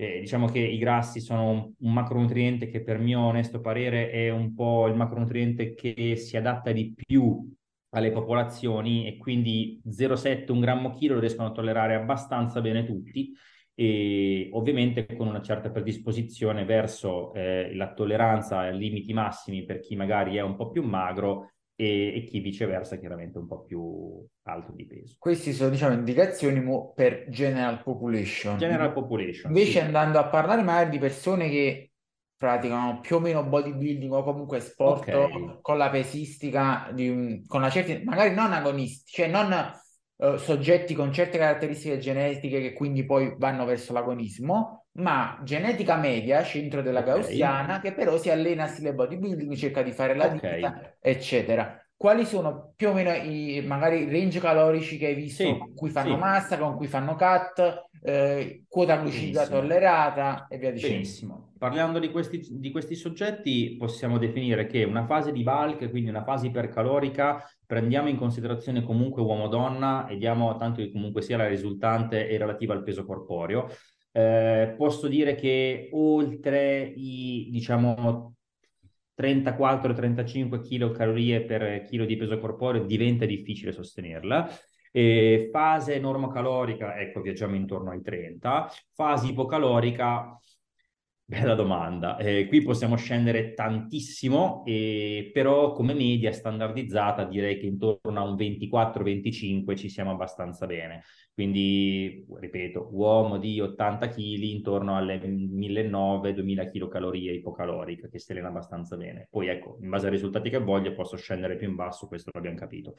eh, 0.00 0.20
diciamo 0.20 0.46
che 0.46 0.60
i 0.60 0.78
grassi 0.78 1.20
sono 1.20 1.74
un, 1.78 1.92
macronutriente 1.92 2.68
che 2.68 2.82
per 2.82 2.98
mio 2.98 3.20
onesto 3.20 3.60
parere 3.60 4.10
è 4.10 4.30
un 4.30 4.54
po' 4.54 4.86
il 4.86 4.94
macronutriente 4.96 5.74
che 5.74 6.16
si 6.16 6.38
adatta 6.38 6.72
di 6.72 6.94
più 6.94 7.46
alle 7.90 8.10
popolazioni 8.10 9.06
e 9.06 9.18
quindi 9.18 9.78
0,7 9.86 10.52
un 10.52 10.60
grammo 10.60 10.90
chilo 10.92 11.14
lo 11.14 11.20
riescono 11.20 11.48
a 11.48 11.52
tollerare 11.52 11.96
abbastanza 11.96 12.62
bene 12.62 12.86
tutti 12.86 13.30
e 13.74 14.48
ovviamente 14.52 15.04
con 15.16 15.26
una 15.26 15.42
certa 15.42 15.70
predisposizione 15.70 16.64
verso 16.64 17.34
eh, 17.34 17.74
la 17.74 17.92
tolleranza 17.92 18.60
ai 18.60 18.78
limiti 18.78 19.12
massimi 19.12 19.64
per 19.64 19.80
chi 19.80 19.96
magari 19.96 20.36
è 20.36 20.40
un 20.40 20.56
po' 20.56 20.70
più 20.70 20.82
magro 20.82 21.52
e, 21.80 22.14
e, 22.14 22.24
chi 22.24 22.40
viceversa 22.40 22.98
chiaramente 22.98 23.38
un 23.38 23.46
po' 23.46 23.62
più 23.62 24.22
alto 24.42 24.72
di 24.72 24.84
peso. 24.84 25.16
Queste 25.18 25.52
sono 25.52 25.70
diciamo 25.70 25.94
indicazioni 25.94 26.62
per 26.94 27.26
general 27.30 27.82
population. 27.82 28.58
General 28.58 28.92
population. 28.92 29.50
Invece 29.50 29.70
sì. 29.70 29.78
andando 29.78 30.18
a 30.18 30.28
parlare 30.28 30.60
magari 30.60 30.90
di 30.90 30.98
persone 30.98 31.48
che 31.48 31.92
praticano 32.36 33.00
più 33.00 33.16
o 33.16 33.20
meno 33.20 33.42
bodybuilding 33.44 34.12
o 34.12 34.22
comunque 34.22 34.60
sport 34.60 35.08
okay. 35.08 35.58
con 35.62 35.78
la 35.78 35.88
pesistica, 35.88 36.90
di, 36.92 37.42
con 37.46 37.60
una 37.60 37.70
certa, 37.70 37.98
magari 38.04 38.34
non 38.34 38.52
agonisti, 38.52 39.12
cioè 39.12 39.28
non 39.28 39.72
uh, 40.16 40.36
soggetti 40.36 40.92
con 40.92 41.12
certe 41.14 41.38
caratteristiche 41.38 41.98
genetiche 41.98 42.60
che 42.60 42.72
quindi 42.74 43.06
poi 43.06 43.34
vanno 43.38 43.64
verso 43.64 43.94
l'agonismo, 43.94 44.79
ma 44.92 45.40
genetica 45.44 45.96
media, 45.96 46.42
centro 46.42 46.82
della 46.82 47.00
okay. 47.00 47.14
gaussiana, 47.14 47.80
che 47.80 47.92
però 47.92 48.16
si 48.18 48.30
allena 48.30 48.64
a 48.64 48.68
stile 48.68 48.94
bodybuilding, 48.94 49.54
cerca 49.54 49.82
di 49.82 49.92
fare 49.92 50.14
la 50.14 50.26
okay. 50.26 50.38
dieta, 50.38 50.96
eccetera. 51.00 51.84
Quali 51.96 52.24
sono 52.24 52.72
più 52.74 52.88
o 52.88 52.92
meno 52.94 53.12
i 53.12 53.62
magari 53.62 54.10
range 54.10 54.40
calorici 54.40 54.96
che 54.96 55.08
hai 55.08 55.14
visto 55.14 55.42
sì, 55.42 55.58
con 55.58 55.74
cui 55.74 55.90
fanno 55.90 56.14
sì. 56.14 56.18
massa, 56.18 56.56
con 56.56 56.74
cui 56.74 56.86
fanno 56.86 57.14
cut, 57.14 57.88
eh, 58.02 58.64
quota 58.66 58.96
glucidica 58.96 59.46
tollerata 59.46 60.46
e 60.48 60.56
via 60.56 60.70
dicendo? 60.72 60.94
Benissimo. 60.94 61.52
Parlando 61.58 61.98
di 61.98 62.10
questi, 62.10 62.40
di 62.52 62.70
questi 62.70 62.94
soggetti, 62.94 63.76
possiamo 63.76 64.16
definire 64.16 64.66
che 64.66 64.82
una 64.84 65.04
fase 65.04 65.30
di 65.30 65.42
bulk, 65.42 65.90
quindi 65.90 66.08
una 66.08 66.24
fase 66.24 66.46
ipercalorica, 66.46 67.44
prendiamo 67.66 68.08
in 68.08 68.16
considerazione 68.16 68.82
comunque 68.82 69.20
uomo-donna 69.20 70.06
e 70.06 70.16
diamo 70.16 70.56
tanto 70.56 70.80
che 70.80 70.90
comunque 70.90 71.20
sia 71.20 71.36
la 71.36 71.48
risultante 71.48 72.30
e 72.30 72.38
relativa 72.38 72.72
al 72.72 72.82
peso 72.82 73.04
corporeo. 73.04 73.68
Eh, 74.12 74.74
posso 74.76 75.08
dire 75.08 75.34
che 75.34 75.88
oltre 75.92 76.82
i 76.82 77.48
diciamo 77.50 78.34
34-35 79.14 80.60
kcal 80.60 81.44
per 81.44 81.84
chilo 81.84 82.04
di 82.04 82.16
peso 82.16 82.38
corporeo 82.38 82.84
diventa 82.84 83.24
difficile 83.24 83.72
sostenerla. 83.72 84.48
E 84.92 85.48
fase 85.52 86.00
normocalorica, 86.00 86.98
ecco, 86.98 87.20
viaggiamo 87.20 87.54
intorno 87.54 87.90
ai 87.90 88.02
30. 88.02 88.68
Fase 88.92 89.28
ipocalorica, 89.28 90.40
Bella 91.30 91.54
domanda. 91.54 92.16
Eh, 92.16 92.48
qui 92.48 92.60
possiamo 92.60 92.96
scendere 92.96 93.54
tantissimo, 93.54 94.64
eh, 94.66 95.30
però 95.32 95.70
come 95.70 95.94
media 95.94 96.32
standardizzata 96.32 97.22
direi 97.22 97.56
che 97.56 97.66
intorno 97.66 98.18
a 98.18 98.24
un 98.24 98.34
24-25 98.34 99.76
ci 99.76 99.88
siamo 99.88 100.10
abbastanza 100.10 100.66
bene. 100.66 101.04
Quindi, 101.40 102.26
ripeto, 102.38 102.90
uomo 102.92 103.38
di 103.38 103.62
80 103.62 104.08
kg 104.08 104.42
intorno 104.42 104.94
alle 104.98 105.18
1900-2000 105.18 106.70
kcal 106.70 107.14
ipocalorica, 107.14 108.08
che 108.08 108.18
si 108.18 108.32
allena 108.32 108.48
abbastanza 108.48 108.98
bene. 108.98 109.26
Poi 109.30 109.46
ecco, 109.48 109.78
in 109.80 109.88
base 109.88 110.04
ai 110.04 110.12
risultati 110.12 110.50
che 110.50 110.58
voglio 110.58 110.92
posso 110.92 111.16
scendere 111.16 111.56
più 111.56 111.66
in 111.66 111.76
basso, 111.76 112.08
questo 112.08 112.28
l'abbiamo 112.34 112.58
capito. 112.58 112.96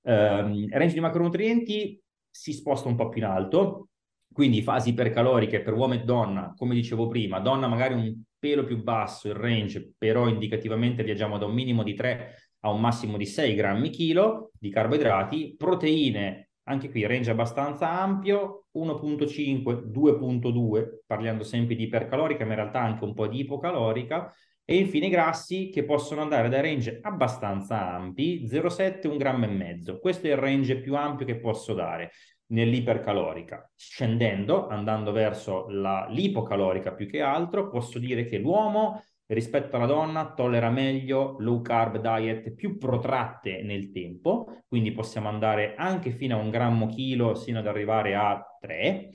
Um, 0.00 0.68
range 0.70 0.94
di 0.94 0.98
macronutrienti 0.98 2.02
si 2.28 2.52
sposta 2.52 2.88
un 2.88 2.96
po' 2.96 3.10
più 3.10 3.20
in 3.20 3.28
alto, 3.28 3.90
quindi 4.32 4.60
fasi 4.60 4.88
ipercaloriche 4.88 5.62
per 5.62 5.74
uomo 5.74 5.94
e 5.94 6.02
donna, 6.02 6.52
come 6.56 6.74
dicevo 6.74 7.06
prima, 7.06 7.38
donna 7.38 7.68
magari 7.68 7.94
un 7.94 8.22
pelo 8.36 8.64
più 8.64 8.82
basso 8.82 9.28
il 9.28 9.34
range, 9.34 9.92
però 9.96 10.26
indicativamente 10.26 11.04
viaggiamo 11.04 11.38
da 11.38 11.46
un 11.46 11.54
minimo 11.54 11.84
di 11.84 11.94
3 11.94 12.34
a 12.62 12.70
un 12.70 12.80
massimo 12.80 13.16
di 13.16 13.26
6 13.26 13.54
grammi 13.54 13.88
chilo 13.90 14.50
di 14.58 14.70
carboidrati, 14.70 15.54
proteine, 15.56 16.48
anche 16.64 16.90
qui 16.90 17.06
range 17.06 17.30
abbastanza 17.30 17.90
ampio, 17.90 18.66
1.5, 18.72 19.84
2.2, 19.90 21.02
parlando 21.06 21.44
sempre 21.44 21.74
di 21.74 21.84
ipercalorica, 21.84 22.44
ma 22.44 22.50
in 22.50 22.56
realtà 22.56 22.80
anche 22.80 23.04
un 23.04 23.14
po' 23.14 23.26
di 23.26 23.40
ipocalorica, 23.40 24.32
e 24.64 24.76
infine 24.76 25.10
grassi 25.10 25.68
che 25.68 25.84
possono 25.84 26.22
andare 26.22 26.48
da 26.48 26.60
range 26.60 26.98
abbastanza 27.02 27.92
ampi, 27.92 28.46
0,7, 28.46 29.08
1 29.08 29.16
grammo 29.16 29.44
e 29.44 29.48
mezzo. 29.48 29.98
Questo 29.98 30.26
è 30.26 30.30
il 30.30 30.38
range 30.38 30.80
più 30.80 30.96
ampio 30.96 31.26
che 31.26 31.38
posso 31.38 31.74
dare 31.74 32.12
nell'ipercalorica. 32.46 33.70
Scendendo, 33.74 34.66
andando 34.68 35.12
verso 35.12 35.66
la, 35.68 36.06
l'ipocalorica 36.08 36.94
più 36.94 37.06
che 37.06 37.20
altro, 37.20 37.68
posso 37.68 37.98
dire 37.98 38.24
che 38.24 38.38
l'uomo 38.38 39.02
rispetto 39.26 39.76
alla 39.76 39.86
donna 39.86 40.32
tollera 40.34 40.70
meglio 40.70 41.36
low 41.38 41.62
carb 41.62 42.00
diet 42.00 42.52
più 42.52 42.76
protratte 42.78 43.62
nel 43.62 43.90
tempo, 43.90 44.62
quindi 44.68 44.92
possiamo 44.92 45.28
andare 45.28 45.74
anche 45.76 46.10
fino 46.10 46.36
a 46.36 46.40
un 46.40 46.50
grammo 46.50 46.86
chilo 46.86 47.34
sino 47.34 47.60
ad 47.60 47.66
arrivare 47.66 48.14
a 48.14 48.42
3. 48.60 49.10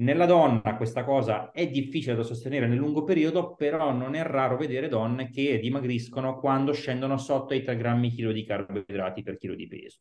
Nella 0.00 0.24
donna 0.24 0.76
questa 0.76 1.04
cosa 1.04 1.50
è 1.50 1.68
difficile 1.68 2.14
da 2.14 2.22
sostenere 2.22 2.66
nel 2.66 2.78
lungo 2.78 3.04
periodo, 3.04 3.54
però 3.54 3.92
non 3.92 4.14
è 4.14 4.22
raro 4.22 4.56
vedere 4.56 4.88
donne 4.88 5.28
che 5.28 5.58
dimagriscono 5.58 6.38
quando 6.38 6.72
scendono 6.72 7.18
sotto 7.18 7.52
i 7.52 7.62
3 7.62 7.76
grammi 7.76 8.08
chilo 8.08 8.32
di 8.32 8.44
carboidrati 8.44 9.22
per 9.22 9.36
chilo 9.36 9.54
di 9.54 9.66
peso 9.66 9.98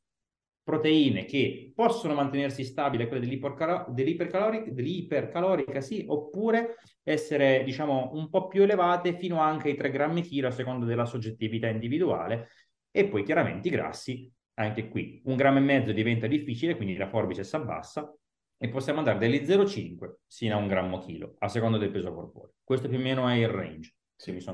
proteine 0.69 1.25
che 1.25 1.71
possono 1.73 2.13
mantenersi 2.13 2.63
stabili 2.63 3.07
quelle 3.07 3.25
dell'ipercalorica, 3.25 4.69
dell'ipercalorica, 4.69 5.81
sì, 5.81 6.05
oppure 6.07 6.75
essere, 7.03 7.63
diciamo, 7.63 8.11
un 8.13 8.29
po' 8.29 8.47
più 8.47 8.61
elevate 8.61 9.17
fino 9.17 9.39
anche 9.39 9.69
ai 9.69 9.75
3 9.75 9.89
grammi 9.89 10.21
chilo 10.21 10.47
a 10.47 10.51
seconda 10.51 10.85
della 10.85 11.05
soggettività 11.05 11.67
individuale. 11.67 12.49
E 12.91 13.07
poi 13.07 13.23
chiaramente 13.23 13.67
i 13.67 13.71
grassi, 13.71 14.31
anche 14.55 14.89
qui, 14.89 15.21
un 15.25 15.35
grammo 15.35 15.57
e 15.57 15.61
mezzo 15.61 15.91
diventa 15.91 16.27
difficile, 16.27 16.75
quindi 16.75 16.95
la 16.95 17.07
forbice 17.07 17.43
si 17.43 17.55
abbassa 17.55 18.13
e 18.57 18.69
possiamo 18.69 18.99
andare 18.99 19.17
dagli 19.17 19.37
0,5 19.37 20.17
sino 20.27 20.55
a 20.55 20.59
un 20.59 20.67
grammo 20.67 20.99
chilo, 20.99 21.35
a 21.39 21.47
seconda 21.47 21.79
del 21.79 21.89
peso 21.89 22.13
corporeo. 22.13 22.53
Questo 22.63 22.87
più 22.87 22.97
o 22.97 23.01
meno 23.01 23.27
è 23.27 23.35
il 23.35 23.47
range. 23.47 23.95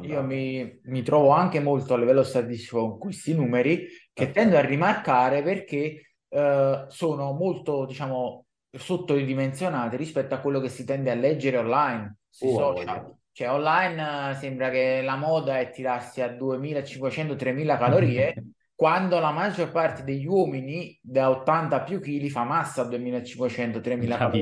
Io 0.02 0.22
mi, 0.22 0.80
mi, 0.84 1.02
trovo 1.02 1.30
anche 1.30 1.60
molto 1.60 1.96
a 1.96 1.98
livello 1.98 2.22
statistico 2.22 2.88
con 2.90 3.00
questi 3.00 3.34
numeri 3.34 3.88
che 4.14 4.30
tendo 4.30 4.58
a 4.58 4.62
rimarcare 4.62 5.42
perché 5.42 6.14
eh, 6.30 6.86
sono 6.88 7.32
molto, 7.34 7.86
diciamo, 7.86 8.46
sottodimensionati 8.72 9.96
rispetto 9.96 10.36
a 10.36 10.40
quello 10.40 10.60
che 10.60 10.70
si 10.70 10.84
tende 10.84 11.10
a 11.10 11.16
leggere 11.16 11.58
online, 11.58 12.18
sui 12.30 12.50
oh, 12.50 12.76
social. 12.76 13.16
Cioè, 13.32 13.50
online 13.50 14.30
uh, 14.32 14.36
sembra 14.36 14.70
che 14.70 15.02
la 15.02 15.16
moda 15.16 15.60
è 15.60 15.70
tirarsi 15.72 16.22
a 16.22 16.28
2500-3000 16.28 17.78
calorie, 17.78 18.34
quando 18.76 19.20
la 19.20 19.32
maggior 19.32 19.72
parte 19.72 20.04
degli 20.04 20.26
uomini 20.26 20.98
da 21.02 21.30
80 21.30 21.82
più 21.82 22.00
chili 22.00 22.30
fa 22.30 22.44
massa 22.44 22.84
a 22.84 22.86
2500-3000 22.86 24.18
calorie. 24.18 24.42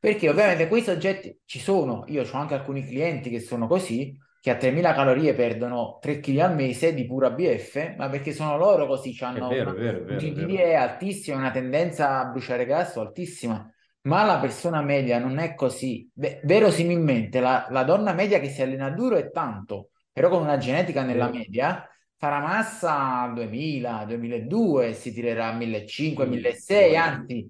Perché 0.00 0.28
ovviamente 0.28 0.66
quei 0.66 0.82
soggetti 0.82 1.38
ci 1.44 1.60
sono, 1.60 2.04
io 2.08 2.22
ho 2.22 2.36
anche 2.36 2.54
alcuni 2.54 2.84
clienti 2.84 3.30
che 3.30 3.40
sono 3.40 3.66
così, 3.66 4.16
che 4.40 4.50
a 4.50 4.56
3000 4.56 4.94
calorie 4.94 5.34
perdono 5.34 5.98
3 6.00 6.20
kg 6.20 6.38
al 6.38 6.54
mese 6.54 6.94
di 6.94 7.04
pura 7.06 7.30
BF, 7.30 7.96
ma 7.96 8.08
perché 8.08 8.32
sono 8.32 8.56
loro 8.56 8.86
così, 8.86 9.14
hanno 9.20 9.48
vero, 9.48 9.70
una, 9.70 9.78
vero, 9.78 10.04
un 10.08 10.16
GDE 10.16 10.74
altissimo, 10.74 11.36
una 11.36 11.50
tendenza 11.50 12.18
a 12.20 12.24
bruciare 12.24 12.64
grasso 12.64 13.00
altissima. 13.00 13.70
ma 14.02 14.24
la 14.24 14.38
persona 14.38 14.80
media 14.82 15.18
non 15.18 15.38
è 15.38 15.54
così. 15.54 16.08
Beh, 16.12 16.40
verosimilmente 16.44 17.38
la, 17.40 17.66
la 17.70 17.84
donna 17.84 18.12
media 18.14 18.40
che 18.40 18.48
si 18.48 18.62
allena 18.62 18.90
duro 18.90 19.16
è 19.16 19.30
tanto, 19.30 19.90
però 20.12 20.30
con 20.30 20.42
una 20.42 20.56
genetica 20.56 21.02
nella 21.02 21.28
media 21.30 21.86
farà 22.16 22.40
massa 22.40 23.30
2000, 23.34 24.04
2002, 24.06 24.92
si 24.94 25.12
tirerà 25.12 25.48
a 25.48 25.52
1500, 25.52 26.26
1600, 26.26 26.96
anzi 26.98 27.48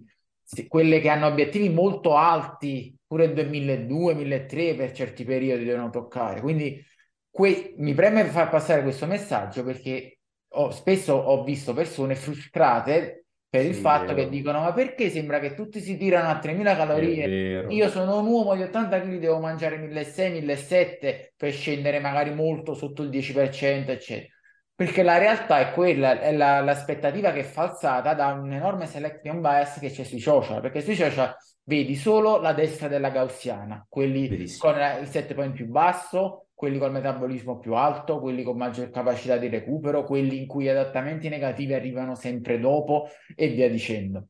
quelle 0.66 1.00
che 1.00 1.09
hanno 1.09 1.26
obiettivi 1.26 1.68
molto 1.68 2.16
alti, 2.16 2.92
pure 3.11 3.33
2002, 3.33 4.14
2003 4.14 4.77
per 4.77 4.92
certi 4.92 5.25
periodi 5.25 5.64
devono 5.64 5.90
toccare. 5.90 6.40
Quindi 6.40 6.81
que- 7.29 7.75
mi 7.79 7.92
preme 7.92 8.25
far 8.27 8.49
passare 8.49 8.83
questo 8.83 9.07
messaggio 9.07 9.64
perché 9.64 10.20
ho, 10.55 10.70
spesso 10.70 11.14
ho 11.14 11.42
visto 11.42 11.73
persone 11.75 12.14
frustrate 12.14 13.25
per 13.49 13.64
il 13.66 13.75
fatto 13.75 14.14
che 14.14 14.29
dicono 14.29 14.61
ma 14.61 14.73
perché 14.73 15.11
sembra 15.11 15.40
che 15.40 15.55
tutti 15.55 15.81
si 15.81 15.96
tirano 15.96 16.29
a 16.29 16.38
3000 16.38 16.77
calorie? 16.77 17.38
Io 17.66 17.88
sono 17.88 18.20
un 18.20 18.27
uomo 18.29 18.55
di 18.55 18.62
80 18.62 19.01
kg 19.01 19.18
devo 19.18 19.40
mangiare 19.40 19.77
1600 19.79 20.38
1700 20.38 21.33
per 21.37 21.53
scendere 21.53 21.99
magari 21.99 22.33
molto 22.33 22.75
sotto 22.75 23.03
il 23.03 23.11
10% 23.11 23.90
eccetera 23.90 24.33
perché 24.81 25.03
la 25.03 25.19
realtà 25.19 25.59
è 25.59 25.73
quella 25.73 26.19
è 26.19 26.33
la, 26.33 26.61
l'aspettativa 26.61 27.33
che 27.33 27.40
è 27.40 27.43
falsata 27.43 28.14
da 28.14 28.29
un 28.29 28.51
enorme 28.51 28.87
selection 28.87 29.43
bias 29.43 29.79
che 29.79 29.90
c'è 29.90 30.05
sui 30.05 30.21
social 30.21 30.62
perché 30.62 30.81
sui 30.81 30.95
social 30.95 31.37
vedi 31.64 31.95
solo 31.95 32.40
la 32.40 32.55
destra 32.55 32.88
della 32.88 33.11
gaussiana 33.11 33.85
quelli 33.87 34.27
Verissimo. 34.27 34.73
con 34.73 34.81
il 35.03 35.07
set 35.07 35.35
point 35.35 35.53
più 35.53 35.66
basso 35.66 36.47
quelli 36.55 36.79
col 36.79 36.93
metabolismo 36.93 37.59
più 37.59 37.75
alto, 37.75 38.21
quelli 38.21 38.43
con 38.43 38.57
maggior 38.59 38.90
capacità 38.90 39.38
di 39.38 39.49
recupero, 39.49 40.05
quelli 40.05 40.37
in 40.37 40.47
cui 40.47 40.64
gli 40.64 40.69
adattamenti 40.69 41.31
negativi 41.31 41.73
arrivano 41.73 42.14
sempre 42.14 42.59
dopo 42.61 43.09
e 43.35 43.49
via 43.49 43.71
dicendo. 43.71 44.27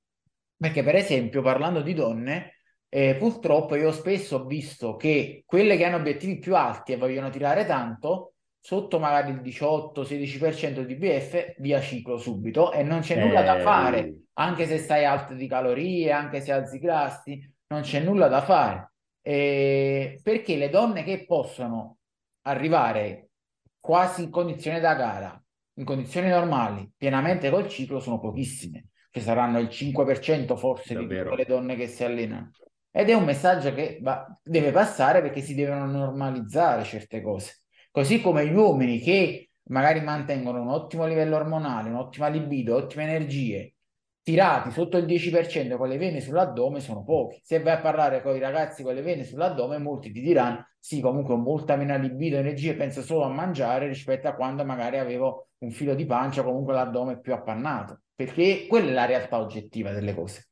Perché 0.56 0.84
per 0.84 0.94
esempio 0.94 1.42
parlando 1.42 1.80
di 1.80 1.92
donne, 1.92 2.60
eh, 2.88 3.16
purtroppo 3.16 3.74
io 3.74 3.90
spesso 3.90 4.36
ho 4.36 4.44
visto 4.44 4.94
che 4.94 5.42
quelle 5.44 5.76
che 5.76 5.84
hanno 5.84 5.96
obiettivi 5.96 6.38
più 6.38 6.54
alti 6.54 6.92
e 6.92 6.96
vogliono 6.98 7.30
tirare 7.30 7.64
tanto, 7.64 8.29
sotto 8.60 8.98
magari 8.98 9.30
il 9.32 9.40
18-16% 9.40 10.82
di 10.82 10.94
BF, 10.94 11.54
via 11.58 11.80
ciclo 11.80 12.18
subito 12.18 12.72
e 12.72 12.82
non 12.82 13.00
c'è 13.00 13.16
eh... 13.16 13.24
nulla 13.24 13.42
da 13.42 13.58
eh, 13.58 13.60
fare, 13.62 14.14
anche 14.34 14.66
se 14.66 14.78
stai 14.78 15.04
alto 15.04 15.34
di 15.34 15.48
calorie, 15.48 16.12
anche 16.12 16.40
se 16.40 16.52
alzi 16.52 16.78
grassi, 16.78 17.52
non 17.68 17.82
c'è 17.82 18.00
nulla 18.00 18.28
da 18.28 18.42
fare. 18.42 18.92
Eh, 19.22 20.20
perché 20.22 20.56
le 20.56 20.70
donne 20.70 21.02
che 21.02 21.24
possono 21.26 21.98
arrivare 22.42 23.30
quasi 23.78 24.22
in 24.22 24.30
condizione 24.30 24.80
da 24.80 24.94
gara, 24.94 25.42
in 25.74 25.84
condizioni 25.84 26.28
normali, 26.28 26.90
pienamente 26.96 27.50
col 27.50 27.68
ciclo, 27.68 28.00
sono 28.00 28.20
pochissime. 28.20 28.88
Ci 29.10 29.20
saranno 29.20 29.58
il 29.58 29.66
5% 29.66 30.56
forse 30.56 30.94
Davvero. 30.94 31.22
di 31.22 31.28
tutte 31.30 31.36
le 31.36 31.48
donne 31.48 31.76
che 31.76 31.88
si 31.88 32.04
allenano. 32.04 32.50
Ed 32.92 33.08
è 33.08 33.14
un 33.14 33.24
messaggio 33.24 33.72
che 33.72 33.98
va, 34.02 34.26
deve 34.42 34.72
passare 34.72 35.22
perché 35.22 35.40
si 35.40 35.54
devono 35.54 35.86
normalizzare 35.86 36.84
certe 36.84 37.22
cose. 37.22 37.62
Così 37.90 38.20
come 38.20 38.46
gli 38.46 38.54
uomini 38.54 39.00
che 39.00 39.50
magari 39.70 40.00
mantengono 40.00 40.60
un 40.60 40.68
ottimo 40.68 41.06
livello 41.06 41.36
ormonale, 41.36 41.90
un'ottima 41.90 42.28
libido, 42.28 42.76
ottime 42.76 43.04
energie, 43.04 43.74
tirati 44.22 44.70
sotto 44.70 44.96
il 44.96 45.06
10% 45.06 45.76
con 45.76 45.88
le 45.88 45.98
vene 45.98 46.20
sull'addome 46.20 46.80
sono 46.80 47.02
pochi. 47.02 47.40
Se 47.42 47.60
vai 47.60 47.74
a 47.74 47.80
parlare 47.80 48.22
con 48.22 48.36
i 48.36 48.38
ragazzi 48.38 48.82
con 48.82 48.94
le 48.94 49.02
vene 49.02 49.24
sull'addome, 49.24 49.78
molti 49.78 50.12
ti 50.12 50.20
diranno 50.20 50.68
sì, 50.78 51.00
comunque 51.00 51.34
ho 51.34 51.36
molta 51.36 51.76
meno 51.76 51.98
libido, 51.98 52.38
e 52.38 52.74
penso 52.74 53.02
solo 53.02 53.24
a 53.24 53.28
mangiare 53.28 53.86
rispetto 53.86 54.28
a 54.28 54.34
quando 54.34 54.64
magari 54.64 54.98
avevo 54.98 55.48
un 55.58 55.70
filo 55.70 55.94
di 55.94 56.06
pancia, 56.06 56.42
comunque 56.42 56.72
l'addome 56.72 57.20
più 57.20 57.34
appannato, 57.34 58.02
perché 58.14 58.66
quella 58.66 58.90
è 58.90 58.94
la 58.94 59.04
realtà 59.04 59.38
oggettiva 59.38 59.92
delle 59.92 60.14
cose. 60.14 60.49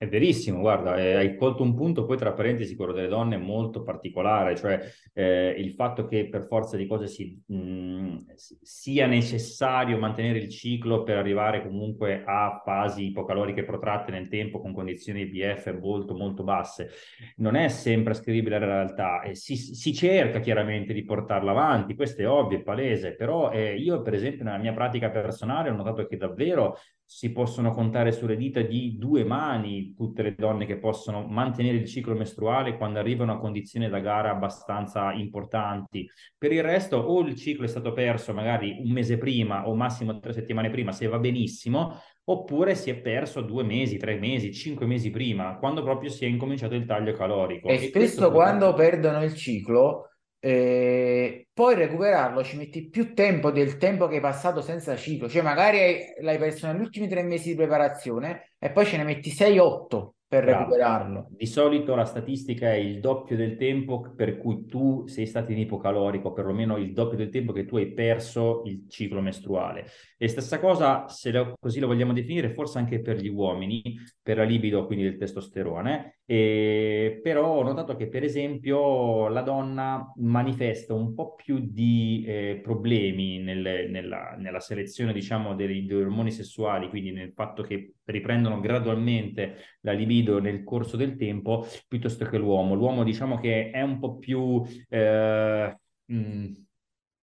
È 0.00 0.08
verissimo, 0.08 0.60
guarda, 0.60 0.96
eh, 0.96 1.14
hai 1.14 1.36
colto 1.36 1.62
un 1.62 1.74
punto, 1.74 2.06
poi 2.06 2.16
tra 2.16 2.32
parentesi 2.32 2.74
quello 2.74 2.94
delle 2.94 3.06
donne 3.06 3.36
molto 3.36 3.82
particolare, 3.82 4.56
cioè 4.56 4.80
eh, 5.12 5.54
il 5.58 5.72
fatto 5.72 6.06
che 6.06 6.26
per 6.26 6.46
forza 6.46 6.78
di 6.78 6.86
cose 6.86 7.06
si, 7.06 7.38
mh, 7.46 8.32
sia 8.62 9.06
necessario 9.06 9.98
mantenere 9.98 10.38
il 10.38 10.48
ciclo 10.48 11.02
per 11.02 11.18
arrivare 11.18 11.62
comunque 11.62 12.22
a 12.24 12.62
fasi 12.64 13.08
ipocaloriche 13.08 13.62
protratte 13.62 14.10
nel 14.10 14.28
tempo 14.28 14.62
con 14.62 14.72
condizioni 14.72 15.26
BF 15.26 15.78
molto 15.78 16.14
molto 16.14 16.44
basse, 16.44 16.88
non 17.36 17.54
è 17.54 17.68
sempre 17.68 18.12
ascrivibile 18.12 18.56
alla 18.56 18.82
realtà 18.82 19.20
e 19.20 19.34
si, 19.34 19.54
si 19.54 19.92
cerca 19.92 20.40
chiaramente 20.40 20.94
di 20.94 21.04
portarla 21.04 21.50
avanti, 21.50 21.94
questo 21.94 22.22
è 22.22 22.26
ovvio, 22.26 22.56
è 22.56 22.62
palese, 22.62 23.16
però 23.16 23.50
eh, 23.52 23.76
io 23.76 24.00
per 24.00 24.14
esempio 24.14 24.44
nella 24.44 24.56
mia 24.56 24.72
pratica 24.72 25.10
personale 25.10 25.68
ho 25.68 25.74
notato 25.74 26.06
che 26.06 26.16
davvero 26.16 26.78
si 27.12 27.32
possono 27.32 27.72
contare 27.72 28.12
sulle 28.12 28.36
dita 28.36 28.60
di 28.60 28.96
due 28.96 29.24
mani 29.24 29.94
tutte 29.96 30.22
le 30.22 30.36
donne 30.38 30.64
che 30.64 30.78
possono 30.78 31.26
mantenere 31.26 31.78
il 31.78 31.88
ciclo 31.88 32.14
mestruale 32.14 32.76
quando 32.76 33.00
arrivano 33.00 33.32
a 33.32 33.38
condizioni 33.40 33.88
da 33.88 33.98
gara 33.98 34.30
abbastanza 34.30 35.12
importanti. 35.14 36.08
Per 36.38 36.52
il 36.52 36.62
resto 36.62 36.98
o 36.98 37.20
il 37.22 37.34
ciclo 37.34 37.64
è 37.64 37.68
stato 37.68 37.92
perso 37.92 38.32
magari 38.32 38.76
un 38.78 38.92
mese 38.92 39.18
prima 39.18 39.66
o 39.66 39.74
massimo 39.74 40.20
tre 40.20 40.32
settimane 40.32 40.70
prima 40.70 40.92
se 40.92 41.08
va 41.08 41.18
benissimo, 41.18 42.00
oppure 42.26 42.76
si 42.76 42.90
è 42.90 42.94
perso 42.94 43.40
due 43.40 43.64
mesi, 43.64 43.96
tre 43.96 44.16
mesi, 44.16 44.52
cinque 44.52 44.86
mesi 44.86 45.10
prima, 45.10 45.56
quando 45.58 45.82
proprio 45.82 46.10
si 46.10 46.24
è 46.24 46.28
incominciato 46.28 46.76
il 46.76 46.86
taglio 46.86 47.12
calorico. 47.14 47.66
E, 47.66 47.74
e 47.74 47.78
spesso 47.88 48.30
quando 48.30 48.72
perdono 48.72 49.24
il 49.24 49.34
ciclo 49.34 50.09
eh, 50.40 51.48
poi 51.52 51.74
recuperarlo 51.74 52.42
ci 52.42 52.56
metti 52.56 52.88
più 52.88 53.14
tempo 53.14 53.50
del 53.50 53.76
tempo 53.76 54.08
che 54.08 54.16
hai 54.16 54.20
passato 54.20 54.62
senza 54.62 54.96
ciclo, 54.96 55.28
cioè 55.28 55.42
magari 55.42 55.98
l'hai 56.20 56.38
perso 56.38 56.66
negli 56.66 56.80
ultimi 56.80 57.08
tre 57.08 57.22
mesi 57.22 57.50
di 57.50 57.56
preparazione 57.56 58.54
e 58.58 58.70
poi 58.70 58.86
ce 58.86 58.96
ne 58.96 59.04
metti 59.04 59.30
6-8 59.30 60.14
per 60.30 60.44
Bravo. 60.44 60.58
recuperarlo. 60.58 61.26
Di 61.30 61.46
solito 61.46 61.96
la 61.96 62.04
statistica 62.04 62.72
è 62.72 62.76
il 62.76 63.00
doppio 63.00 63.34
del 63.34 63.56
tempo 63.56 64.12
per 64.14 64.38
cui 64.38 64.64
tu 64.64 65.04
sei 65.08 65.26
stato 65.26 65.50
in 65.50 65.58
ipocalorico, 65.58 66.32
perlomeno 66.32 66.76
il 66.76 66.92
doppio 66.92 67.16
del 67.16 67.30
tempo 67.30 67.52
che 67.52 67.64
tu 67.64 67.78
hai 67.78 67.92
perso 67.92 68.62
il 68.66 68.84
ciclo 68.88 69.20
mestruale. 69.20 69.86
E 70.16 70.28
stessa 70.28 70.60
cosa, 70.60 71.08
se 71.08 71.32
lo, 71.32 71.56
così 71.58 71.80
lo 71.80 71.88
vogliamo 71.88 72.12
definire, 72.12 72.54
forse 72.54 72.78
anche 72.78 73.00
per 73.00 73.16
gli 73.16 73.26
uomini, 73.26 73.98
per 74.22 74.36
la 74.36 74.44
libido, 74.44 74.86
quindi 74.86 75.02
del 75.02 75.16
testosterone. 75.16 76.20
E, 76.24 77.18
però 77.20 77.56
ho 77.56 77.62
notato 77.64 77.96
che, 77.96 78.06
per 78.06 78.22
esempio, 78.22 79.26
la 79.26 79.42
donna 79.42 80.12
manifesta 80.18 80.94
un 80.94 81.12
po' 81.12 81.34
più 81.34 81.58
di 81.58 82.22
eh, 82.24 82.60
problemi 82.62 83.40
nelle, 83.40 83.88
nella, 83.88 84.36
nella, 84.38 84.60
selezione, 84.60 85.12
diciamo, 85.12 85.56
degli 85.56 85.92
ormoni 85.92 86.30
sessuali, 86.30 86.88
quindi 86.88 87.10
nel 87.10 87.32
fatto 87.32 87.64
che 87.64 87.94
riprendono 88.04 88.60
gradualmente 88.60 89.56
la 89.80 89.92
libido 89.92 90.19
nel 90.22 90.64
corso 90.64 90.96
del 90.96 91.16
tempo 91.16 91.66
piuttosto 91.88 92.24
che 92.24 92.38
l'uomo. 92.38 92.74
L'uomo 92.74 93.04
diciamo 93.04 93.38
che 93.38 93.70
è 93.70 93.82
un 93.82 93.98
po' 93.98 94.18
più... 94.18 94.62
Eh, 94.88 95.78
mh, 96.04 96.46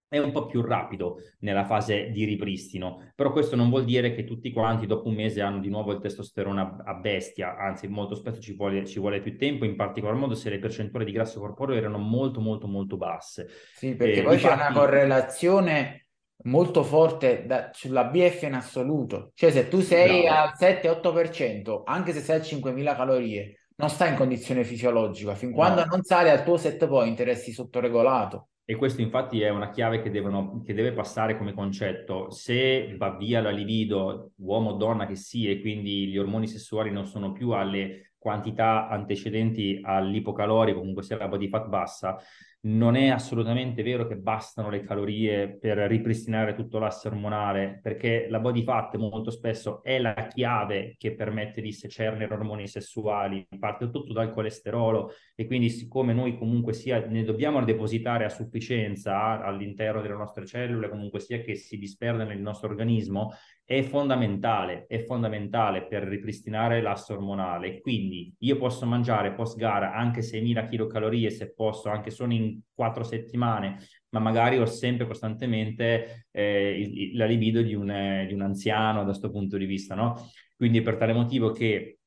è 0.10 0.20
un 0.20 0.32
po' 0.32 0.46
più 0.46 0.62
rapido 0.62 1.18
nella 1.40 1.66
fase 1.66 2.10
di 2.12 2.24
ripristino, 2.24 3.12
però 3.14 3.32
questo 3.32 3.58
non 3.58 3.70
vuol 3.70 3.84
dire 3.84 4.14
che 4.14 4.24
tutti 4.24 4.54
quanti 4.54 4.86
dopo 4.86 5.10
un 5.10 5.16
mese 5.16 5.42
hanno 5.42 5.60
di 5.60 5.70
nuovo 5.70 5.92
il 5.92 6.00
testosterone 6.00 6.62
a, 6.62 6.78
a 6.86 6.94
bestia, 6.94 7.58
anzi 7.58 7.88
molto 7.90 8.16
spesso 8.16 8.40
ci 8.40 8.54
vuole, 8.54 8.86
ci 8.86 9.00
vuole, 9.00 9.20
più 9.20 9.38
tempo, 9.38 9.66
in 9.66 9.76
particolar 9.76 10.16
modo 10.16 10.34
se 10.34 10.50
le 10.50 10.60
percentuali 10.60 11.04
di 11.06 11.12
grasso 11.12 11.42
corporeo 11.42 11.76
erano 11.76 11.98
molto 11.98 12.40
molto 12.40 12.68
molto 12.68 12.96
basse. 12.96 13.50
Sì, 13.74 13.96
perché 13.96 14.22
eh, 14.22 14.24
poi 14.24 14.38
c'è 14.38 14.54
una 14.54 14.72
correlazione 14.72 16.07
molto 16.44 16.84
forte 16.84 17.46
da, 17.46 17.70
sulla 17.74 18.06
BF 18.06 18.44
in 18.44 18.54
assoluto. 18.54 19.32
Cioè, 19.34 19.52
se 19.52 19.68
tu 19.68 19.80
sei 19.82 20.24
Bravo. 20.24 20.50
al 20.50 20.54
7-8%, 20.58 21.82
anche 21.86 22.14
se 22.14 22.20
sei 22.20 22.40
a 22.40 22.44
5.000 22.44 22.96
calorie, 22.96 23.60
non 23.78 23.90
stai 23.90 24.10
in 24.10 24.16
condizione 24.16 24.64
fisiologica. 24.64 25.36
Fin 25.36 25.52
quando 25.52 25.82
no. 25.82 25.92
non 25.92 26.04
sali 26.04 26.30
al 26.30 26.44
tuo 26.44 26.58
set 26.58 26.88
point, 26.88 27.20
resti 27.20 27.52
sottoregolato. 27.52 28.50
E 28.70 28.76
questo 28.76 29.02
infatti 29.02 29.42
è 29.42 29.50
una 29.50 29.70
chiave 29.70 30.02
che, 30.02 30.12
devono, 30.12 30.62
che 30.62 30.74
deve 30.74 30.92
passare 30.92 31.38
come 31.38 31.54
concetto. 31.54 32.30
Se 32.32 32.96
va 32.98 33.16
via 33.16 33.42
la 33.42 33.50
libido, 33.50 34.32
uomo 34.38 34.72
o 34.72 34.74
donna 34.74 35.06
che 35.06 35.16
sia, 35.16 35.52
e 35.52 35.62
quindi 35.62 36.08
gli 36.08 36.18
ormoni 36.18 36.48
sessuali 36.48 36.92
non 36.92 37.06
sono 37.06 37.32
più 37.32 37.52
alle 37.52 38.12
quantità 38.18 38.90
antecedenti 38.90 39.80
all'ipocalorico, 39.82 40.80
comunque 40.80 41.04
sia 41.04 41.18
la 41.18 41.30
body 41.30 41.48
fat 41.48 41.68
bassa, 41.68 42.18
non 42.62 42.96
è 42.96 43.10
assolutamente 43.10 43.84
vero 43.84 44.08
che 44.08 44.18
bastano 44.18 44.70
le 44.70 44.82
calorie 44.82 45.58
per 45.58 45.78
ripristinare 45.78 46.54
tutto 46.56 46.80
l'asse 46.80 47.08
ormonale, 47.08 47.80
perché 47.82 48.28
la 48.30 48.40
body 48.40 48.64
fat 48.64 48.96
molto 48.98 49.32
spesso 49.32 49.82
è 49.84 50.00
la 50.00 50.28
chiave 50.28 50.96
che 50.98 51.14
permette 51.16 51.62
di 51.62 51.72
secernere 51.72 52.34
ormoni 52.34 52.68
sessuali, 52.68 53.48
parte 53.60 53.90
tutto 53.90 54.12
dal 54.12 54.32
colesterolo 54.32 55.12
e 55.40 55.46
quindi 55.46 55.70
siccome 55.70 56.14
noi 56.14 56.36
comunque 56.36 56.74
sia 56.74 57.06
ne 57.06 57.24
dobbiamo 57.24 57.64
depositare 57.64 58.26
a 58.26 58.30
sufficienza 58.30 59.40
all'interno 59.44 60.02
delle 60.02 60.16
nostre 60.16 60.48
cellule, 60.48 60.90
comunque 60.90 61.20
sia 61.20 61.42
che 61.42 61.54
si 61.54 61.78
disperda 61.78 62.24
nel 62.24 62.40
nostro 62.40 62.70
organismo, 62.70 63.34
è 63.64 63.84
fondamentale, 63.84 64.88
è 64.88 65.04
fondamentale 65.04 65.86
per 65.86 66.02
ripristinare 66.06 66.82
l'asse 66.82 67.14
ormonale. 67.14 67.82
Quindi 67.82 68.34
io 68.40 68.58
posso 68.58 68.88
mangiare 68.88 69.36
post 69.36 69.58
gara 69.58 69.94
anche 69.94 70.22
6.000 70.22 70.88
kcal 70.88 71.30
se 71.30 71.54
posso, 71.54 71.90
anche 71.90 72.10
solo 72.10 72.34
in 72.34 72.60
quattro 72.74 73.04
settimane, 73.04 73.78
ma 74.10 74.20
magari 74.20 74.58
ho 74.58 74.66
sempre 74.66 75.06
costantemente 75.06 76.30
eh, 76.32 77.12
la 77.14 77.26
libido 77.26 77.62
di 77.62 77.76
un, 77.76 78.26
di 78.26 78.34
un 78.34 78.42
anziano 78.42 79.02
da 79.02 79.10
questo 79.10 79.30
punto 79.30 79.56
di 79.56 79.66
vista, 79.66 79.94
no? 79.94 80.16
Quindi 80.56 80.82
per 80.82 80.98
tale 80.98 81.14
motivo 81.14 81.52
che 81.52 82.00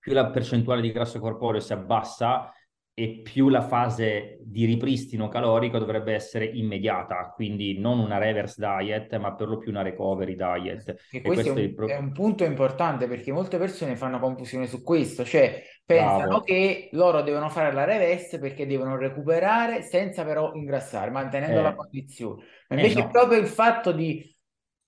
più 0.00 0.14
la 0.14 0.30
percentuale 0.30 0.80
di 0.80 0.90
grasso 0.90 1.20
corporeo 1.20 1.60
si 1.60 1.72
abbassa 1.72 2.52
e 2.94 3.20
più 3.22 3.48
la 3.48 3.62
fase 3.62 4.38
di 4.42 4.66
ripristino 4.66 5.28
calorico 5.28 5.78
dovrebbe 5.78 6.12
essere 6.12 6.44
immediata, 6.44 7.32
quindi 7.34 7.78
non 7.78 7.98
una 7.98 8.18
reverse 8.18 8.56
diet, 8.58 9.16
ma 9.16 9.34
per 9.34 9.48
lo 9.48 9.56
più 9.56 9.70
una 9.70 9.80
recovery 9.80 10.34
diet. 10.34 10.88
E, 11.10 11.18
e 11.18 11.22
questo, 11.22 11.52
questo 11.52 11.58
è, 11.58 11.64
un, 11.64 11.74
pro... 11.74 11.86
è, 11.88 11.96
un, 11.96 12.12
punto 12.12 12.44
importante 12.44 13.08
perché 13.08 13.32
molte 13.32 13.56
persone 13.56 13.96
fanno 13.96 14.18
confusione 14.18 14.66
su 14.66 14.82
questo, 14.82 15.24
cioè 15.24 15.62
pensano 15.86 16.26
Bravo. 16.26 16.40
che 16.40 16.90
loro 16.92 17.22
devono 17.22 17.48
fare 17.48 17.72
la 17.72 17.84
reverse 17.84 18.38
perché 18.38 18.66
devono 18.66 18.98
recuperare 18.98 19.80
senza 19.82 20.22
però 20.22 20.52
ingrassare, 20.52 21.10
mantenendo 21.10 21.60
eh. 21.60 21.62
la 21.62 21.74
condizione. 21.74 22.44
Ma 22.68 22.76
invece 22.76 22.98
eh 22.98 23.02
no. 23.04 23.10
proprio 23.10 23.38
il 23.38 23.46
fatto 23.46 23.92
di 23.92 24.30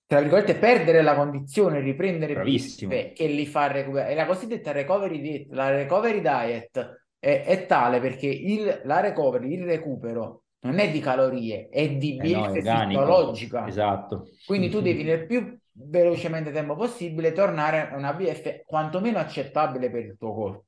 tra 0.07 0.19
virgolette, 0.19 0.53
perdere 0.53 1.01
la 1.01 1.15
condizione, 1.15 1.79
riprendere 1.79 2.33
Bravissimo. 2.33 2.91
che 2.91 3.25
li 3.25 3.47
fa 3.47 3.71
recuperare. 3.71 4.11
È 4.11 4.15
la 4.15 4.27
cosiddetta 4.27 4.71
recovery 4.71 5.19
diet. 5.19 5.47
La 5.49 5.69
recovery 5.71 6.21
diet 6.21 7.04
è, 7.19 7.43
è 7.45 7.65
tale 7.65 7.99
perché 7.99 8.27
il, 8.27 8.81
la 8.83 8.99
recovery, 8.99 9.53
il 9.53 9.65
recupero, 9.65 10.43
non 10.61 10.79
è 10.79 10.89
di 10.89 10.99
calorie, 10.99 11.69
è 11.69 11.89
di 11.89 12.15
BF 12.15 12.55
eh 12.55 12.61
no, 12.61 12.87
fisiologica. 12.87 13.67
Esatto. 13.67 14.29
Quindi 14.45 14.69
tu 14.69 14.81
devi 14.81 15.03
nel 15.03 15.25
più 15.25 15.57
velocemente 15.71 16.51
tempo 16.51 16.75
possibile 16.75 17.33
tornare 17.33 17.89
a 17.89 17.97
una 17.97 18.13
BF 18.13 18.63
quantomeno 18.65 19.19
accettabile 19.19 19.89
per 19.89 20.05
il 20.05 20.15
tuo 20.17 20.33
corpo. 20.33 20.64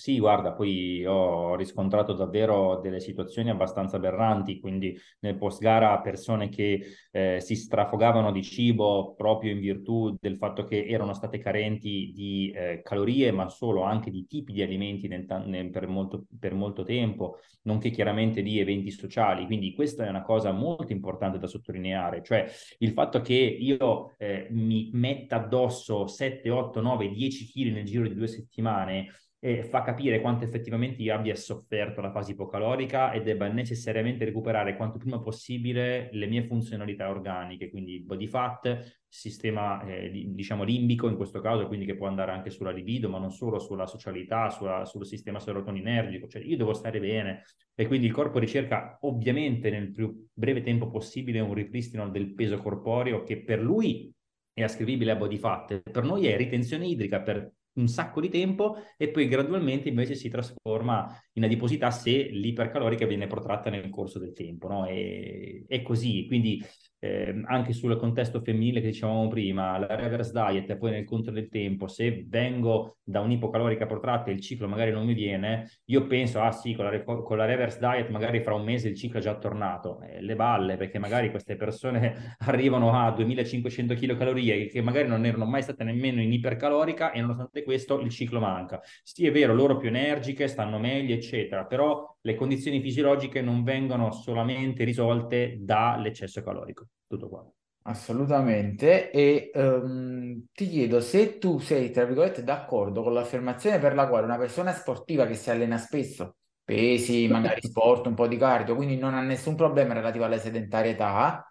Sì, 0.00 0.18
guarda, 0.18 0.52
poi 0.52 1.04
ho 1.04 1.54
riscontrato 1.56 2.14
davvero 2.14 2.80
delle 2.80 3.00
situazioni 3.00 3.50
abbastanza 3.50 3.96
aberranti, 3.96 4.58
quindi 4.58 4.98
nel 5.18 5.36
post 5.36 5.60
gara 5.60 6.00
persone 6.00 6.48
che 6.48 6.80
eh, 7.10 7.38
si 7.42 7.54
strafogavano 7.54 8.32
di 8.32 8.42
cibo 8.42 9.12
proprio 9.14 9.52
in 9.52 9.60
virtù 9.60 10.16
del 10.18 10.38
fatto 10.38 10.64
che 10.64 10.86
erano 10.86 11.12
state 11.12 11.36
carenti 11.36 12.12
di 12.14 12.50
eh, 12.50 12.80
calorie, 12.82 13.30
ma 13.30 13.50
solo 13.50 13.82
anche 13.82 14.10
di 14.10 14.24
tipi 14.26 14.54
di 14.54 14.62
alimenti 14.62 15.06
nel, 15.06 15.26
nel, 15.44 15.68
per, 15.68 15.86
molto, 15.86 16.24
per 16.38 16.54
molto 16.54 16.82
tempo, 16.82 17.36
nonché 17.64 17.90
chiaramente 17.90 18.40
di 18.40 18.58
eventi 18.58 18.90
sociali. 18.90 19.44
Quindi 19.44 19.74
questa 19.74 20.06
è 20.06 20.08
una 20.08 20.22
cosa 20.22 20.50
molto 20.50 20.92
importante 20.92 21.36
da 21.38 21.46
sottolineare, 21.46 22.22
cioè 22.22 22.46
il 22.78 22.92
fatto 22.92 23.20
che 23.20 23.34
io 23.34 24.14
eh, 24.16 24.46
mi 24.48 24.88
metta 24.94 25.36
addosso 25.36 26.06
7, 26.06 26.48
8, 26.48 26.80
9, 26.80 27.10
10 27.10 27.50
kg 27.50 27.72
nel 27.74 27.84
giro 27.84 28.08
di 28.08 28.14
due 28.14 28.28
settimane 28.28 29.08
e 29.42 29.64
fa 29.64 29.80
capire 29.80 30.20
quanto 30.20 30.44
effettivamente 30.44 31.00
io 31.00 31.14
abbia 31.14 31.34
sofferto 31.34 32.02
la 32.02 32.10
fase 32.10 32.32
ipocalorica 32.32 33.12
e 33.12 33.22
debba 33.22 33.48
necessariamente 33.48 34.26
recuperare 34.26 34.76
quanto 34.76 34.98
prima 34.98 35.18
possibile 35.18 36.10
le 36.12 36.26
mie 36.26 36.42
funzionalità 36.44 37.08
organiche, 37.08 37.70
quindi 37.70 38.00
body 38.00 38.26
fat, 38.26 39.02
sistema 39.08 39.82
eh, 39.86 40.10
diciamo 40.28 40.62
limbico 40.62 41.08
in 41.08 41.16
questo 41.16 41.40
caso, 41.40 41.66
quindi 41.68 41.86
che 41.86 41.96
può 41.96 42.06
andare 42.06 42.32
anche 42.32 42.50
sulla 42.50 42.70
libido, 42.70 43.08
ma 43.08 43.18
non 43.18 43.32
solo 43.32 43.58
sulla 43.58 43.86
socialità, 43.86 44.50
sulla, 44.50 44.84
sul 44.84 45.06
sistema 45.06 45.40
serotoninergico, 45.40 46.28
cioè 46.28 46.42
io 46.42 46.58
devo 46.58 46.74
stare 46.74 47.00
bene. 47.00 47.44
E 47.74 47.86
quindi 47.86 48.06
il 48.06 48.12
corpo 48.12 48.38
ricerca 48.38 48.98
ovviamente 49.00 49.70
nel 49.70 49.90
più 49.90 50.28
breve 50.34 50.60
tempo 50.60 50.90
possibile 50.90 51.40
un 51.40 51.54
ripristino 51.54 52.10
del 52.10 52.34
peso 52.34 52.58
corporeo 52.58 53.22
che 53.22 53.42
per 53.42 53.62
lui 53.62 54.12
è 54.52 54.62
ascrivibile 54.62 55.12
a 55.12 55.16
body 55.16 55.38
fat, 55.38 55.80
per 55.90 56.04
noi 56.04 56.26
è 56.26 56.36
ritenzione 56.36 56.86
idrica 56.86 57.22
per 57.22 57.50
un 57.80 57.88
sacco 57.88 58.20
di 58.20 58.28
tempo 58.28 58.76
e 58.96 59.08
poi 59.10 59.28
gradualmente 59.28 59.88
invece 59.88 60.14
si 60.14 60.28
trasforma 60.28 61.08
in 61.34 61.44
adiposità 61.44 61.90
se 61.90 62.28
l'ipercalorica 62.30 63.06
viene 63.06 63.26
protratta 63.26 63.70
nel 63.70 63.88
corso 63.90 64.18
del 64.18 64.32
tempo, 64.32 64.68
no? 64.68 64.86
E, 64.86 65.64
è 65.66 65.82
così, 65.82 66.26
quindi 66.26 66.62
eh, 67.00 67.40
anche 67.46 67.72
sul 67.72 67.96
contesto 67.96 68.40
femminile 68.40 68.80
che 68.80 68.88
dicevamo 68.88 69.26
prima, 69.28 69.78
la 69.78 69.96
reverse 69.96 70.32
diet 70.32 70.70
e 70.70 70.76
poi 70.76 70.90
nel 70.92 71.04
conto 71.04 71.30
del 71.30 71.48
tempo, 71.48 71.88
se 71.88 72.24
vengo 72.28 72.98
da 73.02 73.20
un'ipocalorica 73.20 73.86
protratta 73.86 74.30
e 74.30 74.34
il 74.34 74.40
ciclo 74.40 74.68
magari 74.68 74.92
non 74.92 75.06
mi 75.06 75.14
viene, 75.14 75.68
io 75.86 76.06
penso, 76.06 76.40
ah 76.40 76.52
sì, 76.52 76.74
con 76.74 76.84
la, 76.84 77.02
con 77.02 77.36
la 77.36 77.46
reverse 77.46 77.78
diet 77.78 78.08
magari 78.10 78.40
fra 78.40 78.54
un 78.54 78.64
mese 78.64 78.88
il 78.88 78.96
ciclo 78.96 79.18
è 79.18 79.22
già 79.22 79.36
tornato. 79.36 80.00
Eh, 80.02 80.20
le 80.20 80.36
balle, 80.36 80.76
perché 80.76 80.98
magari 80.98 81.30
queste 81.30 81.56
persone 81.56 82.36
arrivano 82.46 82.92
a 82.92 83.10
2500 83.10 83.94
kcal 83.94 84.68
che 84.70 84.82
magari 84.82 85.08
non 85.08 85.24
erano 85.24 85.46
mai 85.46 85.62
state 85.62 85.82
nemmeno 85.84 86.20
in 86.20 86.32
ipercalorica 86.32 87.12
e 87.12 87.20
nonostante 87.20 87.62
questo 87.62 87.98
il 88.00 88.10
ciclo 88.10 88.40
manca. 88.40 88.80
Sì, 89.02 89.26
è 89.26 89.32
vero, 89.32 89.54
loro 89.54 89.76
più 89.76 89.88
energiche, 89.88 90.48
stanno 90.48 90.78
meglio, 90.78 91.14
eccetera, 91.14 91.64
però 91.64 92.16
le 92.22 92.34
condizioni 92.34 92.80
fisiologiche 92.80 93.40
non 93.40 93.62
vengono 93.62 94.12
solamente 94.12 94.84
risolte 94.84 95.56
dall'eccesso 95.60 96.42
calorico. 96.42 96.86
Tutto 97.06 97.28
qua. 97.28 97.50
Assolutamente. 97.82 99.10
E 99.10 99.50
um, 99.54 100.44
ti 100.52 100.68
chiedo 100.68 101.00
se 101.00 101.38
tu 101.38 101.58
sei, 101.58 101.90
tra 101.90 102.04
virgolette, 102.04 102.44
d'accordo 102.44 103.02
con 103.02 103.14
l'affermazione 103.14 103.78
per 103.78 103.94
la 103.94 104.06
quale 104.06 104.26
una 104.26 104.36
persona 104.36 104.72
sportiva 104.72 105.26
che 105.26 105.34
si 105.34 105.50
allena 105.50 105.78
spesso, 105.78 106.36
pesi, 106.62 107.26
magari 107.26 107.62
sport, 107.66 108.06
un 108.06 108.14
po' 108.14 108.26
di 108.26 108.36
cardio, 108.36 108.76
quindi 108.76 108.96
non 108.96 109.14
ha 109.14 109.22
nessun 109.22 109.54
problema 109.54 109.94
relativo 109.94 110.24
alla 110.24 110.38
sedentarietà, 110.38 111.50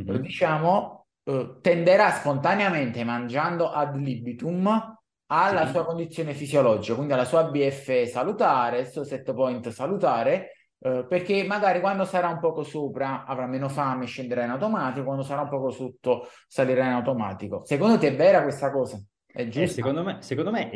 mm-hmm. 0.00 0.16
diciamo, 0.20 1.06
uh, 1.24 1.60
tenderà 1.60 2.10
spontaneamente 2.10 3.02
mangiando 3.04 3.70
ad 3.70 3.96
libitum 3.96 4.98
alla 5.32 5.66
sì. 5.66 5.72
sua 5.72 5.84
condizione 5.84 6.34
fisiologica, 6.34 6.94
quindi 6.94 7.12
alla 7.12 7.24
sua 7.24 7.44
BF 7.44 8.04
salutare, 8.04 8.80
il 8.80 8.86
suo 8.88 9.04
set 9.04 9.32
point 9.32 9.68
salutare, 9.68 10.50
eh, 10.80 11.06
perché 11.08 11.44
magari 11.44 11.80
quando 11.80 12.04
sarà 12.04 12.28
un 12.28 12.40
poco 12.40 12.62
sopra 12.64 13.24
avrà 13.24 13.46
meno 13.46 13.68
fame, 13.68 14.06
scenderà 14.06 14.44
in 14.44 14.50
automatico, 14.50 15.04
quando 15.04 15.22
sarà 15.22 15.42
un 15.42 15.48
poco 15.48 15.70
sotto 15.70 16.26
salirà 16.48 16.86
in 16.86 16.92
automatico. 16.92 17.62
Secondo 17.64 17.98
te 17.98 18.08
è 18.08 18.16
vera 18.16 18.42
questa 18.42 18.70
cosa? 18.72 19.00
È 19.32 19.48
eh, 19.52 19.66
secondo 19.68 20.02
me, 20.02 20.16
secondo 20.20 20.50
me, 20.50 20.70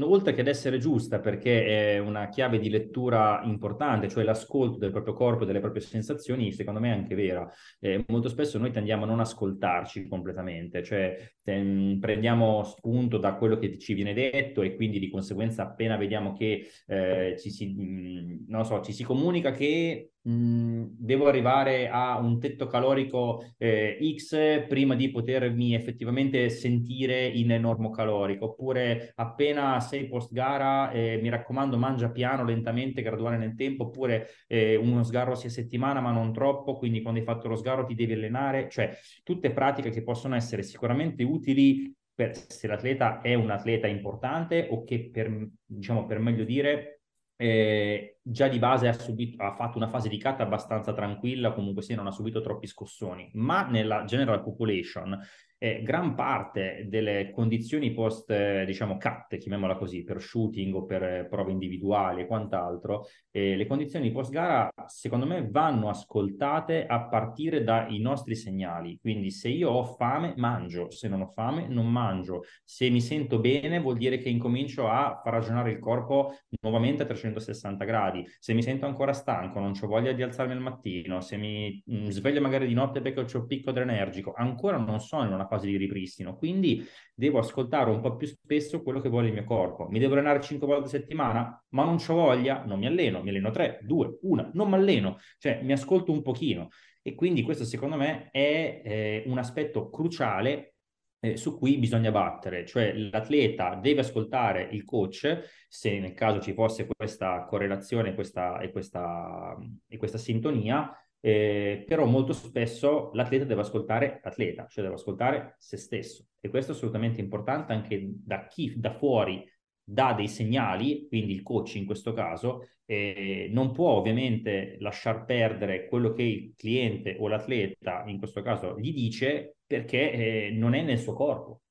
oltre 0.00 0.32
che 0.32 0.40
ad 0.40 0.48
essere 0.48 0.78
giusta, 0.78 1.20
perché 1.20 1.94
è 1.94 1.98
una 1.98 2.28
chiave 2.28 2.58
di 2.58 2.70
lettura 2.70 3.42
importante, 3.44 4.08
cioè 4.08 4.24
l'ascolto 4.24 4.78
del 4.78 4.90
proprio 4.90 5.12
corpo, 5.12 5.44
delle 5.44 5.60
proprie 5.60 5.82
sensazioni, 5.82 6.52
secondo 6.52 6.80
me 6.80 6.90
è 6.90 6.96
anche 6.96 7.14
vera. 7.14 7.46
Eh, 7.78 8.04
molto 8.08 8.28
spesso 8.30 8.58
noi 8.58 8.70
tendiamo 8.70 9.04
a 9.04 9.06
non 9.06 9.20
ascoltarci 9.20 10.08
completamente, 10.08 10.82
cioè 10.82 11.16
ten, 11.42 11.98
prendiamo 12.00 12.64
spunto 12.64 13.18
da 13.18 13.34
quello 13.34 13.58
che 13.58 13.76
ci 13.78 13.92
viene 13.92 14.14
detto 14.14 14.62
e 14.62 14.76
quindi 14.76 14.98
di 14.98 15.10
conseguenza 15.10 15.64
appena 15.64 15.96
vediamo 15.96 16.32
che 16.32 16.68
eh, 16.86 17.36
ci, 17.38 17.50
si, 17.50 17.74
mh, 17.74 18.44
non 18.48 18.64
so, 18.64 18.80
ci 18.80 18.92
si 18.92 19.04
comunica 19.04 19.52
che 19.52 20.12
Mm, 20.28 20.84
devo 20.98 21.28
arrivare 21.28 21.88
a 21.88 22.18
un 22.18 22.38
tetto 22.38 22.66
calorico 22.66 23.42
eh, 23.56 23.96
X 24.14 24.66
prima 24.68 24.94
di 24.94 25.10
potermi 25.10 25.74
effettivamente 25.74 26.50
sentire 26.50 27.26
in 27.26 27.48
normocalorico, 27.58 28.44
oppure 28.44 29.12
appena 29.14 29.80
sei 29.80 30.08
post 30.08 30.30
gara, 30.32 30.90
eh, 30.90 31.18
mi 31.22 31.30
raccomando, 31.30 31.78
mangia 31.78 32.10
piano, 32.10 32.44
lentamente, 32.44 33.00
graduale 33.00 33.38
nel 33.38 33.54
tempo, 33.54 33.84
oppure 33.84 34.28
eh, 34.46 34.76
uno 34.76 35.02
sgarro 35.04 35.34
sia 35.34 35.48
settimana 35.48 36.00
ma 36.00 36.10
non 36.12 36.34
troppo, 36.34 36.76
quindi 36.76 37.00
quando 37.00 37.20
hai 37.20 37.24
fatto 37.26 37.48
lo 37.48 37.56
sgarro 37.56 37.86
ti 37.86 37.94
devi 37.94 38.12
allenare, 38.12 38.68
cioè 38.68 38.94
tutte 39.22 39.52
pratiche 39.52 39.88
che 39.88 40.02
possono 40.02 40.34
essere 40.34 40.62
sicuramente 40.62 41.22
utili 41.22 41.94
per, 42.14 42.36
se 42.36 42.66
l'atleta 42.66 43.22
è 43.22 43.32
un 43.32 43.50
atleta 43.50 43.86
importante 43.86 44.68
o 44.70 44.84
che 44.84 45.08
per, 45.10 45.48
diciamo, 45.64 46.04
per 46.04 46.18
meglio 46.18 46.44
dire 46.44 46.99
eh, 47.40 48.18
già 48.20 48.48
di 48.48 48.58
base 48.58 48.86
ha, 48.86 48.92
subito, 48.92 49.42
ha, 49.42 49.54
fatto 49.54 49.78
una 49.78 49.88
fase 49.88 50.10
di 50.10 50.20
cut 50.20 50.40
abbastanza 50.40 50.92
tranquilla, 50.92 51.52
comunque 51.52 51.80
sì, 51.80 51.94
non 51.94 52.06
ha 52.06 52.10
subito 52.10 52.42
troppi 52.42 52.66
scossoni, 52.66 53.30
ma 53.32 53.66
nella 53.66 54.04
general 54.04 54.42
population 54.42 55.18
eh, 55.62 55.82
gran 55.82 56.14
parte 56.14 56.86
delle 56.88 57.30
condizioni 57.30 57.92
post, 57.92 58.30
eh, 58.30 58.64
diciamo, 58.64 58.96
cut, 58.96 59.36
chiamiamola 59.36 59.76
così, 59.76 60.02
per 60.02 60.22
shooting 60.22 60.74
o 60.74 60.86
per 60.86 61.02
eh, 61.02 61.26
prove 61.28 61.52
individuali 61.52 62.22
e 62.22 62.26
quant'altro, 62.26 63.06
eh, 63.30 63.56
le 63.56 63.66
condizioni 63.66 64.10
post 64.10 64.30
gara, 64.30 64.70
secondo 64.86 65.26
me, 65.26 65.46
vanno 65.50 65.90
ascoltate 65.90 66.86
a 66.86 67.06
partire 67.06 67.62
dai 67.62 67.98
nostri 67.98 68.34
segnali. 68.34 68.98
Quindi 68.98 69.30
se 69.30 69.48
io 69.50 69.68
ho 69.68 69.84
fame, 69.84 70.32
mangio, 70.38 70.90
se 70.90 71.08
non 71.08 71.20
ho 71.20 71.26
fame, 71.26 71.68
non 71.68 71.86
mangio. 71.86 72.44
Se 72.64 72.88
mi 72.88 73.02
sento 73.02 73.38
bene, 73.38 73.80
vuol 73.80 73.98
dire 73.98 74.16
che 74.16 74.30
incomincio 74.30 74.88
a 74.88 75.20
far 75.22 75.34
ragionare 75.34 75.72
il 75.72 75.78
corpo 75.78 76.38
nuovamente 76.62 77.02
a 77.02 77.06
360 77.06 77.84
gradi. 77.84 78.26
Se 78.38 78.54
mi 78.54 78.62
sento 78.62 78.86
ancora 78.86 79.12
stanco, 79.12 79.60
non 79.60 79.74
ho 79.78 79.86
voglia 79.86 80.12
di 80.12 80.22
alzarmi 80.22 80.54
al 80.54 80.60
mattino, 80.60 81.20
se 81.20 81.36
mi 81.36 81.82
mh, 81.84 81.96
mm, 81.96 82.08
sveglio 82.08 82.40
magari 82.40 82.66
di 82.66 82.74
notte 82.74 83.02
perché 83.02 83.20
ho 83.20 83.38
il 83.40 83.46
picco 83.46 83.70
adrenergico, 83.70 84.32
ancora 84.34 84.78
non 84.78 85.00
sono 85.00 85.26
in 85.26 85.32
una 85.32 85.48
fase 85.50 85.66
di 85.66 85.76
ripristino, 85.76 86.36
quindi 86.36 86.86
devo 87.14 87.38
ascoltare 87.38 87.90
un 87.90 88.00
po' 88.00 88.16
più 88.16 88.26
spesso 88.26 88.82
quello 88.82 89.00
che 89.00 89.08
vuole 89.08 89.26
il 89.26 89.32
mio 89.32 89.44
corpo. 89.44 89.88
Mi 89.88 89.98
devo 89.98 90.14
allenare 90.14 90.40
5 90.40 90.66
volte 90.66 90.86
a 90.86 90.88
settimana, 90.88 91.64
ma 91.70 91.84
non 91.84 91.98
ho 92.06 92.14
voglia, 92.14 92.64
non 92.64 92.78
mi 92.78 92.86
alleno, 92.86 93.22
mi 93.22 93.30
alleno 93.30 93.50
3, 93.50 93.80
2, 93.82 94.18
1, 94.22 94.50
non 94.54 94.68
mi 94.68 94.74
alleno, 94.74 95.18
cioè 95.38 95.60
mi 95.62 95.72
ascolto 95.72 96.12
un 96.12 96.22
pochino. 96.22 96.68
E 97.02 97.14
quindi 97.14 97.42
questo 97.42 97.64
secondo 97.64 97.96
me 97.96 98.28
è 98.30 98.82
eh, 98.84 99.22
un 99.26 99.38
aspetto 99.38 99.90
cruciale 99.90 100.74
eh, 101.20 101.36
su 101.36 101.58
cui 101.58 101.78
bisogna 101.78 102.10
battere, 102.10 102.64
cioè 102.66 102.92
l'atleta 102.94 103.74
deve 103.74 104.00
ascoltare 104.00 104.68
il 104.72 104.84
coach 104.84 105.66
se 105.68 105.98
nel 105.98 106.14
caso 106.14 106.40
ci 106.40 106.52
fosse 106.54 106.86
questa 106.86 107.44
correlazione 107.44 108.14
questa, 108.14 108.58
e, 108.60 108.70
questa, 108.70 109.56
e 109.86 109.96
questa 109.96 110.18
sintonia 110.18 110.90
eh, 111.20 111.84
però 111.86 112.06
molto 112.06 112.32
spesso 112.32 113.10
l'atleta 113.12 113.44
deve 113.44 113.60
ascoltare 113.60 114.20
l'atleta, 114.22 114.66
cioè 114.66 114.82
deve 114.82 114.96
ascoltare 114.96 115.56
se 115.58 115.76
stesso 115.76 116.24
e 116.40 116.48
questo 116.48 116.72
è 116.72 116.74
assolutamente 116.74 117.20
importante 117.20 117.72
anche 117.72 118.00
da 118.24 118.46
chi 118.46 118.72
da 118.76 118.92
fuori 118.92 119.44
dà 119.82 120.14
dei 120.14 120.28
segnali, 120.28 121.06
quindi 121.08 121.32
il 121.32 121.42
coach 121.42 121.74
in 121.74 121.84
questo 121.84 122.12
caso, 122.12 122.68
eh, 122.86 123.48
non 123.50 123.72
può 123.72 123.90
ovviamente 123.90 124.76
lasciar 124.78 125.24
perdere 125.24 125.88
quello 125.88 126.12
che 126.12 126.22
il 126.22 126.54
cliente 126.56 127.16
o 127.18 127.26
l'atleta, 127.26 128.04
in 128.06 128.18
questo 128.18 128.40
caso, 128.40 128.78
gli 128.78 128.92
dice 128.92 129.56
perché 129.66 130.12
eh, 130.12 130.50
non 130.52 130.74
è 130.74 130.82
nel 130.82 130.98
suo 130.98 131.12
corpo. 131.12 131.62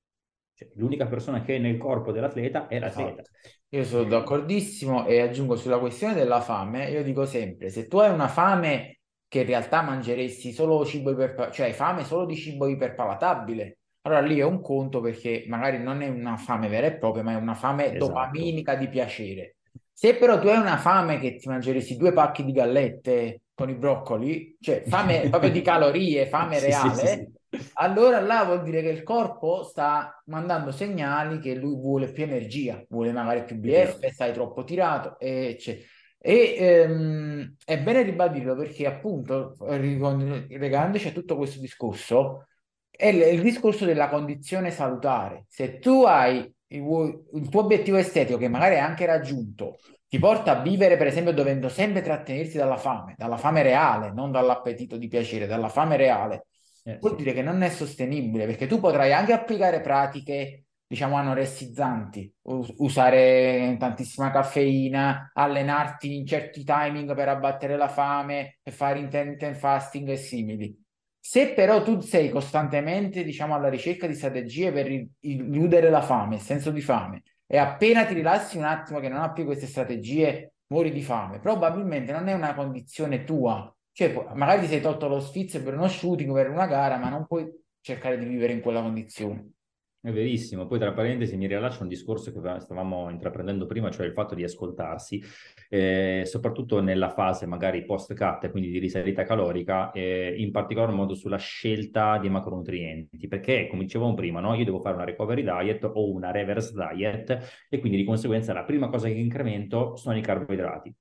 Cioè, 0.53 0.67
l'unica 0.75 1.07
persona 1.07 1.41
che 1.41 1.55
è 1.55 1.59
nel 1.59 1.77
corpo 1.77 2.11
dell'atleta 2.11 2.67
è 2.67 2.79
l'atleta. 2.79 3.21
Esatto. 3.21 3.29
Io 3.69 3.83
sono 3.85 4.03
d'accordissimo 4.03 5.07
e 5.07 5.21
aggiungo 5.21 5.55
sulla 5.55 5.79
questione 5.79 6.13
della 6.13 6.41
fame, 6.41 6.89
io 6.89 7.03
dico 7.03 7.25
sempre, 7.25 7.69
se 7.69 7.87
tu 7.87 7.99
hai 7.99 8.11
una 8.11 8.27
fame 8.27 8.98
che 9.29 9.41
in 9.41 9.45
realtà 9.45 9.83
mangeresti 9.83 10.51
solo 10.51 10.83
cibo 10.83 11.11
iperpalatabile, 11.11 11.55
cioè 11.55 11.67
hai 11.67 11.73
fame 11.73 12.03
solo 12.03 12.25
di 12.25 12.35
cibo 12.35 12.67
iperpalatabile, 12.67 13.77
allora 14.01 14.21
lì 14.21 14.39
è 14.39 14.43
un 14.43 14.59
conto 14.59 15.01
perché 15.01 15.45
magari 15.47 15.77
non 15.81 16.01
è 16.01 16.07
una 16.07 16.35
fame 16.35 16.67
vera 16.67 16.87
e 16.87 16.97
propria, 16.97 17.21
ma 17.23 17.33
è 17.33 17.35
una 17.35 17.53
fame 17.53 17.85
esatto. 17.85 18.07
dopaminica 18.07 18.75
di 18.75 18.89
piacere. 18.89 19.55
Se 19.93 20.15
però 20.15 20.39
tu 20.39 20.47
hai 20.47 20.57
una 20.57 20.77
fame 20.77 21.19
che 21.19 21.35
ti 21.35 21.47
mangeresti 21.47 21.95
due 21.95 22.11
pacchi 22.11 22.43
di 22.43 22.51
gallette 22.51 23.41
con 23.53 23.69
i 23.69 23.75
broccoli, 23.75 24.57
cioè 24.59 24.83
fame 24.87 25.27
proprio 25.29 25.51
di 25.51 25.61
calorie, 25.61 26.25
fame 26.25 26.57
sì, 26.57 26.65
reale, 26.65 27.07
sì, 27.07 27.07
sì, 27.51 27.69
allora 27.73 28.19
là 28.21 28.45
vuol 28.45 28.63
dire 28.63 28.81
che 28.81 28.89
il 28.89 29.03
corpo 29.03 29.63
sta 29.63 30.23
mandando 30.25 30.71
segnali 30.71 31.39
che 31.39 31.53
lui 31.53 31.75
vuole 31.75 32.11
più 32.11 32.23
energia, 32.23 32.83
vuole 32.89 33.11
magari 33.11 33.43
più 33.43 33.57
BF, 33.57 34.07
stai 34.07 34.33
troppo 34.33 34.63
tirato, 34.63 35.19
eccetera. 35.19 35.85
E 36.21 36.55
ehm, 36.57 37.55
è 37.63 37.79
bene 37.79 38.01
ribadirlo 38.01 38.55
perché 38.55 38.85
appunto, 38.85 39.55
legandoci 39.59 41.07
a 41.07 41.11
tutto 41.11 41.37
questo 41.37 41.59
discorso, 41.59 42.47
è 42.89 43.07
il, 43.07 43.41
discorso 43.41 43.85
della 43.85 44.09
condizione 44.09 44.71
salutare. 44.71 45.45
Se 45.47 45.79
tu 45.79 46.03
hai 46.03 46.39
il, 46.67 47.23
il 47.33 47.49
tuo 47.49 47.61
obiettivo 47.61 47.97
estetico, 47.97 48.37
che 48.37 48.49
magari 48.49 48.75
è 48.75 48.79
anche 48.79 49.05
raggiunto, 49.05 49.77
ti 50.07 50.19
porta 50.19 50.57
a 50.57 50.61
vivere, 50.61 50.97
per 50.97 51.07
esempio, 51.07 51.31
dovendo 51.31 51.69
sempre 51.69 52.01
trattenersi 52.01 52.57
dalla 52.57 52.77
fame, 52.77 53.15
dalla 53.17 53.37
fame 53.37 53.63
reale, 53.63 54.11
non 54.11 54.31
dall'appetito 54.31 54.97
di 54.97 55.07
piacere, 55.07 55.47
dalla 55.47 55.69
fame 55.69 55.95
reale, 55.95 56.47
eh, 56.83 56.97
vuol 56.99 57.13
sì. 57.15 57.23
dire 57.23 57.33
che 57.33 57.41
non 57.41 57.61
è 57.61 57.69
sostenibile 57.69 58.45
perché 58.45 58.67
tu 58.67 58.79
potrai 58.79 59.13
anche 59.13 59.33
applicare 59.33 59.81
pratiche 59.81 60.65
diciamo 60.89 61.17
anoressizzanti, 61.17 62.33
usare 62.77 63.75
tantissima 63.77 64.31
caffeina, 64.31 65.29
allenarti 65.33 66.15
in 66.15 66.25
certi 66.25 66.63
timing 66.63 67.13
per 67.13 67.29
abbattere 67.29 67.77
la 67.77 67.87
fame 67.87 68.57
e 68.63 68.71
fare 68.71 68.97
intermittent 68.97 69.55
fasting 69.55 70.09
e 70.09 70.17
simili. 70.17 70.83
Se 71.19 71.53
però 71.53 71.83
tu 71.83 71.99
sei 71.99 72.31
costantemente, 72.31 73.23
diciamo, 73.23 73.53
alla 73.53 73.69
ricerca 73.69 74.07
di 74.07 74.15
strategie 74.15 74.71
per 74.71 75.07
illudere 75.19 75.91
la 75.91 76.01
fame, 76.01 76.35
il 76.35 76.41
senso 76.41 76.71
di 76.71 76.81
fame, 76.81 77.21
e 77.45 77.57
appena 77.57 78.05
ti 78.05 78.15
rilassi 78.15 78.57
un 78.57 78.63
attimo 78.63 78.99
che 78.99 79.09
non 79.09 79.21
applichi 79.21 79.45
queste 79.47 79.67
strategie, 79.67 80.53
muori 80.69 80.91
di 80.91 81.03
fame, 81.03 81.39
probabilmente 81.39 82.11
non 82.11 82.27
è 82.29 82.33
una 82.33 82.55
condizione 82.55 83.23
tua 83.23 83.71
cioè, 83.91 84.13
magari 84.33 84.61
ti 84.61 84.67
sei 84.67 84.79
tolto 84.79 85.09
lo 85.09 85.19
sfizio 85.19 85.61
per 85.61 85.73
uno 85.73 85.89
shooting, 85.89 86.31
per 86.33 86.49
una 86.49 86.67
gara, 86.67 86.95
ma 86.95 87.09
non 87.09 87.27
puoi 87.27 87.51
cercare 87.81 88.17
di 88.17 88.23
vivere 88.23 88.53
in 88.53 88.61
quella 88.61 88.81
condizione. 88.81 89.51
È 90.01 90.11
verissimo. 90.11 90.65
Poi, 90.65 90.79
tra 90.79 90.93
parentesi, 90.93 91.35
mi 91.35 91.45
rilascio 91.45 91.81
un 91.81 91.89
discorso 91.89 92.31
che 92.31 92.59
stavamo 92.61 93.09
intraprendendo 93.09 93.65
prima, 93.65 93.91
cioè 93.91 94.05
il 94.05 94.13
fatto 94.13 94.33
di 94.33 94.43
ascoltarsi, 94.43 95.21
eh, 95.67 96.21
soprattutto 96.25 96.79
nella 96.81 97.09
fase 97.09 97.45
magari 97.45 97.83
post-cut, 97.83 98.49
quindi 98.49 98.69
di 98.69 98.79
risalita 98.79 99.23
calorica, 99.23 99.91
eh, 99.91 100.35
in 100.37 100.51
particolar 100.51 100.91
modo 100.91 101.15
sulla 101.15 101.35
scelta 101.37 102.17
di 102.17 102.29
macronutrienti. 102.29 103.27
Perché, 103.27 103.67
come 103.67 103.83
dicevamo 103.83 104.13
prima, 104.13 104.39
no? 104.39 104.53
io 104.53 104.63
devo 104.63 104.79
fare 104.79 104.95
una 104.95 105.03
recovery 105.03 105.43
diet 105.43 105.83
o 105.83 106.09
una 106.13 106.31
reverse 106.31 106.73
diet, 106.73 107.65
e 107.69 107.79
quindi 107.79 107.97
di 107.97 108.05
conseguenza 108.05 108.53
la 108.53 108.63
prima 108.63 108.87
cosa 108.87 109.07
che 109.07 109.15
incremento 109.15 109.97
sono 109.97 110.17
i 110.17 110.21
carboidrati 110.21 110.95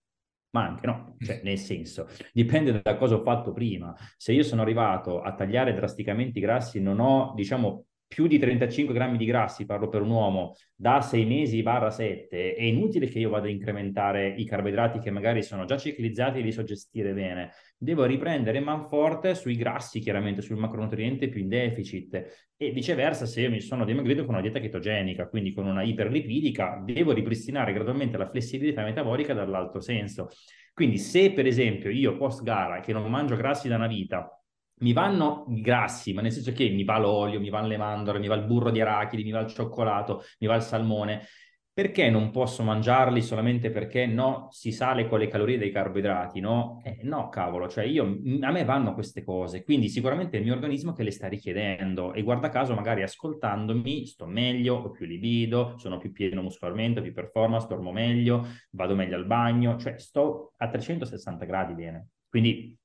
ma 0.51 0.65
anche 0.65 0.87
no, 0.87 1.15
cioè 1.19 1.43
nel 1.45 1.59
senso, 1.59 2.09
dipende 2.33 2.81
da 2.83 2.97
cosa 2.97 3.17
ho 3.17 3.23
fatto 3.23 3.53
prima. 3.53 3.95
Se 4.17 4.33
io 4.33 4.43
sono 4.43 4.63
arrivato 4.63 5.21
a 5.21 5.35
tagliare 5.35 5.75
drasticamente 5.75 6.39
i 6.39 6.43
grassi, 6.43 6.81
non 6.81 7.01
ho, 7.01 7.33
diciamo, 7.35 7.88
più 8.09 8.27
di 8.27 8.39
35 8.39 8.95
grammi 8.95 9.19
di 9.19 9.27
grassi, 9.27 9.67
parlo 9.67 9.89
per 9.89 10.01
un 10.01 10.09
uomo, 10.09 10.55
da 10.75 11.03
6 11.03 11.27
mesi 11.27 11.63
barra 11.63 11.91
7, 11.91 12.55
è 12.55 12.63
inutile 12.63 13.07
che 13.07 13.19
io 13.19 13.29
vada 13.29 13.47
a 13.47 13.51
incrementare 13.51 14.29
i 14.29 14.47
carboidrati 14.47 14.99
che 14.99 15.11
magari 15.11 15.43
sono 15.43 15.67
già 15.67 15.77
ciclizzati 15.77 16.39
e 16.39 16.43
li 16.43 16.51
so 16.51 16.65
gestire 16.65 17.13
bene. 17.13 17.51
Devo 17.77 18.07
riprendere 18.07 18.61
man 18.61 18.89
forte 18.89 19.35
sui 19.35 19.57
grassi, 19.57 20.01
chiaramente 20.01 20.41
sul 20.41 20.57
macronutriente 20.57 21.29
più 21.29 21.43
in 21.43 21.49
deficit 21.49 22.51
e 22.57 22.71
viceversa 22.71 23.27
se 23.27 23.43
io 23.43 23.51
mi 23.51 23.61
sono 23.61 23.85
dimagrito 23.85 24.25
con 24.25 24.35
una 24.35 24.43
dieta 24.43 24.59
chetogenica, 24.59 25.29
quindi 25.29 25.53
con 25.53 25.67
una 25.67 25.83
iperlipidica, 25.83 26.83
devo 26.85 27.13
ripristinare 27.13 27.75
gradualmente 27.75 28.17
la 28.17 28.29
flessibilità 28.29 28.83
metabolica 28.83 29.35
dall'altro 29.35 29.81
senso. 29.81 30.29
Quindi 30.73 30.97
se 30.97 31.33
per 31.33 31.47
esempio 31.47 31.91
io 31.91 32.17
post 32.17 32.43
gara 32.43 32.81
che 32.81 32.93
non 32.93 33.09
mangio 33.11 33.37
grassi 33.37 33.69
da 33.69 33.77
una 33.77 33.87
vita 33.87 34.33
mi 34.81 34.93
vanno 34.93 35.45
grassi, 35.49 36.13
ma 36.13 36.21
nel 36.23 36.33
senso 36.33 36.53
che 36.53 36.69
mi 36.69 36.85
va 36.85 36.99
l'olio, 36.99 37.41
mi 37.41 37.51
vanno 37.51 37.69
le 37.69 37.77
mandorle, 37.77 38.21
mi 38.21 38.29
va 38.29 38.35
il 38.35 38.45
burro 38.45 38.71
di 38.71 38.81
arachidi, 38.81 39.25
mi 39.25 39.31
va 39.31 39.41
il 39.41 39.49
cioccolato, 39.49 40.23
mi 40.41 40.47
va 40.47 40.55
il 40.57 40.63
salmone. 40.63 41.27
Perché 41.79 42.11
non 42.11 42.33
posso 42.33 42.65
mangiarli 42.65 43.23
solamente 43.23 43.71
perché 43.71 44.05
no, 44.05 44.49
si 44.51 44.73
sale 44.73 45.07
con 45.07 45.21
le 45.21 45.29
calorie 45.29 45.59
dei 45.59 45.71
carboidrati, 45.71 46.41
no? 46.41 46.81
Eh, 46.83 46.99
no, 47.03 47.29
cavolo, 47.29 47.69
cioè 47.69 47.85
io, 47.85 48.03
a 48.41 48.51
me 48.51 48.65
vanno 48.65 48.95
queste 48.95 49.23
cose, 49.23 49.63
quindi 49.63 49.89
sicuramente 49.89 50.37
è 50.37 50.41
il 50.41 50.45
mio 50.47 50.55
organismo 50.55 50.93
che 50.93 51.05
le 51.05 51.13
sta 51.13 51.29
richiedendo 51.29 52.15
e 52.15 52.23
guarda 52.23 52.49
caso 52.49 52.75
magari 52.75 53.03
ascoltandomi 53.03 54.07
sto 54.07 54.27
meglio, 54.27 54.75
ho 54.75 54.91
più 54.91 55.07
libido, 55.07 55.75
sono 55.79 55.99
più 55.99 56.11
pieno 56.11 56.43
muscolarmente, 56.43 57.01
più 57.01 57.13
performance, 57.13 57.69
dormo 57.69 57.93
meglio, 57.93 58.45
vado 58.71 58.97
meglio 58.97 59.15
al 59.15 59.27
bagno, 59.27 59.79
cioè 59.79 59.99
sto 59.99 60.55
a 60.57 60.69
360 60.69 61.45
gradi 61.45 61.75
bene. 61.75 62.09
Quindi 62.29 62.77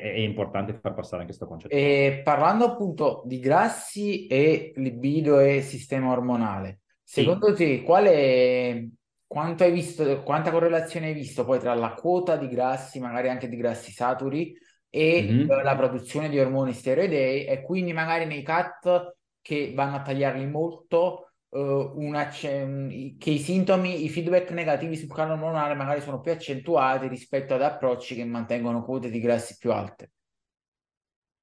è, 0.00 0.12
è 0.14 0.18
importante 0.18 0.78
far 0.80 0.94
passare 0.94 1.22
anche 1.22 1.26
questo 1.26 1.46
concetto. 1.46 1.74
E 1.74 2.20
parlando 2.24 2.64
appunto 2.64 3.22
di 3.26 3.38
grassi 3.38 4.26
e 4.26 4.72
libido 4.76 5.40
e 5.40 5.62
sistema 5.62 6.10
ormonale, 6.10 6.80
secondo 7.02 7.54
sì. 7.54 7.64
te 7.64 7.82
quale, 7.82 8.90
quanto 9.26 9.64
hai 9.64 9.72
visto, 9.72 10.22
quanta 10.22 10.50
correlazione 10.50 11.06
hai 11.06 11.14
visto 11.14 11.44
poi 11.44 11.58
tra 11.58 11.74
la 11.74 11.94
quota 11.94 12.36
di 12.36 12.48
grassi, 12.48 13.00
magari 13.00 13.28
anche 13.28 13.48
di 13.48 13.56
grassi 13.56 13.92
saturi, 13.92 14.54
e 14.94 15.22
mm-hmm. 15.22 15.48
la 15.48 15.74
produzione 15.74 16.28
di 16.28 16.38
ormoni 16.38 16.74
steroidei 16.74 17.46
e 17.46 17.62
quindi 17.62 17.94
magari 17.94 18.26
nei 18.26 18.42
cut 18.42 19.16
che 19.40 19.72
vanno 19.74 19.96
a 19.96 20.02
tagliarli 20.02 20.46
molto 20.46 21.31
una, 21.54 22.28
che 22.28 23.30
i 23.30 23.38
sintomi, 23.38 24.04
i 24.04 24.08
feedback 24.08 24.50
negativi 24.52 24.96
sul 24.96 25.08
piano 25.12 25.34
ormonale 25.34 25.74
magari 25.74 26.00
sono 26.00 26.20
più 26.20 26.32
accentuati 26.32 27.08
rispetto 27.08 27.54
ad 27.54 27.62
approcci 27.62 28.14
che 28.14 28.24
mantengono 28.24 28.84
quote 28.84 29.10
di 29.10 29.20
grassi 29.20 29.56
più 29.58 29.70
alte. 29.72 30.12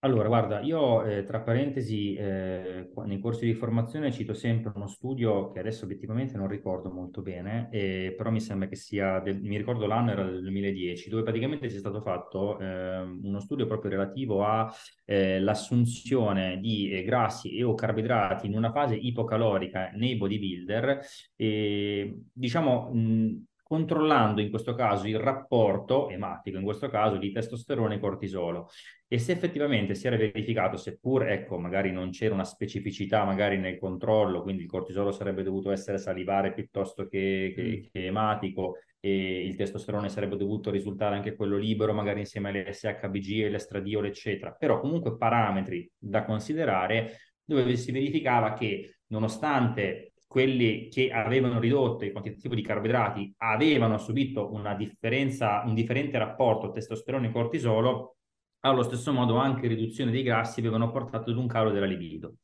Allora, 0.02 0.30
guarda, 0.30 0.62
io 0.62 1.04
eh, 1.04 1.24
tra 1.26 1.42
parentesi, 1.42 2.14
eh, 2.16 2.90
nei 3.06 3.20
corsi 3.20 3.46
di 3.46 3.54
formazione 3.54 4.14
cito 4.14 4.34
sempre 4.34 4.72
uno 4.74 4.88
studio 4.88 5.52
che 5.52 5.60
adesso 5.60 5.84
obiettivamente 5.84 6.38
non 6.38 6.48
ricordo 6.48 6.90
molto 6.90 7.22
bene, 7.22 7.68
eh, 7.70 8.14
però 8.16 8.30
mi 8.32 8.40
sembra 8.40 8.70
che 8.70 8.78
sia, 8.78 9.20
del, 9.20 9.42
mi 9.42 9.58
ricordo 9.58 9.86
l'anno 9.88 10.12
era 10.12 10.24
del 10.24 10.42
2010, 10.42 11.10
dove 11.10 11.24
praticamente 11.24 11.68
c'è 11.68 11.78
stato 11.78 12.00
fatto 12.00 12.58
ehm, 12.60 13.20
uno 13.26 13.42
studio 13.42 13.66
proprio 13.68 13.92
relativo 13.92 14.46
all'assunzione 14.46 16.54
eh, 16.54 16.58
di 16.60 16.92
eh, 16.92 17.04
grassi 17.04 17.58
e 17.58 17.64
o 17.64 17.74
carboidrati 17.76 18.46
in 18.48 18.56
una 18.56 18.72
fase 18.72 18.96
ipocalorica 18.96 19.90
nei 19.96 20.16
bodybuilder, 20.16 21.02
e 21.36 22.22
diciamo... 22.32 22.90
Mh, 22.94 23.48
controllando 23.70 24.42
in 24.42 24.50
questo 24.50 24.74
caso 24.74 25.06
il 25.06 25.20
rapporto 25.20 26.10
ematico, 26.10 26.58
in 26.58 26.64
questo 26.64 26.90
caso 26.90 27.18
di 27.18 27.32
testosterone 27.32 27.96
e 27.96 28.00
cortisolo. 28.00 28.68
E 29.08 29.20
se 29.20 29.32
effettivamente 29.34 29.94
si 29.94 30.08
era 30.08 30.18
verificato, 30.18 30.76
seppur 30.76 31.28
ecco, 31.30 31.60
magari 31.60 31.92
non 31.92 32.10
c'era 32.10 32.34
una 32.34 32.46
specificità 32.46 33.24
magari 33.26 33.60
nel 33.60 33.78
controllo, 33.78 34.42
quindi 34.42 34.64
il 34.64 34.70
cortisolo 34.70 35.12
sarebbe 35.12 35.44
dovuto 35.44 35.70
essere 35.70 36.00
salivare 36.00 36.52
piuttosto 36.52 37.08
che, 37.08 37.54
che, 37.56 37.62
mm. 37.62 37.92
che 37.92 38.06
ematico, 38.08 38.78
e 39.00 39.46
il 39.46 39.56
testosterone 39.56 40.10
sarebbe 40.10 40.36
dovuto 40.36 40.72
risultare 40.72 41.16
anche 41.16 41.36
quello 41.36 41.56
libero, 41.56 41.94
magari 41.94 42.22
insieme 42.22 42.50
alle 42.50 42.74
SHBG 42.74 43.44
e 43.44 43.50
l'estradiolo, 43.50 44.08
eccetera. 44.08 44.52
Però 44.52 44.80
comunque 44.80 45.16
parametri 45.16 45.88
da 45.96 46.26
considerare 46.26 47.18
dove 47.46 47.76
si 47.78 47.92
verificava 47.92 48.54
che 48.54 48.96
nonostante 49.10 50.09
quelli 50.30 50.90
che 50.90 51.10
avevano 51.10 51.60
ridotto 51.60 52.06
il 52.06 52.12
quantitativo 52.12 52.54
di 52.54 52.62
carboidrati 52.62 53.34
avevano 53.38 53.98
subito 53.98 54.54
un 54.54 54.76
differente 54.78 56.20
rapporto 56.20 56.70
testosterone-cortisolo, 56.70 58.18
allo 58.60 58.84
stesso 58.84 59.12
modo 59.12 59.38
anche 59.38 59.66
riduzione 59.66 60.12
dei 60.12 60.22
grassi 60.22 60.60
avevano 60.60 60.92
portato 60.92 61.32
ad 61.32 61.38
un 61.38 61.48
calo 61.48 61.72
della 61.72 61.88
libido. 61.88 62.36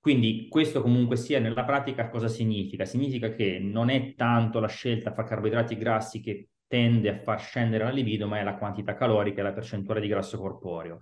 Quindi 0.00 0.48
questo 0.48 0.82
comunque 0.82 1.16
sia 1.16 1.38
nella 1.38 1.62
pratica 1.62 2.08
cosa 2.08 2.26
significa? 2.26 2.84
Significa 2.84 3.28
che 3.30 3.60
non 3.60 3.90
è 3.90 4.14
tanto 4.16 4.58
la 4.58 4.66
scelta 4.66 5.12
fra 5.12 5.22
carboidrati 5.22 5.74
e 5.74 5.78
grassi 5.78 6.20
che 6.20 6.48
tende 6.66 7.10
a 7.10 7.20
far 7.20 7.40
scendere 7.40 7.84
la 7.84 7.90
libido, 7.90 8.26
ma 8.26 8.40
è 8.40 8.42
la 8.42 8.56
quantità 8.56 8.94
calorica 8.94 9.38
e 9.38 9.44
la 9.44 9.52
percentuale 9.52 10.00
di 10.00 10.08
grasso 10.08 10.36
corporeo. 10.36 10.98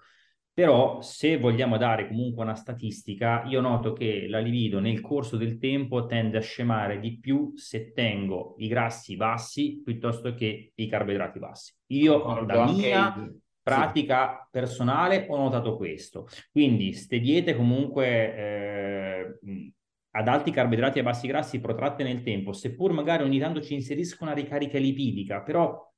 Però 0.54 1.00
se 1.00 1.38
vogliamo 1.38 1.78
dare 1.78 2.08
comunque 2.08 2.42
una 2.42 2.54
statistica, 2.54 3.44
io 3.46 3.62
noto 3.62 3.94
che 3.94 4.26
la 4.28 4.38
libido 4.38 4.80
nel 4.80 5.00
corso 5.00 5.38
del 5.38 5.56
tempo 5.56 6.04
tende 6.04 6.36
a 6.36 6.42
scemare 6.42 7.00
di 7.00 7.18
più 7.18 7.52
se 7.56 7.92
tengo 7.92 8.54
i 8.58 8.68
grassi 8.68 9.16
bassi 9.16 9.80
piuttosto 9.82 10.34
che 10.34 10.72
i 10.74 10.86
carboidrati 10.86 11.38
bassi. 11.38 11.72
Io 11.86 12.20
Concordo, 12.20 12.52
da 12.52 12.70
mia 12.70 13.32
pratica 13.62 14.42
sì. 14.42 14.48
personale 14.50 15.26
ho 15.28 15.36
notato 15.38 15.76
questo. 15.76 16.28
Quindi 16.50 16.92
ste 16.92 17.18
diete 17.18 17.56
comunque 17.56 18.36
eh, 18.36 19.38
ad 20.10 20.28
alti 20.28 20.50
carboidrati 20.50 20.98
e 20.98 21.02
bassi 21.02 21.26
grassi 21.26 21.60
protratte 21.60 22.02
nel 22.02 22.22
tempo, 22.22 22.52
seppur 22.52 22.92
magari 22.92 23.22
ogni 23.22 23.38
tanto 23.38 23.62
ci 23.62 23.72
inserisco 23.72 24.24
una 24.24 24.34
ricarica 24.34 24.78
lipidica, 24.78 25.40
però 25.40 25.91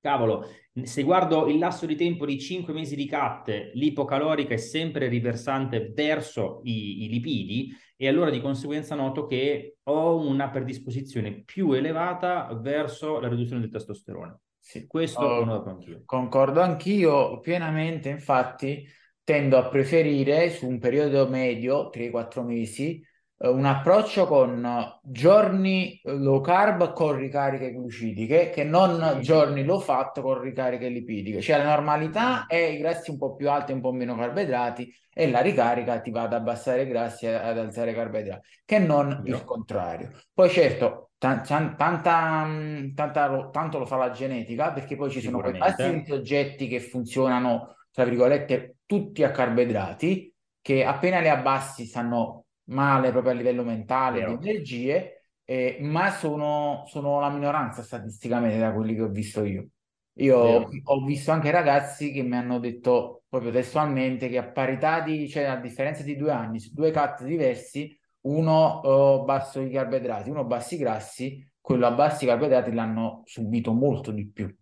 cavolo, 0.00 0.46
se 0.82 1.02
guardo 1.02 1.46
il 1.48 1.58
lasso 1.58 1.86
di 1.86 1.94
tempo 1.94 2.24
di 2.24 2.38
5 2.38 2.72
mesi 2.72 2.96
di 2.96 3.06
CAT, 3.06 3.72
l'ipocalorica 3.74 4.54
è 4.54 4.58
sempre 4.58 5.08
riversante 5.08 5.92
verso 5.94 6.60
i, 6.64 7.04
i, 7.04 7.08
lipidi 7.08 7.74
e 7.96 8.08
allora 8.08 8.30
di 8.30 8.40
conseguenza 8.40 8.94
noto 8.94 9.26
che 9.26 9.76
ho 9.84 10.16
una 10.16 10.48
predisposizione 10.50 11.42
più 11.44 11.72
elevata 11.72 12.48
verso 12.60 13.20
la 13.20 13.28
riduzione 13.28 13.60
del 13.60 13.70
testosterone. 13.70 14.38
Sì. 14.58 14.86
Questo 14.86 15.20
oh, 15.20 15.38
lo 15.40 15.44
noto 15.44 15.70
anch'io. 15.70 16.02
Concordo 16.04 16.60
anch'io 16.60 17.40
pienamente, 17.40 18.08
infatti 18.08 18.86
tendo 19.24 19.56
a 19.58 19.68
preferire 19.68 20.50
su 20.50 20.66
un 20.66 20.78
periodo 20.78 21.28
medio, 21.28 21.90
3-4 21.90 22.44
mesi, 22.44 23.04
un 23.42 23.64
approccio 23.64 24.26
con 24.26 24.98
giorni 25.02 25.98
low 26.04 26.42
carb 26.42 26.92
con 26.92 27.16
ricariche 27.16 27.72
glucidiche 27.72 28.50
che 28.50 28.64
non 28.64 29.20
giorni 29.22 29.64
low 29.64 29.80
fat 29.80 30.20
con 30.20 30.40
ricariche 30.40 30.88
lipidiche. 30.88 31.40
Cioè 31.40 31.56
la 31.56 31.64
normalità 31.64 32.44
è 32.46 32.56
i 32.56 32.76
grassi 32.76 33.10
un 33.10 33.16
po' 33.16 33.34
più 33.34 33.48
alti 33.48 33.72
e 33.72 33.74
un 33.76 33.80
po' 33.80 33.92
meno 33.92 34.14
carboidrati 34.14 34.92
e 35.12 35.30
la 35.30 35.40
ricarica 35.40 36.00
ti 36.00 36.10
va 36.10 36.22
ad 36.22 36.34
abbassare 36.34 36.82
i 36.82 36.88
grassi 36.88 37.26
e 37.26 37.32
ad 37.32 37.56
alzare 37.56 37.92
i 37.92 37.94
carboidrati, 37.94 38.46
che 38.66 38.78
non 38.78 39.08
no. 39.08 39.22
il 39.24 39.42
contrario. 39.42 40.10
Poi 40.34 40.50
certo, 40.50 41.12
t- 41.16 41.46
tanta, 41.46 42.46
tanta, 42.94 43.48
tanto 43.50 43.78
lo 43.78 43.86
fa 43.86 43.96
la 43.96 44.10
genetica 44.10 44.72
perché 44.72 44.96
poi 44.96 45.10
ci 45.10 45.22
sono 45.22 45.40
quei 45.40 45.52
di 45.52 46.04
soggetti 46.06 46.68
che 46.68 46.80
funzionano, 46.80 47.76
tra 47.90 48.04
virgolette, 48.04 48.76
tutti 48.84 49.22
a 49.24 49.30
carboidrati 49.30 50.34
che 50.60 50.84
appena 50.84 51.20
li 51.20 51.28
abbassi 51.28 51.86
stanno 51.86 52.44
male 52.70 53.10
proprio 53.10 53.32
a 53.32 53.36
livello 53.36 53.62
mentale, 53.62 54.20
Vero. 54.20 54.36
di 54.36 54.48
energie, 54.48 55.24
eh, 55.44 55.78
ma 55.80 56.10
sono, 56.10 56.84
sono, 56.86 57.20
la 57.20 57.30
minoranza 57.30 57.82
statisticamente 57.82 58.58
da 58.58 58.72
quelli 58.72 58.94
che 58.94 59.02
ho 59.02 59.08
visto 59.08 59.44
io. 59.44 59.68
Io 60.14 60.42
Vero. 60.42 60.70
ho 60.84 61.04
visto 61.04 61.30
anche 61.30 61.50
ragazzi 61.50 62.12
che 62.12 62.22
mi 62.22 62.36
hanno 62.36 62.58
detto 62.58 63.22
proprio 63.28 63.50
testualmente 63.50 64.28
che 64.28 64.38
a 64.38 64.48
parità 64.50 65.00
di, 65.00 65.28
cioè 65.28 65.44
a 65.44 65.56
differenza 65.56 66.02
di 66.02 66.16
due 66.16 66.32
anni, 66.32 66.58
su 66.58 66.72
due 66.72 66.90
cut 66.90 67.24
diversi, 67.24 67.96
uno 68.22 68.80
uh, 69.20 69.24
basso 69.24 69.60
i 69.60 69.70
carboidrati, 69.70 70.30
uno 70.30 70.44
bassi 70.44 70.76
grassi, 70.76 71.48
quello 71.60 71.86
a 71.86 71.92
bassi 71.92 72.26
carboidrati 72.26 72.72
l'hanno 72.72 73.22
subito 73.24 73.72
molto 73.72 74.10
di 74.10 74.28
più. 74.28 74.52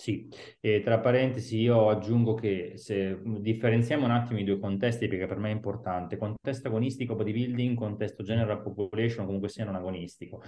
Sì, 0.00 0.28
e 0.60 0.80
tra 0.80 1.00
parentesi 1.00 1.58
io 1.58 1.88
aggiungo 1.88 2.34
che 2.34 2.74
se 2.76 3.20
differenziamo 3.20 4.04
un 4.04 4.12
attimo 4.12 4.38
i 4.38 4.44
due 4.44 4.60
contesti 4.60 5.08
perché 5.08 5.26
per 5.26 5.38
me 5.38 5.50
è 5.50 5.52
importante, 5.52 6.16
contesto 6.16 6.68
agonistico 6.68 7.16
bodybuilding, 7.16 7.76
contesto 7.76 8.22
general 8.22 8.62
population, 8.62 9.24
comunque 9.26 9.48
sia 9.48 9.64
non 9.64 9.74
agonistico. 9.74 10.40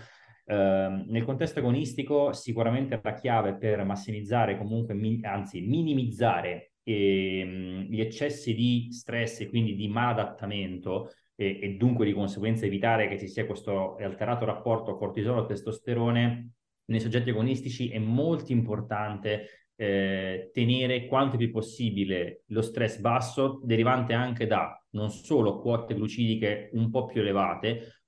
Uh, 0.44 1.02
nel 1.08 1.24
contesto 1.24 1.58
agonistico 1.58 2.32
sicuramente 2.32 3.00
la 3.02 3.12
chiave 3.14 3.56
per 3.56 3.82
massimizzare, 3.84 4.56
comunque 4.56 4.94
mi- 4.94 5.18
anzi 5.24 5.60
minimizzare 5.62 6.74
eh, 6.84 7.86
gli 7.88 8.00
eccessi 8.00 8.54
di 8.54 8.92
stress 8.92 9.40
e 9.40 9.48
quindi 9.48 9.74
di 9.74 9.88
maladattamento 9.88 11.10
e, 11.34 11.58
e 11.60 11.70
dunque 11.70 12.06
di 12.06 12.12
conseguenza 12.12 12.66
evitare 12.66 13.08
che 13.08 13.18
ci 13.18 13.26
sia 13.26 13.46
questo 13.46 13.96
alterato 13.96 14.44
rapporto 14.44 14.96
cortisolo-testosterone 14.96 16.52
nei 16.90 17.00
soggetti 17.00 17.30
agonistici 17.30 17.88
è 17.88 17.98
molto 17.98 18.52
importante 18.52 19.70
eh, 19.76 20.50
tenere 20.52 21.06
quanto 21.06 21.36
più 21.36 21.50
possibile 21.50 22.42
lo 22.48 22.60
stress 22.60 22.98
basso, 22.98 23.60
derivante 23.64 24.12
anche 24.12 24.46
da 24.46 24.76
non 24.90 25.10
solo 25.10 25.60
quote 25.60 25.94
glucidiche 25.94 26.70
un 26.74 26.90
po' 26.90 27.06
più 27.06 27.20
elevate, 27.20 28.02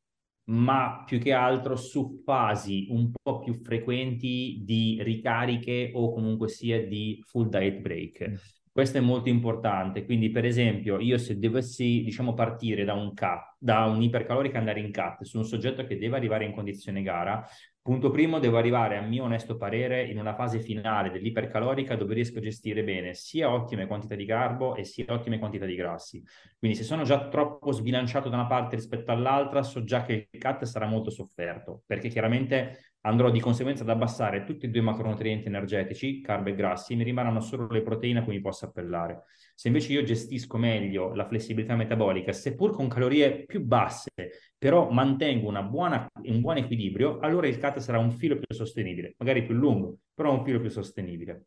ma 0.44 1.04
più 1.06 1.18
che 1.18 1.32
altro 1.32 1.76
su 1.76 2.20
fasi 2.24 2.88
un 2.90 3.10
po' 3.10 3.38
più 3.38 3.54
frequenti 3.54 4.60
di 4.64 4.98
ricariche 5.00 5.92
o 5.94 6.12
comunque 6.12 6.48
sia 6.48 6.84
di 6.84 7.22
full 7.24 7.48
diet 7.48 7.80
break. 7.80 8.30
Mm. 8.30 8.34
Questo 8.72 8.96
è 8.96 9.00
molto 9.02 9.28
importante, 9.28 10.04
quindi 10.06 10.30
per 10.30 10.46
esempio 10.46 10.98
io 10.98 11.18
se 11.18 11.38
dovessi 11.38 12.02
diciamo 12.02 12.32
partire 12.32 12.84
da 12.84 12.94
un 12.94 13.12
cut, 13.12 13.56
da 13.58 13.84
un'ipercalorica 13.84 14.58
andare 14.58 14.80
in 14.80 14.90
cut 14.90 15.24
su 15.24 15.36
un 15.36 15.44
soggetto 15.44 15.84
che 15.84 15.98
deve 15.98 16.16
arrivare 16.16 16.46
in 16.46 16.54
condizione 16.54 17.02
gara, 17.02 17.46
Punto 17.82 18.12
primo, 18.12 18.38
devo 18.38 18.58
arrivare, 18.58 18.96
a 18.96 19.00
mio 19.00 19.24
onesto 19.24 19.56
parere, 19.56 20.04
in 20.04 20.16
una 20.16 20.36
fase 20.36 20.60
finale 20.60 21.10
dell'ipercalorica 21.10 21.96
dove 21.96 22.14
riesco 22.14 22.38
a 22.38 22.40
gestire 22.40 22.84
bene 22.84 23.12
sia 23.14 23.52
ottime 23.52 23.88
quantità 23.88 24.14
di 24.14 24.24
carbo 24.24 24.76
e 24.76 24.84
sia 24.84 25.06
ottime 25.08 25.40
quantità 25.40 25.64
di 25.64 25.74
grassi. 25.74 26.22
Quindi 26.60 26.76
se 26.76 26.84
sono 26.84 27.02
già 27.02 27.26
troppo 27.26 27.72
sbilanciato 27.72 28.28
da 28.28 28.36
una 28.36 28.46
parte 28.46 28.76
rispetto 28.76 29.10
all'altra, 29.10 29.64
so 29.64 29.82
già 29.82 30.04
che 30.04 30.28
il 30.30 30.40
cut 30.40 30.62
sarà 30.62 30.86
molto 30.86 31.10
sofferto, 31.10 31.82
perché 31.84 32.06
chiaramente 32.08 32.91
andrò 33.02 33.30
di 33.30 33.40
conseguenza 33.40 33.82
ad 33.82 33.90
abbassare 33.90 34.44
tutti 34.44 34.66
e 34.66 34.68
due 34.68 34.80
i 34.80 34.84
macronutrienti 34.84 35.46
energetici, 35.46 36.20
carbo 36.20 36.50
e 36.50 36.54
grassi, 36.54 36.94
mi 36.94 37.04
rimarranno 37.04 37.40
solo 37.40 37.68
le 37.68 37.82
proteine 37.82 38.20
a 38.20 38.24
cui 38.24 38.34
mi 38.34 38.40
posso 38.40 38.66
appellare. 38.66 39.24
Se 39.54 39.68
invece 39.68 39.92
io 39.92 40.02
gestisco 40.02 40.56
meglio 40.56 41.14
la 41.14 41.26
flessibilità 41.26 41.74
metabolica, 41.74 42.32
seppur 42.32 42.72
con 42.72 42.88
calorie 42.88 43.44
più 43.44 43.62
basse, 43.64 44.10
però 44.56 44.90
mantengo 44.90 45.50
buona, 45.62 46.06
un 46.22 46.40
buon 46.40 46.56
equilibrio, 46.58 47.18
allora 47.18 47.46
il 47.46 47.58
CAT 47.58 47.78
sarà 47.78 47.98
un 47.98 48.10
filo 48.10 48.36
più 48.36 48.54
sostenibile, 48.54 49.14
magari 49.18 49.44
più 49.44 49.54
lungo, 49.54 49.98
però 50.14 50.32
un 50.32 50.44
filo 50.44 50.60
più 50.60 50.70
sostenibile. 50.70 51.46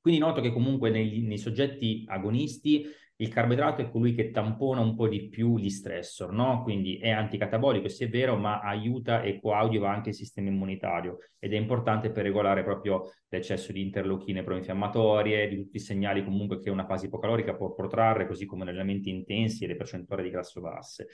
Quindi 0.00 0.20
noto 0.20 0.40
che 0.40 0.52
comunque 0.52 0.90
nei, 0.90 1.22
nei 1.22 1.38
soggetti 1.38 2.04
agonisti 2.06 2.86
il 3.16 3.28
carboidrato 3.28 3.80
è 3.80 3.90
colui 3.90 4.14
che 4.14 4.30
tampona 4.30 4.80
un 4.80 4.94
po' 4.94 5.08
di 5.08 5.28
più 5.28 5.56
gli 5.58 5.70
stressor, 5.70 6.32
no? 6.32 6.62
Quindi 6.62 6.98
è 6.98 7.10
anticatabolico, 7.10 7.88
sì 7.88 8.04
è 8.04 8.08
vero, 8.10 8.36
ma 8.36 8.60
aiuta 8.60 9.22
e 9.22 9.40
coadiuva 9.40 9.90
anche 9.90 10.10
il 10.10 10.14
sistema 10.14 10.48
immunitario 10.48 11.18
ed 11.38 11.54
è 11.54 11.56
importante 11.56 12.10
per 12.10 12.24
regolare 12.24 12.62
proprio 12.62 13.10
l'eccesso 13.28 13.72
di 13.72 13.80
interleuchine 13.80 14.42
proinfiammatorie, 14.42 15.48
di 15.48 15.56
tutti 15.56 15.76
i 15.76 15.80
segnali 15.80 16.22
comunque 16.24 16.60
che 16.60 16.68
una 16.68 16.84
fase 16.84 17.06
ipocalorica 17.06 17.54
può 17.54 17.72
protrarre, 17.72 18.26
così 18.26 18.44
come 18.44 18.64
negli 18.64 18.74
allenamenti 18.74 19.08
intensi 19.08 19.64
e 19.64 19.68
le 19.68 19.76
percentuali 19.76 20.22
di 20.22 20.30
grasso 20.30 20.60
basse. 20.60 21.06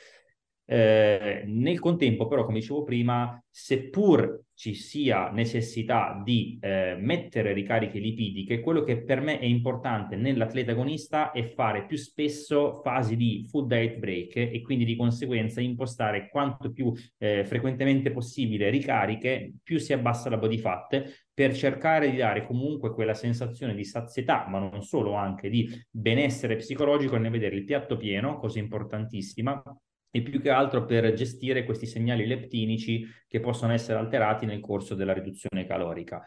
Eh, 0.64 1.42
nel 1.46 1.80
contempo, 1.80 2.26
però, 2.28 2.44
come 2.44 2.60
dicevo 2.60 2.82
prima, 2.82 3.42
seppur 3.50 4.44
ci 4.54 4.74
sia 4.74 5.30
necessità 5.30 6.20
di 6.24 6.56
eh, 6.60 6.96
mettere 6.96 7.52
ricariche 7.52 7.98
lipidiche, 7.98 8.60
quello 8.60 8.82
che 8.84 9.02
per 9.02 9.20
me 9.20 9.40
è 9.40 9.44
importante 9.44 10.14
nell'atleta 10.14 10.70
agonista 10.70 11.32
è 11.32 11.42
fare 11.42 11.84
più 11.84 11.96
spesso 11.96 12.80
fasi 12.80 13.16
di 13.16 13.44
food 13.50 13.66
diet 13.66 13.98
break 13.98 14.36
e 14.36 14.62
quindi 14.62 14.84
di 14.84 14.94
conseguenza 14.94 15.60
impostare 15.60 16.28
quanto 16.28 16.70
più 16.70 16.92
eh, 17.18 17.44
frequentemente 17.44 18.12
possibile 18.12 18.70
ricariche, 18.70 19.54
più 19.62 19.78
si 19.78 19.92
abbassa 19.92 20.30
la 20.30 20.36
body 20.36 20.58
fat 20.58 21.26
per 21.34 21.56
cercare 21.56 22.10
di 22.10 22.18
dare 22.18 22.46
comunque 22.46 22.92
quella 22.92 23.14
sensazione 23.14 23.74
di 23.74 23.84
sazietà, 23.84 24.46
ma 24.48 24.58
non 24.58 24.82
solo, 24.82 25.14
anche 25.14 25.50
di 25.50 25.68
benessere 25.90 26.56
psicologico 26.56 27.16
nel 27.16 27.32
vedere 27.32 27.56
il 27.56 27.64
piatto 27.64 27.96
pieno, 27.96 28.38
cosa 28.38 28.60
importantissima, 28.60 29.60
e 30.12 30.22
più 30.22 30.40
che 30.40 30.50
altro 30.50 30.84
per 30.84 31.12
gestire 31.14 31.64
questi 31.64 31.86
segnali 31.86 32.26
leptinici 32.26 33.04
che 33.26 33.40
possono 33.40 33.72
essere 33.72 33.98
alterati 33.98 34.46
nel 34.46 34.60
corso 34.60 34.94
della 34.94 35.14
riduzione 35.14 35.64
calorica. 35.66 36.22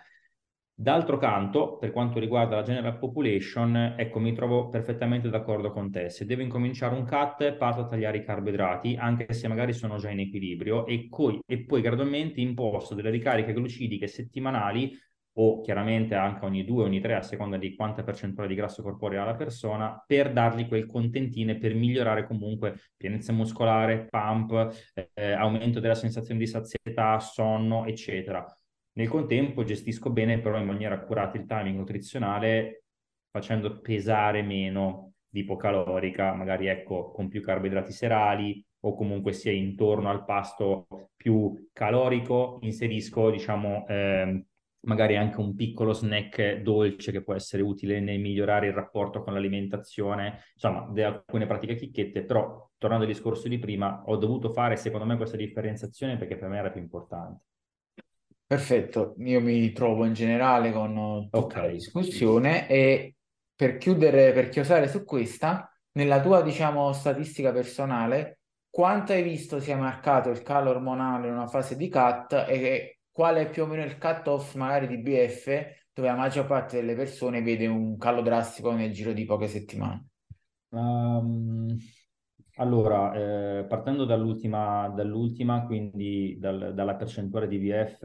D'altro 0.77 1.17
canto, 1.17 1.77
per 1.77 1.91
quanto 1.91 2.19
riguarda 2.19 2.57
la 2.57 2.63
general 2.63 2.97
population, 2.97 3.93
ecco, 3.95 4.19
mi 4.19 4.33
trovo 4.33 4.67
perfettamente 4.67 5.29
d'accordo 5.29 5.71
con 5.71 5.89
te. 5.89 6.09
Se 6.09 6.25
devo 6.25 6.41
incominciare 6.41 6.95
un 6.95 7.05
cut, 7.05 7.53
parto 7.53 7.81
a 7.81 7.85
tagliare 7.85 8.17
i 8.17 8.25
carboidrati, 8.25 8.97
anche 8.99 9.31
se 9.31 9.47
magari 9.47 9.71
sono 9.71 9.97
già 9.97 10.09
in 10.09 10.19
equilibrio, 10.19 10.85
e, 10.85 11.07
coi, 11.07 11.39
e 11.45 11.63
poi 11.63 11.81
gradualmente 11.81 12.41
imposto 12.41 12.93
delle 12.93 13.09
ricariche 13.09 13.53
glucidiche 13.53 14.07
settimanali 14.07 14.91
o 15.37 15.61
chiaramente 15.61 16.15
anche 16.15 16.45
ogni 16.45 16.63
due, 16.63 16.83
ogni 16.83 17.01
tre, 17.01 17.15
a 17.15 17.21
seconda 17.21 17.57
di 17.57 17.75
quanta 17.75 18.03
percentuale 18.03 18.47
di 18.47 18.55
grasso 18.55 18.81
corporeo 18.81 19.21
ha 19.21 19.25
la 19.25 19.35
persona, 19.35 20.03
per 20.05 20.31
dargli 20.31 20.67
quel 20.67 20.85
contentino 20.85 21.57
per 21.57 21.73
migliorare 21.73 22.25
comunque 22.25 22.79
pienezza 22.95 23.33
muscolare, 23.33 24.07
pump, 24.09 24.73
eh, 25.13 25.31
aumento 25.31 25.79
della 25.79 25.95
sensazione 25.95 26.39
di 26.39 26.47
sazietà, 26.47 27.19
sonno, 27.19 27.85
eccetera. 27.85 28.45
Nel 28.93 29.09
contempo 29.09 29.63
gestisco 29.65 30.09
bene 30.09 30.39
però 30.39 30.57
in 30.57 30.65
maniera 30.65 30.95
accurata 30.95 31.37
il 31.37 31.45
timing 31.45 31.77
nutrizionale 31.77 32.83
facendo 33.29 33.81
pesare 33.81 34.41
meno 34.41 35.15
l'ipocalorica, 35.31 36.33
magari 36.33 36.67
ecco 36.67 37.11
con 37.11 37.27
più 37.27 37.41
carboidrati 37.41 37.91
serali 37.91 38.65
o 38.85 38.95
comunque 38.95 39.33
sia 39.33 39.51
intorno 39.51 40.09
al 40.09 40.23
pasto 40.23 40.87
più 41.13 41.69
calorico, 41.73 42.59
inserisco 42.61 43.31
diciamo 43.31 43.85
eh, 43.87 44.45
magari 44.85 45.17
anche 45.17 45.39
un 45.39 45.55
piccolo 45.55 45.93
snack 45.93 46.61
dolce 46.61 47.11
che 47.11 47.23
può 47.23 47.33
essere 47.33 47.61
utile 47.61 47.99
nel 47.99 48.19
migliorare 48.19 48.67
il 48.67 48.73
rapporto 48.73 49.21
con 49.21 49.33
l'alimentazione, 49.33 50.43
insomma, 50.53 50.89
alcune 51.05 51.45
pratiche 51.45 51.75
chicchette, 51.75 52.23
però 52.23 52.69
tornando 52.77 53.05
al 53.05 53.11
discorso 53.11 53.47
di 53.47 53.59
prima, 53.59 54.03
ho 54.05 54.15
dovuto 54.17 54.51
fare 54.51 54.75
secondo 54.75 55.05
me 55.05 55.17
questa 55.17 55.37
differenziazione 55.37 56.17
perché 56.17 56.37
per 56.37 56.49
me 56.49 56.57
era 56.57 56.71
più 56.71 56.81
importante. 56.81 57.43
Perfetto, 58.47 59.15
io 59.19 59.41
mi 59.41 59.71
trovo 59.71 60.05
in 60.05 60.13
generale 60.13 60.71
con 60.71 61.27
tutta 61.31 61.37
okay. 61.37 61.65
la 61.65 61.71
discussione 61.71 62.69
e 62.69 63.15
per 63.55 63.77
chiudere, 63.77 64.33
per 64.33 64.49
chiosare 64.49 64.87
su 64.87 65.03
questa, 65.03 65.71
nella 65.93 66.21
tua, 66.21 66.41
diciamo, 66.41 66.91
statistica 66.93 67.51
personale, 67.51 68.39
quanto 68.69 69.13
hai 69.13 69.23
visto 69.23 69.59
sia 69.59 69.77
marcato 69.77 70.29
il 70.29 70.43
calo 70.43 70.69
ormonale 70.69 71.27
in 71.27 71.33
una 71.33 71.47
fase 71.47 71.77
di 71.77 71.87
CAT 71.87 72.45
e 72.49 72.94
qual 73.15 73.37
è 73.37 73.49
più 73.49 73.63
o 73.63 73.65
meno 73.65 73.81
il 73.85 73.97
cut-off 73.97 74.55
magari 74.55 74.87
di 74.87 74.97
BF 74.97 75.45
dove 75.93 76.09
la 76.09 76.15
maggior 76.15 76.45
parte 76.45 76.75
delle 76.75 76.95
persone 76.95 77.41
vede 77.41 77.65
un 77.65 77.97
calo 77.97 78.21
drastico 78.21 78.73
nel 78.73 78.91
giro 78.91 79.13
di 79.13 79.23
poche 79.23 79.47
settimane? 79.47 80.07
Um, 80.67 81.77
allora, 82.55 83.13
eh, 83.13 83.65
partendo 83.69 84.03
dall'ultima, 84.03 84.89
dall'ultima 84.89 85.65
quindi 85.65 86.35
dal, 86.37 86.73
dalla 86.75 86.95
percentuale 86.95 87.47
di 87.47 87.57
VF, 87.57 88.03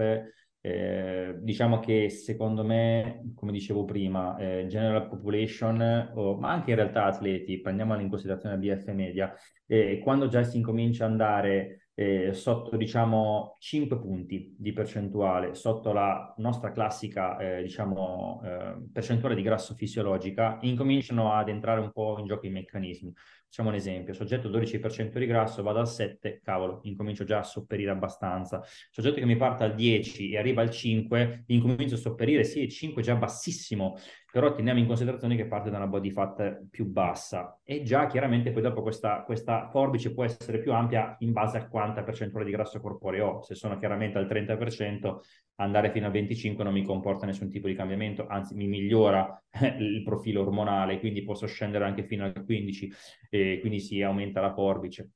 eh, 0.61 1.35
diciamo 1.41 1.81
che 1.81 2.09
secondo 2.09 2.63
me, 2.63 3.33
come 3.35 3.51
dicevo 3.51 3.85
prima, 3.85 4.37
eh, 4.37 4.67
general 4.69 5.09
population, 5.09 6.13
o, 6.15 6.39
ma 6.39 6.53
anche 6.53 6.71
in 6.71 6.77
realtà 6.77 7.07
atleti, 7.07 7.61
prendiamolo 7.61 8.01
in 8.01 8.09
considerazione 8.09 8.59
BF 8.59 8.93
media, 8.93 9.35
eh, 9.67 9.99
quando 10.05 10.29
già 10.29 10.45
si 10.45 10.57
incomincia 10.57 11.07
ad 11.07 11.11
andare 11.11 11.80
eh, 12.01 12.33
sotto 12.33 12.79
diciamo 12.79 13.57
5 13.59 13.99
punti 13.99 14.55
di 14.57 14.73
percentuale, 14.73 15.55
sotto 15.55 15.93
la 15.93 16.33
nostra 16.39 16.73
classica 16.73 17.37
eh, 17.37 17.63
diciamo 17.63 18.41
eh, 18.43 18.77
percentuale 18.91 19.35
di 19.35 19.43
grasso 19.43 19.75
fisiologica, 19.75 20.57
incominciano 20.63 21.35
ad 21.35 21.51
entrare 21.51 21.79
un 21.79 21.93
po' 21.93 22.17
in 22.19 22.25
gioco 22.25 22.47
i 22.47 22.51
meccanismi. 22.51 23.13
Facciamo 23.45 23.69
un 23.69 23.75
esempio, 23.75 24.15
soggetto 24.15 24.49
12% 24.49 25.19
di 25.19 25.27
grasso, 25.27 25.63
vado 25.63 25.81
al 25.81 25.89
7, 25.89 26.41
cavolo, 26.43 26.81
incomincio 26.85 27.25
già 27.25 27.41
a 27.41 27.43
sopperire 27.43 27.91
abbastanza. 27.91 28.63
Soggetto 28.91 29.17
che 29.17 29.27
mi 29.27 29.37
parte 29.37 29.65
al 29.65 29.75
10 29.75 30.31
e 30.31 30.39
arriva 30.39 30.63
al 30.63 30.71
5, 30.71 31.45
incomincio 31.49 31.97
a 31.97 31.99
sopperire, 31.99 32.45
sì, 32.45 32.63
il 32.63 32.71
5 32.71 33.03
è 33.03 33.05
già 33.05 33.17
bassissimo, 33.17 33.99
però 34.31 34.55
teniamo 34.55 34.79
in 34.79 34.87
considerazione 34.87 35.37
che 35.37 35.47
parte 35.47 35.71
da 35.71 35.77
una 35.79 35.87
body 35.87 36.11
fat 36.11 36.67
più 36.71 36.87
bassa 36.87 37.59
e 37.65 37.83
già 37.83 38.07
chiaramente 38.07 38.53
poi 38.53 38.63
dopo 38.63 38.83
questa, 38.83 39.23
questa 39.23 39.69
forbice 39.71 40.15
può 40.15 40.25
essere 40.25 40.61
più 40.61 40.73
ampia 40.73 41.17
in 41.21 41.33
base 41.33 41.59
a 41.59 41.67
quanta 41.67 42.03
percentuale 42.03 42.45
di 42.45 42.53
grasso 42.53 42.81
corporeo 42.81 43.27
ho. 43.27 43.43
Se 43.43 43.55
sono 43.55 43.77
chiaramente 43.79 44.19
al 44.19 44.27
30%, 44.27 45.19
andare 45.57 45.91
fino 45.91 46.07
a 46.07 46.11
25 46.11 46.65
non 46.65 46.73
mi 46.73 46.85
comporta 46.85 47.27
nessun 47.27 47.51
tipo 47.51 47.67
di 47.67 47.75
cambiamento, 47.75 48.27
anzi 48.27 48.55
mi 48.55 48.67
migliora 48.67 49.43
il 49.79 50.03
profilo 50.05 50.43
ormonale, 50.43 51.01
quindi 51.01 51.25
posso 51.25 51.47
scendere 51.47 51.85
anche 51.85 52.05
fino 52.05 52.25
al 52.25 52.45
15 52.45 52.93
e 53.31 53.59
quindi 53.61 53.81
si 53.81 54.01
aumenta 54.03 54.41
la 54.41 54.53
forbice. 54.53 55.11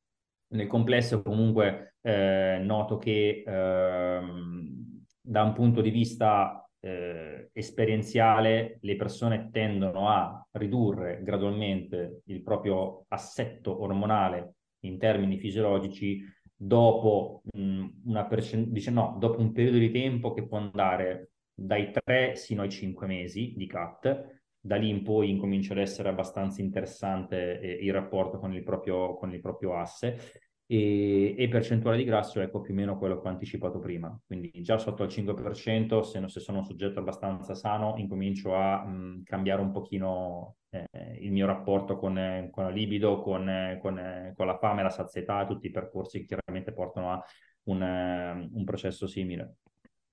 Nel 0.49 0.67
complesso 0.67 1.23
comunque 1.23 1.97
eh, 2.01 2.61
noto 2.62 2.99
che 2.99 3.43
ehm, 3.47 5.05
da 5.21 5.43
un 5.43 5.53
punto 5.53 5.81
di 5.81 5.91
vista 5.91 6.64
eh, 6.85 7.49
esperienziale 7.53 8.76
le 8.82 8.97
persone 8.97 9.49
tendono 9.51 10.09
a 10.11 10.47
ridurre 10.53 11.22
gradualmente 11.22 12.20
il 12.26 12.43
proprio 12.43 13.07
assetto 13.09 13.82
ormonale 13.82 14.57
in 14.80 14.99
termini 14.99 15.39
fisiologici 15.39 16.22
dopo, 16.55 17.43
mh, 17.53 17.87
una 18.05 18.26
percent- 18.26 18.68
dice, 18.68 18.91
no, 18.91 19.16
dopo 19.18 19.41
un 19.41 19.53
periodo 19.53 19.78
di 19.78 19.91
tempo 19.91 20.35
che 20.35 20.47
può 20.47 20.59
andare 20.59 21.30
dai 21.55 21.91
3 21.91 22.35
sino 22.37 22.61
ai 22.61 22.70
5 22.70 23.07
mesi 23.07 23.55
di 23.57 23.66
CAT, 23.66 24.43
da 24.61 24.76
lì 24.76 24.91
in 24.91 25.03
poi 25.03 25.30
incomincia 25.30 25.72
ad 25.72 25.78
essere 25.78 26.11
abbastanza 26.11 26.61
interessante 26.61 27.61
eh, 27.61 27.78
il 27.82 27.93
rapporto 27.95 28.39
con 28.39 28.53
il 28.53 28.62
proprio, 28.62 29.14
con 29.16 29.32
il 29.32 29.41
proprio 29.41 29.76
asse 29.76 30.18
e, 30.67 31.35
e, 31.37 31.49
percentuale 31.49 31.97
di 31.99 32.05
grasso, 32.05 32.41
ecco 32.41 32.61
più 32.61 32.73
o 32.73 32.77
meno 32.77 32.99
quello 32.99 33.21
che 33.21 33.27
ho 33.27 33.31
anticipato 33.31 33.79
prima. 33.79 34.19
Quindi 34.27 34.51
già 34.62 34.79
sotto 34.79 35.03
al 35.03 35.09
5%, 35.09 36.01
se, 36.01 36.21
non, 36.21 36.29
se 36.29 36.41
sono 36.41 36.59
un 36.59 36.65
soggetto 36.65 36.99
abbastanza 36.99 37.55
sano, 37.55 37.95
incomincio 37.99 38.55
a 38.55 38.85
mh, 38.85 39.23
cambiare 39.25 39.61
un 39.61 39.71
pochino 39.73 40.57
eh, 40.71 41.19
il 41.21 41.33
mio 41.33 41.47
rapporto 41.47 41.97
con, 41.97 42.49
con 42.51 42.65
la 42.65 42.71
libido, 42.71 43.21
con, 43.21 43.79
con, 43.81 44.33
con, 44.35 44.47
la 44.47 44.59
fame, 44.59 44.83
la 44.83 44.91
sazietà, 44.91 45.45
tutti 45.47 45.67
i 45.67 45.71
percorsi 45.71 46.21
che 46.21 46.27
chiaramente 46.27 46.73
portano 46.73 47.12
a 47.12 47.23
un, 47.65 48.49
un 48.53 48.65
processo 48.65 49.07
simile. 49.07 49.57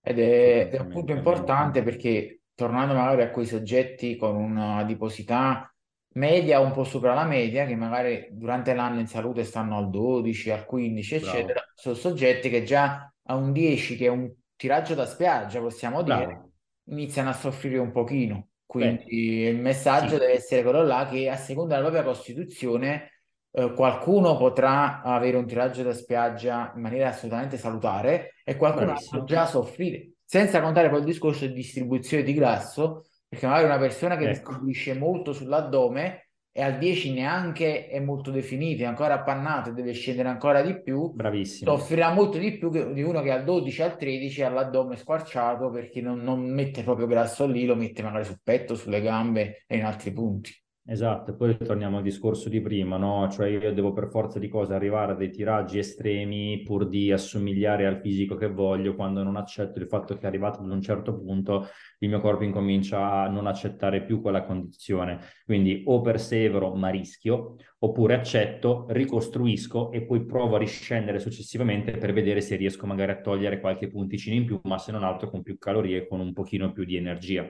Ed 0.02 0.20
è, 0.20 0.70
è 0.70 0.80
un 0.80 0.90
punto 0.90 1.14
importante 1.14 1.84
perché 1.84 2.42
tornando 2.56 2.94
magari 2.94 3.22
a 3.22 3.32
quei 3.32 3.46
soggetti 3.46 4.16
con 4.16 4.36
una 4.36 4.78
adiposità 4.78 5.74
media 6.14 6.60
un 6.60 6.72
po' 6.72 6.84
sopra 6.84 7.14
la 7.14 7.26
media, 7.26 7.66
che 7.66 7.76
magari 7.76 8.28
durante 8.32 8.74
l'anno 8.74 9.00
in 9.00 9.08
salute 9.08 9.44
stanno 9.44 9.78
al 9.78 9.90
12, 9.90 10.52
al 10.52 10.66
15, 10.66 11.20
Bravo. 11.20 11.38
eccetera, 11.38 11.64
sono 11.76 11.96
soggetti 11.96 12.50
che 12.50 12.64
già 12.64 13.12
a 13.24 13.36
un 13.36 13.52
10, 13.52 13.96
che 13.96 14.06
è 14.06 14.10
un 14.10 14.32
tiraggio 14.56 14.94
da 14.94 15.06
spiaggia, 15.06 15.60
possiamo 15.60 16.04
Bravo. 16.04 16.26
dire, 16.26 16.50
iniziano 16.86 17.30
a 17.30 17.34
soffrire 17.34 17.78
un 17.78 17.92
pochino. 17.92 18.48
Quindi 18.66 19.04
Beh, 19.04 19.50
il 19.50 19.58
messaggio 19.58 20.14
sì. 20.14 20.20
deve 20.20 20.34
essere 20.34 20.64
quello 20.64 20.84
là 20.84 21.08
che 21.10 21.30
a 21.30 21.36
seconda 21.36 21.76
della 21.76 21.90
propria 21.90 22.10
costituzione 22.10 23.12
eh, 23.52 23.74
qualcuno 23.74 24.38
potrà 24.38 25.02
avere 25.02 25.36
un 25.36 25.46
tiraggio 25.46 25.84
da 25.84 25.94
spiaggia 25.94 26.72
in 26.76 26.82
maniera 26.82 27.10
assolutamente 27.10 27.58
salutare 27.58 28.36
e 28.46 28.56
qualcuno 28.56 28.96
può 29.10 29.24
già 29.24 29.46
soffrire. 29.46 30.12
Senza 30.24 30.62
contare 30.62 30.90
poi 30.90 31.00
il 31.00 31.06
discorso 31.06 31.46
di 31.46 31.54
distribuzione 31.54 32.24
di 32.24 32.34
grasso, 32.34 33.08
perché 33.32 33.48
magari 33.48 33.64
una 33.64 33.78
persona 33.78 34.18
che 34.18 34.24
ecco. 34.24 34.32
distribuisce 34.34 34.94
molto 34.94 35.32
sull'addome 35.32 36.32
e 36.52 36.62
al 36.62 36.78
10 36.78 37.14
neanche 37.14 37.88
è 37.88 37.98
molto 38.02 38.30
definito, 38.30 38.84
è 38.84 38.86
ancora 38.86 39.14
appannato 39.14 39.70
e 39.70 39.72
deve 39.72 39.94
scendere 39.94 40.28
ancora 40.28 40.62
di 40.62 40.82
più, 40.82 41.14
Bravissimo. 41.14 41.78
soffrirà 41.78 42.12
molto 42.12 42.38
di 42.38 42.58
più 42.58 42.70
che, 42.70 42.92
di 42.92 43.02
uno 43.02 43.22
che 43.22 43.32
al 43.32 43.46
12 43.46 43.82
al 43.84 43.96
13 43.96 44.44
ha 44.44 44.50
l'addome 44.50 44.98
squarciato 44.98 45.70
perché 45.70 46.02
non, 46.02 46.20
non 46.20 46.42
mette 46.42 46.84
proprio 46.84 47.08
grasso 47.08 47.48
lì, 47.48 47.64
lo 47.64 47.78
mette 47.78 48.04
magari 48.04 48.26
sul 48.26 48.42
petto, 48.44 48.76
sulle 48.76 49.00
gambe 49.00 49.64
e 49.66 49.78
in 49.78 49.86
altri 49.86 50.12
punti. 50.12 50.54
Esatto, 50.84 51.36
poi 51.36 51.56
torniamo 51.58 51.98
al 51.98 52.04
discorso 52.04 52.50
di 52.50 52.60
prima, 52.60 52.98
no? 52.98 53.30
Cioè 53.30 53.48
io 53.48 53.72
devo 53.74 53.94
per 53.94 54.10
forza 54.10 54.40
di 54.40 54.50
cose 54.50 54.74
arrivare 54.74 55.12
a 55.14 55.16
dei 55.16 55.30
tiraggi 55.30 55.78
estremi 55.78 56.64
pur 56.64 56.88
di 56.90 57.12
assomigliare 57.12 57.86
al 57.86 58.02
fisico 58.02 58.36
che 58.36 58.50
voglio, 58.50 58.96
quando 58.96 59.24
non 59.24 59.36
accetto 59.38 59.80
il 59.80 59.88
fatto 59.88 60.18
che 60.18 60.26
arrivato 60.26 60.60
ad 60.60 60.70
un 60.70 60.82
certo 60.82 61.18
punto 61.18 61.68
il 62.00 62.10
mio 62.10 62.20
corpo 62.20 62.44
incomincia 62.44 63.22
a 63.22 63.28
non 63.30 63.48
accettare 63.48 64.04
più 64.04 64.22
quella 64.22 64.44
condizione. 64.44 65.20
Quindi 65.46 65.84
o 65.86 66.02
persevero 66.02 66.74
ma 66.76 66.90
rischio, 66.90 67.56
oppure 67.80 68.16
accetto, 68.16 68.86
ricostruisco 68.90 69.92
e 69.92 70.04
poi 70.04 70.26
provo 70.26 70.56
a 70.56 70.60
riscendere 70.60 71.20
successivamente 71.20 71.96
per 71.98 72.12
vedere 72.12 72.42
se 72.42 72.56
riesco 72.58 72.86
magari 72.88 73.12
a 73.12 73.22
togliere 73.22 73.60
qualche 73.62 73.88
punticino 73.88 74.36
in 74.36 74.46
più, 74.46 74.60
ma 74.64 74.78
se 74.78 74.92
non 74.92 75.04
altro 75.04 75.30
con 75.30 75.42
più 75.44 75.58
calorie 75.58 75.98
e 76.00 76.08
con 76.08 76.20
un 76.20 76.34
pochino 76.34 76.72
più 76.74 76.84
di 76.84 76.98
energia, 76.98 77.48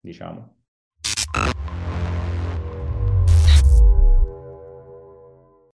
diciamo. 0.00 0.63